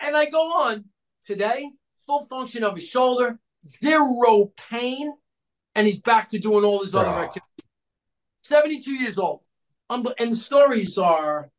And 0.00 0.16
I 0.16 0.26
go 0.26 0.40
on 0.62 0.84
today, 1.24 1.70
full 2.06 2.24
function 2.26 2.64
of 2.64 2.74
his 2.74 2.86
shoulder, 2.86 3.38
zero 3.66 4.52
pain, 4.56 5.12
and 5.74 5.86
he's 5.86 6.00
back 6.00 6.28
to 6.30 6.38
doing 6.38 6.64
all 6.64 6.82
his 6.82 6.94
other 6.94 7.08
ah. 7.08 7.22
activities. 7.22 7.46
72 8.42 8.90
years 8.92 9.18
old. 9.18 9.40
and 9.88 10.04
the 10.04 10.34
stories 10.34 10.98
are 10.98 11.50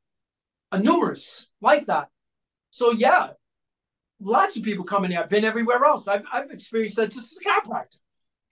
numerous 0.78 1.48
like 1.62 1.86
that. 1.86 2.10
So 2.70 2.92
yeah, 2.92 3.32
lots 4.22 4.56
of 4.56 4.64
people 4.64 4.86
coming 4.86 5.12
here. 5.12 5.20
I've 5.20 5.30
been 5.30 5.46
everywhere 5.46 5.84
else. 5.84 6.08
I've, 6.08 6.24
I've 6.32 6.52
experienced 6.52 6.96
that 6.98 7.12
just 7.12 7.32
as 7.32 7.40
a 7.40 7.50
chiropractor. 7.50 7.98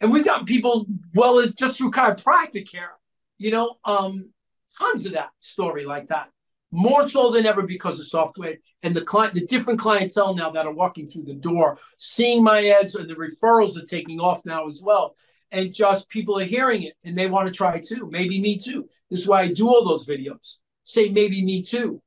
And 0.02 0.12
we've 0.12 0.26
gotten 0.26 0.46
people, 0.46 0.86
well, 1.14 1.46
just 1.58 1.78
through 1.78 1.92
chiropractic 1.92 2.70
care, 2.72 2.94
you 3.38 3.52
know, 3.52 3.76
um, 3.86 4.32
tons 4.78 5.06
of 5.06 5.14
that 5.14 5.32
story 5.40 5.86
like 5.86 6.08
that. 6.10 6.30
More 6.72 7.10
so 7.10 7.32
than 7.32 7.48
ever 7.48 7.64
because 7.64 8.00
of 8.00 8.06
Softwave 8.06 8.60
and 8.84 8.96
the 8.96 9.02
client, 9.02 9.34
the 9.34 9.46
different 9.48 9.80
clientele 9.80 10.36
now 10.36 10.52
that 10.52 10.68
are 10.68 10.74
walking 10.74 11.08
through 11.08 11.24
the 11.24 11.34
door, 11.34 11.80
seeing 11.98 12.44
my 12.44 12.68
ads 12.68 12.96
and 12.96 13.10
the 13.10 13.16
referrals 13.16 13.76
are 13.76 13.86
taking 13.86 14.20
off 14.20 14.46
now 14.46 14.68
as 14.68 14.82
well. 14.84 15.16
And 15.52 15.74
just 15.74 16.10
people 16.10 16.40
are 16.40 16.46
hearing 16.46 16.84
it 16.84 16.94
and 17.04 17.18
they 17.18 17.28
want 17.28 17.48
to 17.48 17.54
try 17.54 17.80
too. 17.80 18.08
Maybe 18.12 18.40
me 18.40 18.58
too. 18.58 18.88
This 19.10 19.22
is 19.22 19.28
why 19.28 19.42
I 19.42 19.48
do 19.48 19.68
all 19.68 19.84
those 19.84 20.06
videos. 20.06 20.58
Say 20.84 21.10
maybe 21.10 21.44
me 21.44 21.64
too. 21.64 22.02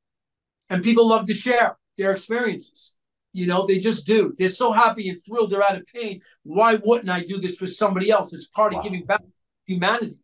And 0.69 0.81
people 0.81 1.09
love 1.09 1.25
to 1.25 1.33
share 1.33 1.77
their 1.97 2.11
experiences. 2.11 2.93
You 3.33 3.47
know, 3.47 3.65
they 3.65 3.79
just 3.79 4.05
do. 4.05 4.33
They're 4.37 4.47
so 4.47 4.71
happy 4.71 5.09
and 5.09 5.21
thrilled. 5.21 5.49
They're 5.49 5.63
out 5.63 5.75
of 5.75 5.85
pain. 5.87 6.21
Why 6.43 6.75
wouldn't 6.75 7.09
I 7.09 7.23
do 7.23 7.39
this 7.39 7.55
for 7.55 7.67
somebody 7.67 8.11
else? 8.11 8.33
It's 8.33 8.47
part 8.47 8.73
of 8.73 8.83
giving 8.83 9.05
back 9.05 9.21
to 9.21 9.27
humanity. 9.65 10.17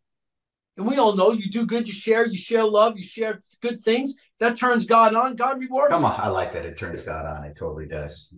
And 0.76 0.86
we 0.86 0.96
all 0.96 1.14
know 1.16 1.32
you 1.32 1.50
do 1.50 1.66
good, 1.66 1.86
you 1.86 1.92
share, 1.92 2.26
you 2.26 2.38
share 2.38 2.64
love, 2.64 2.96
you 2.96 3.02
share 3.02 3.40
good 3.60 3.82
things. 3.82 4.14
That 4.38 4.56
turns 4.56 4.86
God 4.86 5.14
on. 5.14 5.36
God 5.36 5.58
rewards. 5.60 5.92
Come 5.92 6.04
on, 6.04 6.18
I 6.18 6.28
like 6.28 6.52
that. 6.52 6.64
It 6.64 6.78
turns 6.78 7.02
God 7.02 7.26
on. 7.26 7.44
It 7.44 7.56
totally 7.56 7.86
does. 7.86 8.32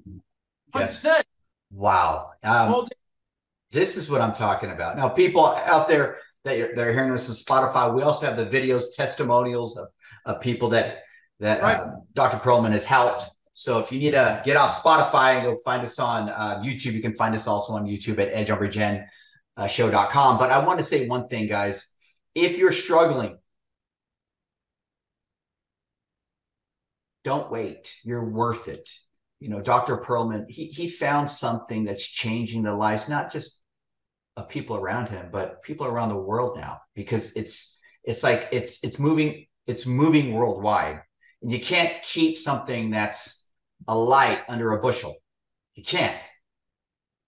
Yes. 0.74 1.06
Wow. 1.70 2.30
Um, 2.42 2.88
this 3.70 3.96
is 3.96 4.10
what 4.10 4.20
I'm 4.20 4.34
talking 4.34 4.70
about. 4.70 4.96
Now, 4.96 5.08
people 5.08 5.46
out 5.46 5.86
there 5.86 6.18
that 6.44 6.58
are, 6.58 6.74
that 6.74 6.86
are 6.86 6.92
hearing 6.92 7.12
this 7.12 7.28
on 7.28 7.36
Spotify, 7.36 7.94
we 7.94 8.02
also 8.02 8.26
have 8.26 8.36
the 8.36 8.46
videos, 8.46 8.94
testimonials 8.94 9.76
of, 9.76 9.88
of 10.26 10.40
people 10.40 10.68
that 10.70 11.04
that 11.40 11.60
right. 11.60 11.76
uh, 11.76 11.90
Dr. 12.14 12.36
Perlman 12.38 12.70
has 12.70 12.84
helped 12.84 13.28
so 13.54 13.78
if 13.78 13.92
you 13.92 13.98
need 13.98 14.12
to 14.12 14.40
get 14.44 14.56
off 14.56 14.82
Spotify 14.82 15.36
and 15.36 15.44
go 15.44 15.58
find 15.64 15.82
us 15.82 15.98
on 15.98 16.30
uh, 16.30 16.62
YouTube, 16.64 16.92
you 16.92 17.02
can 17.02 17.14
find 17.16 17.34
us 17.34 17.46
also 17.46 17.74
on 17.74 17.84
YouTube 17.84 18.18
at 18.18 18.32
edgeonregen.show.com. 18.32 20.38
But 20.38 20.50
I 20.50 20.64
want 20.64 20.78
to 20.78 20.84
say 20.84 21.06
one 21.06 21.28
thing, 21.28 21.48
guys. 21.48 21.92
If 22.34 22.56
you're 22.56 22.72
struggling, 22.72 23.36
don't 27.24 27.50
wait. 27.50 27.94
You're 28.04 28.30
worth 28.30 28.68
it. 28.68 28.88
You 29.38 29.50
know, 29.50 29.60
Dr. 29.60 29.98
Perlman, 29.98 30.46
he, 30.48 30.68
he 30.68 30.88
found 30.88 31.30
something 31.30 31.84
that's 31.84 32.06
changing 32.06 32.62
the 32.62 32.74
lives, 32.74 33.08
not 33.08 33.30
just 33.30 33.62
of 34.36 34.48
people 34.48 34.76
around 34.76 35.10
him, 35.10 35.28
but 35.30 35.62
people 35.62 35.86
around 35.86 36.08
the 36.08 36.16
world 36.16 36.56
now, 36.56 36.80
because 36.94 37.36
it's 37.36 37.80
it's 38.04 38.24
like 38.24 38.48
it's 38.50 38.82
it's 38.82 38.98
moving, 38.98 39.46
it's 39.66 39.84
moving 39.84 40.32
worldwide. 40.32 41.02
And 41.42 41.52
you 41.52 41.60
can't 41.60 41.92
keep 42.02 42.38
something 42.38 42.90
that's 42.90 43.41
a 43.88 43.96
light 43.96 44.42
under 44.48 44.72
a 44.72 44.80
bushel. 44.80 45.14
You 45.74 45.82
can't. 45.82 46.20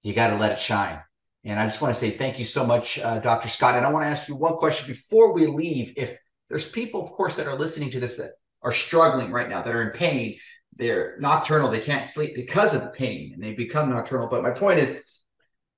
You 0.03 0.13
got 0.13 0.29
to 0.29 0.37
let 0.37 0.53
it 0.53 0.59
shine. 0.59 1.01
And 1.45 1.61
I 1.61 1.65
just 1.65 1.83
want 1.83 1.95
to 1.95 2.01
say 2.01 2.11
thank 2.11 2.39
you 2.39 2.45
so 2.45 2.67
much, 2.67 2.99
uh, 2.99 3.19
Dr. 3.19 3.49
Scott. 3.49 3.75
And 3.75 3.85
I 3.85 3.93
want 3.93 4.05
to 4.05 4.09
ask 4.09 4.29
you 4.29 4.35
one 4.35 4.57
question 4.57 4.87
before 4.87 5.33
we 5.33 5.47
leave. 5.47 5.93
If 5.97 6.17
there's 6.49 6.69
people, 6.69 7.03
of 7.03 7.11
course, 7.11 7.37
that 7.37 7.47
are 7.47 7.59
listening 7.59 7.91
to 7.91 8.01
this 8.01 8.19
that 8.19 8.33
are 8.63 8.73
struggling 8.73 9.31
right 9.31 9.49
now, 9.49 9.63
that 9.63 9.75
are 9.75 9.83
in 9.83 9.91
pain, 9.91 10.39
they're 10.77 11.17
nocturnal, 11.21 11.71
they 11.71 11.81
can't 11.81 12.05
sleep 12.05 12.35
because 12.35 12.75
of 12.75 12.83
the 12.83 12.91
pain 12.91 13.33
and 13.35 13.43
they 13.43 13.53
become 13.53 13.91
nocturnal. 13.91 14.29
But 14.31 14.43
my 14.43 14.51
point 14.51 14.79
is, 14.79 15.03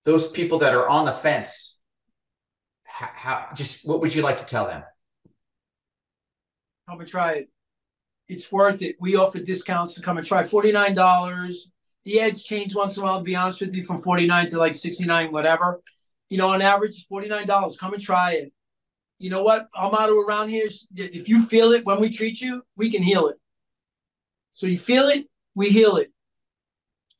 those 0.05 0.31
people 0.31 0.59
that 0.61 0.74
are 0.74 0.89
on 0.89 1.05
the 1.05 1.12
fence, 1.12 1.81
how, 2.85 3.11
how 3.12 3.49
just 3.55 3.89
what 3.89 4.01
would 4.01 4.14
you 4.14 4.22
like 4.22 4.39
to 4.39 4.47
tell 4.47 4.66
them? 4.66 4.83
I'm 6.89 6.97
gonna 6.97 7.09
try 7.09 7.33
it 7.33 7.49
it's 8.29 8.51
worth 8.51 8.83
it. 8.83 8.97
We 9.01 9.16
offer 9.16 9.39
discounts 9.39 9.95
to 9.95 10.03
come 10.03 10.18
and 10.18 10.27
try. 10.27 10.43
$49. 10.43 11.55
The 12.05 12.20
ads 12.20 12.43
change 12.43 12.74
once 12.74 12.97
in 12.97 13.03
a 13.03 13.07
while, 13.07 13.18
to 13.18 13.24
be 13.24 13.37
honest 13.37 13.61
with 13.61 13.74
you, 13.74 13.85
from 13.85 14.01
49 14.01 14.49
to 14.49 14.59
like 14.59 14.74
69, 14.74 15.33
whatever. 15.33 15.83
You 16.29 16.39
know, 16.39 16.49
on 16.49 16.62
average, 16.62 17.07
$49. 17.09 17.79
Come 17.79 17.95
and 17.95 18.03
try 18.03 18.33
it. 18.33 18.53
You 19.18 19.31
know 19.31 19.43
what? 19.43 19.68
Our 19.74 19.91
motto 19.91 20.18
around 20.18 20.49
here 20.49 20.66
is 20.66 20.87
if 20.95 21.29
you 21.29 21.43
feel 21.45 21.72
it 21.72 21.85
when 21.87 22.01
we 22.01 22.11
treat 22.11 22.41
you, 22.41 22.62
we 22.77 22.91
can 22.91 23.03
heal 23.03 23.29
it. 23.29 23.37
So 24.53 24.66
you 24.66 24.79
feel 24.79 25.09
it, 25.09 25.27
we 25.55 25.70
heal 25.70 25.97
it. 25.97 26.12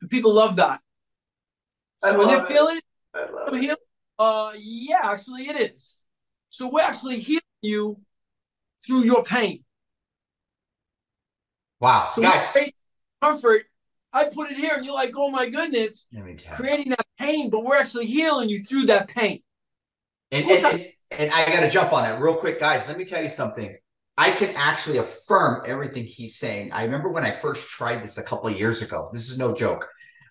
And 0.01 0.11
people 0.11 0.35
love 0.35 0.57
that. 0.57 0.81
So 2.05 2.19
when 2.19 2.29
they 2.29 2.35
it. 2.35 2.47
feel 2.47 2.69
it, 2.69 2.85
we 3.53 3.61
heal. 3.61 3.77
Uh, 4.19 4.53
yeah, 4.59 5.01
actually, 5.05 5.49
it 5.49 5.59
is. 5.59 5.99
So 6.51 6.69
we're 6.69 6.83
actually 6.83 7.19
healing 7.21 7.41
you 7.63 8.01
through 8.87 9.05
your 9.05 9.23
pain. 9.23 9.65
Wow. 11.81 12.09
So 12.13 12.23
Guys. 12.23 12.73
comfort. 13.23 13.65
I 14.13 14.25
put 14.25 14.51
it 14.51 14.57
here 14.57 14.75
and 14.75 14.85
you're 14.85 14.95
like, 14.95 15.13
oh 15.17 15.31
my 15.31 15.49
goodness, 15.49 16.07
creating 16.55 16.91
that 16.91 17.07
pain, 17.19 17.51
but 17.51 17.65
we're 17.65 17.77
actually 17.77 18.07
healing 18.07 18.49
you 18.49 18.61
through 18.61 18.87
that 18.87 19.09
pain. 19.09 19.43
And, 20.33 20.47
and, 20.47 20.65
and, 20.65 20.87
and 21.11 21.33
I 21.33 21.47
got 21.47 21.61
to 21.61 21.71
jump 21.71 21.93
on 21.93 22.03
that 22.05 22.21
real 22.21 22.35
quick, 22.35 22.59
guys. 22.59 22.89
Let 22.89 22.97
me 22.97 23.05
tell 23.05 23.23
you 23.23 23.29
something. 23.29 23.77
I 24.17 24.31
can 24.31 24.55
actually 24.57 24.97
affirm 24.99 25.63
everything 25.67 26.05
he's 26.05 26.37
saying. 26.37 26.73
I 26.73 26.85
remember 26.85 27.11
when 27.11 27.25
I 27.25 27.31
first 27.31 27.69
tried 27.69 28.03
this 28.03 28.17
a 28.17 28.23
couple 28.23 28.49
of 28.49 28.59
years 28.59 28.81
ago. 28.81 29.11
This 29.13 29.31
is 29.31 29.39
no 29.39 29.55
joke. 29.55 29.87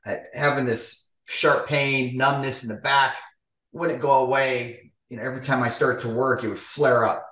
Uh, 0.08 0.16
having 0.34 0.66
this 0.66 1.16
sharp 1.28 1.68
pain, 1.68 2.18
numbness 2.18 2.64
in 2.64 2.76
the 2.76 2.82
back 2.82 3.16
wouldn't 3.72 4.02
go 4.02 4.26
away. 4.26 4.92
You 5.10 5.18
know, 5.18 5.24
every 5.24 5.42
time 5.42 5.62
I 5.62 5.70
started 5.70 6.02
to 6.02 6.10
work, 6.10 6.44
it 6.44 6.50
would 6.50 6.58
flare 6.58 7.06
up. 7.06 7.24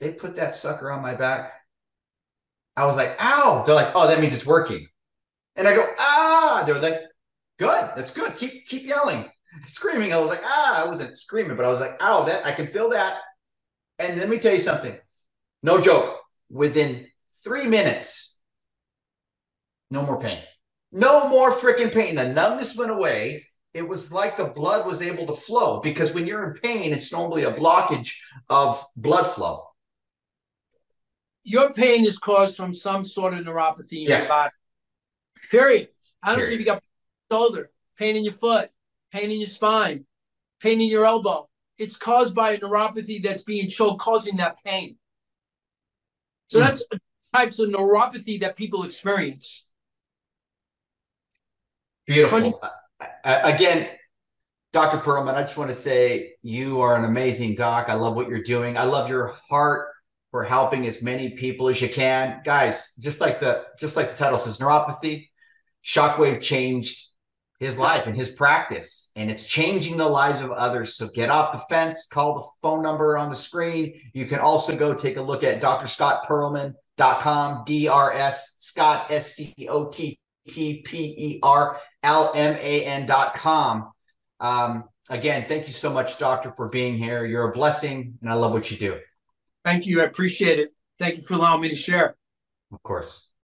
They 0.00 0.14
put 0.14 0.34
that 0.36 0.56
sucker 0.56 0.90
on 0.90 1.02
my 1.02 1.14
back 1.14 1.52
I 2.78 2.86
was 2.86 2.96
like, 2.96 3.16
ow. 3.20 3.62
They're 3.66 3.74
like, 3.74 3.90
oh, 3.94 4.06
that 4.06 4.20
means 4.20 4.34
it's 4.34 4.46
working. 4.46 4.86
And 5.56 5.66
I 5.66 5.74
go, 5.74 5.84
ah. 5.98 6.62
They're 6.64 6.80
like, 6.80 7.00
good. 7.58 7.90
That's 7.96 8.12
good. 8.12 8.36
Keep 8.36 8.66
keep 8.66 8.84
yelling, 8.84 9.28
screaming. 9.66 10.12
I 10.12 10.18
was 10.18 10.30
like, 10.30 10.42
ah. 10.44 10.84
I 10.84 10.88
wasn't 10.88 11.18
screaming, 11.18 11.56
but 11.56 11.66
I 11.66 11.70
was 11.70 11.80
like, 11.80 11.96
ow. 12.00 12.24
That 12.24 12.46
I 12.46 12.52
can 12.52 12.68
feel 12.68 12.90
that. 12.90 13.16
And 13.98 14.16
let 14.18 14.28
me 14.28 14.38
tell 14.38 14.52
you 14.52 14.60
something. 14.60 14.96
No 15.62 15.80
joke. 15.80 16.16
Within 16.50 17.06
three 17.44 17.66
minutes, 17.66 18.38
no 19.90 20.02
more 20.02 20.20
pain. 20.20 20.38
No 20.92 21.28
more 21.28 21.52
freaking 21.52 21.92
pain. 21.92 22.14
The 22.14 22.32
numbness 22.32 22.76
went 22.76 22.92
away. 22.92 23.44
It 23.74 23.86
was 23.86 24.12
like 24.12 24.36
the 24.36 24.44
blood 24.44 24.86
was 24.86 25.02
able 25.02 25.26
to 25.26 25.34
flow 25.34 25.80
because 25.80 26.14
when 26.14 26.26
you're 26.26 26.48
in 26.48 26.54
pain, 26.54 26.92
it's 26.92 27.12
normally 27.12 27.42
a 27.42 27.52
blockage 27.52 28.16
of 28.48 28.82
blood 28.96 29.26
flow. 29.26 29.67
Your 31.48 31.72
pain 31.72 32.04
is 32.04 32.18
caused 32.18 32.56
from 32.56 32.74
some 32.74 33.06
sort 33.06 33.32
of 33.32 33.40
neuropathy 33.40 34.02
in 34.02 34.10
Yeah. 34.10 34.18
your 34.18 34.28
body. 34.28 34.52
Period. 35.50 35.88
I 36.22 36.32
don't 36.32 36.44
care 36.44 36.52
if 36.52 36.58
you 36.60 36.66
got 36.66 36.82
shoulder, 37.32 37.70
pain 37.96 38.16
in 38.16 38.24
your 38.24 38.34
foot, 38.34 38.70
pain 39.10 39.30
in 39.30 39.40
your 39.40 39.48
spine, 39.48 40.04
pain 40.60 40.78
in 40.82 40.88
your 40.88 41.06
elbow. 41.06 41.48
It's 41.78 41.96
caused 41.96 42.34
by 42.34 42.52
a 42.52 42.58
neuropathy 42.60 43.22
that's 43.22 43.44
being 43.44 43.68
shown 43.68 43.96
causing 43.96 44.36
that 44.36 44.62
pain. 44.62 44.98
So 46.48 46.58
Hmm. 46.58 46.66
that's 46.66 46.82
types 47.34 47.58
of 47.60 47.70
neuropathy 47.70 48.40
that 48.40 48.54
people 48.56 48.82
experience. 48.84 49.64
Beautiful. 52.06 52.60
I- 52.62 53.08
I- 53.24 53.52
again, 53.52 53.98
Dr. 54.72 54.98
Perlman, 54.98 55.34
I 55.34 55.42
just 55.42 55.56
want 55.56 55.70
to 55.70 55.74
say 55.74 56.36
you 56.42 56.82
are 56.82 56.94
an 56.94 57.04
amazing 57.04 57.54
doc. 57.54 57.88
I 57.88 57.94
love 57.94 58.16
what 58.16 58.28
you're 58.28 58.42
doing. 58.42 58.76
I 58.76 58.84
love 58.84 59.08
your 59.08 59.28
heart 59.48 59.94
for 60.30 60.44
helping 60.44 60.86
as 60.86 61.02
many 61.02 61.30
people 61.30 61.68
as 61.68 61.80
you 61.80 61.88
can. 61.88 62.40
Guys, 62.44 62.94
just 62.96 63.20
like 63.20 63.40
the 63.40 63.64
just 63.78 63.96
like 63.96 64.10
the 64.10 64.16
title 64.16 64.38
says, 64.38 64.58
neuropathy, 64.58 65.28
Shockwave 65.84 66.40
changed 66.40 67.06
his 67.58 67.78
life 67.78 68.06
and 68.06 68.16
his 68.16 68.30
practice, 68.30 69.10
and 69.16 69.30
it's 69.30 69.48
changing 69.48 69.96
the 69.96 70.08
lives 70.08 70.42
of 70.42 70.52
others. 70.52 70.96
So 70.96 71.08
get 71.08 71.28
off 71.28 71.52
the 71.52 71.74
fence, 71.74 72.06
call 72.06 72.34
the 72.34 72.46
phone 72.62 72.82
number 72.82 73.18
on 73.18 73.30
the 73.30 73.36
screen. 73.36 74.00
You 74.12 74.26
can 74.26 74.38
also 74.38 74.76
go 74.76 74.94
take 74.94 75.16
a 75.16 75.22
look 75.22 75.42
at 75.42 75.60
drscottperlman.com, 75.60 77.64
D-R-S 77.66 78.56
Scott 78.58 79.10
S 79.10 79.34
C 79.34 79.54
O 79.68 79.88
T 79.88 80.18
T 80.48 80.82
P 80.82 80.98
E 80.98 81.40
R 81.42 81.78
L 82.02 82.32
M 82.34 82.56
A 82.60 82.84
N 82.84 83.06
dot 83.06 83.34
com. 83.34 83.92
Um, 84.40 84.84
again, 85.10 85.46
thank 85.48 85.66
you 85.66 85.72
so 85.72 85.90
much, 85.90 86.18
Doctor, 86.18 86.52
for 86.52 86.68
being 86.68 86.96
here. 86.96 87.26
You're 87.26 87.50
a 87.50 87.52
blessing, 87.52 88.18
and 88.20 88.30
I 88.30 88.34
love 88.34 88.52
what 88.52 88.70
you 88.70 88.76
do. 88.76 89.00
Thank 89.64 89.86
you. 89.86 90.00
I 90.00 90.04
appreciate 90.04 90.58
it. 90.58 90.70
Thank 90.98 91.16
you 91.16 91.22
for 91.22 91.34
allowing 91.34 91.60
me 91.60 91.68
to 91.68 91.76
share. 91.76 92.16
Of 92.72 92.82
course. 92.82 93.27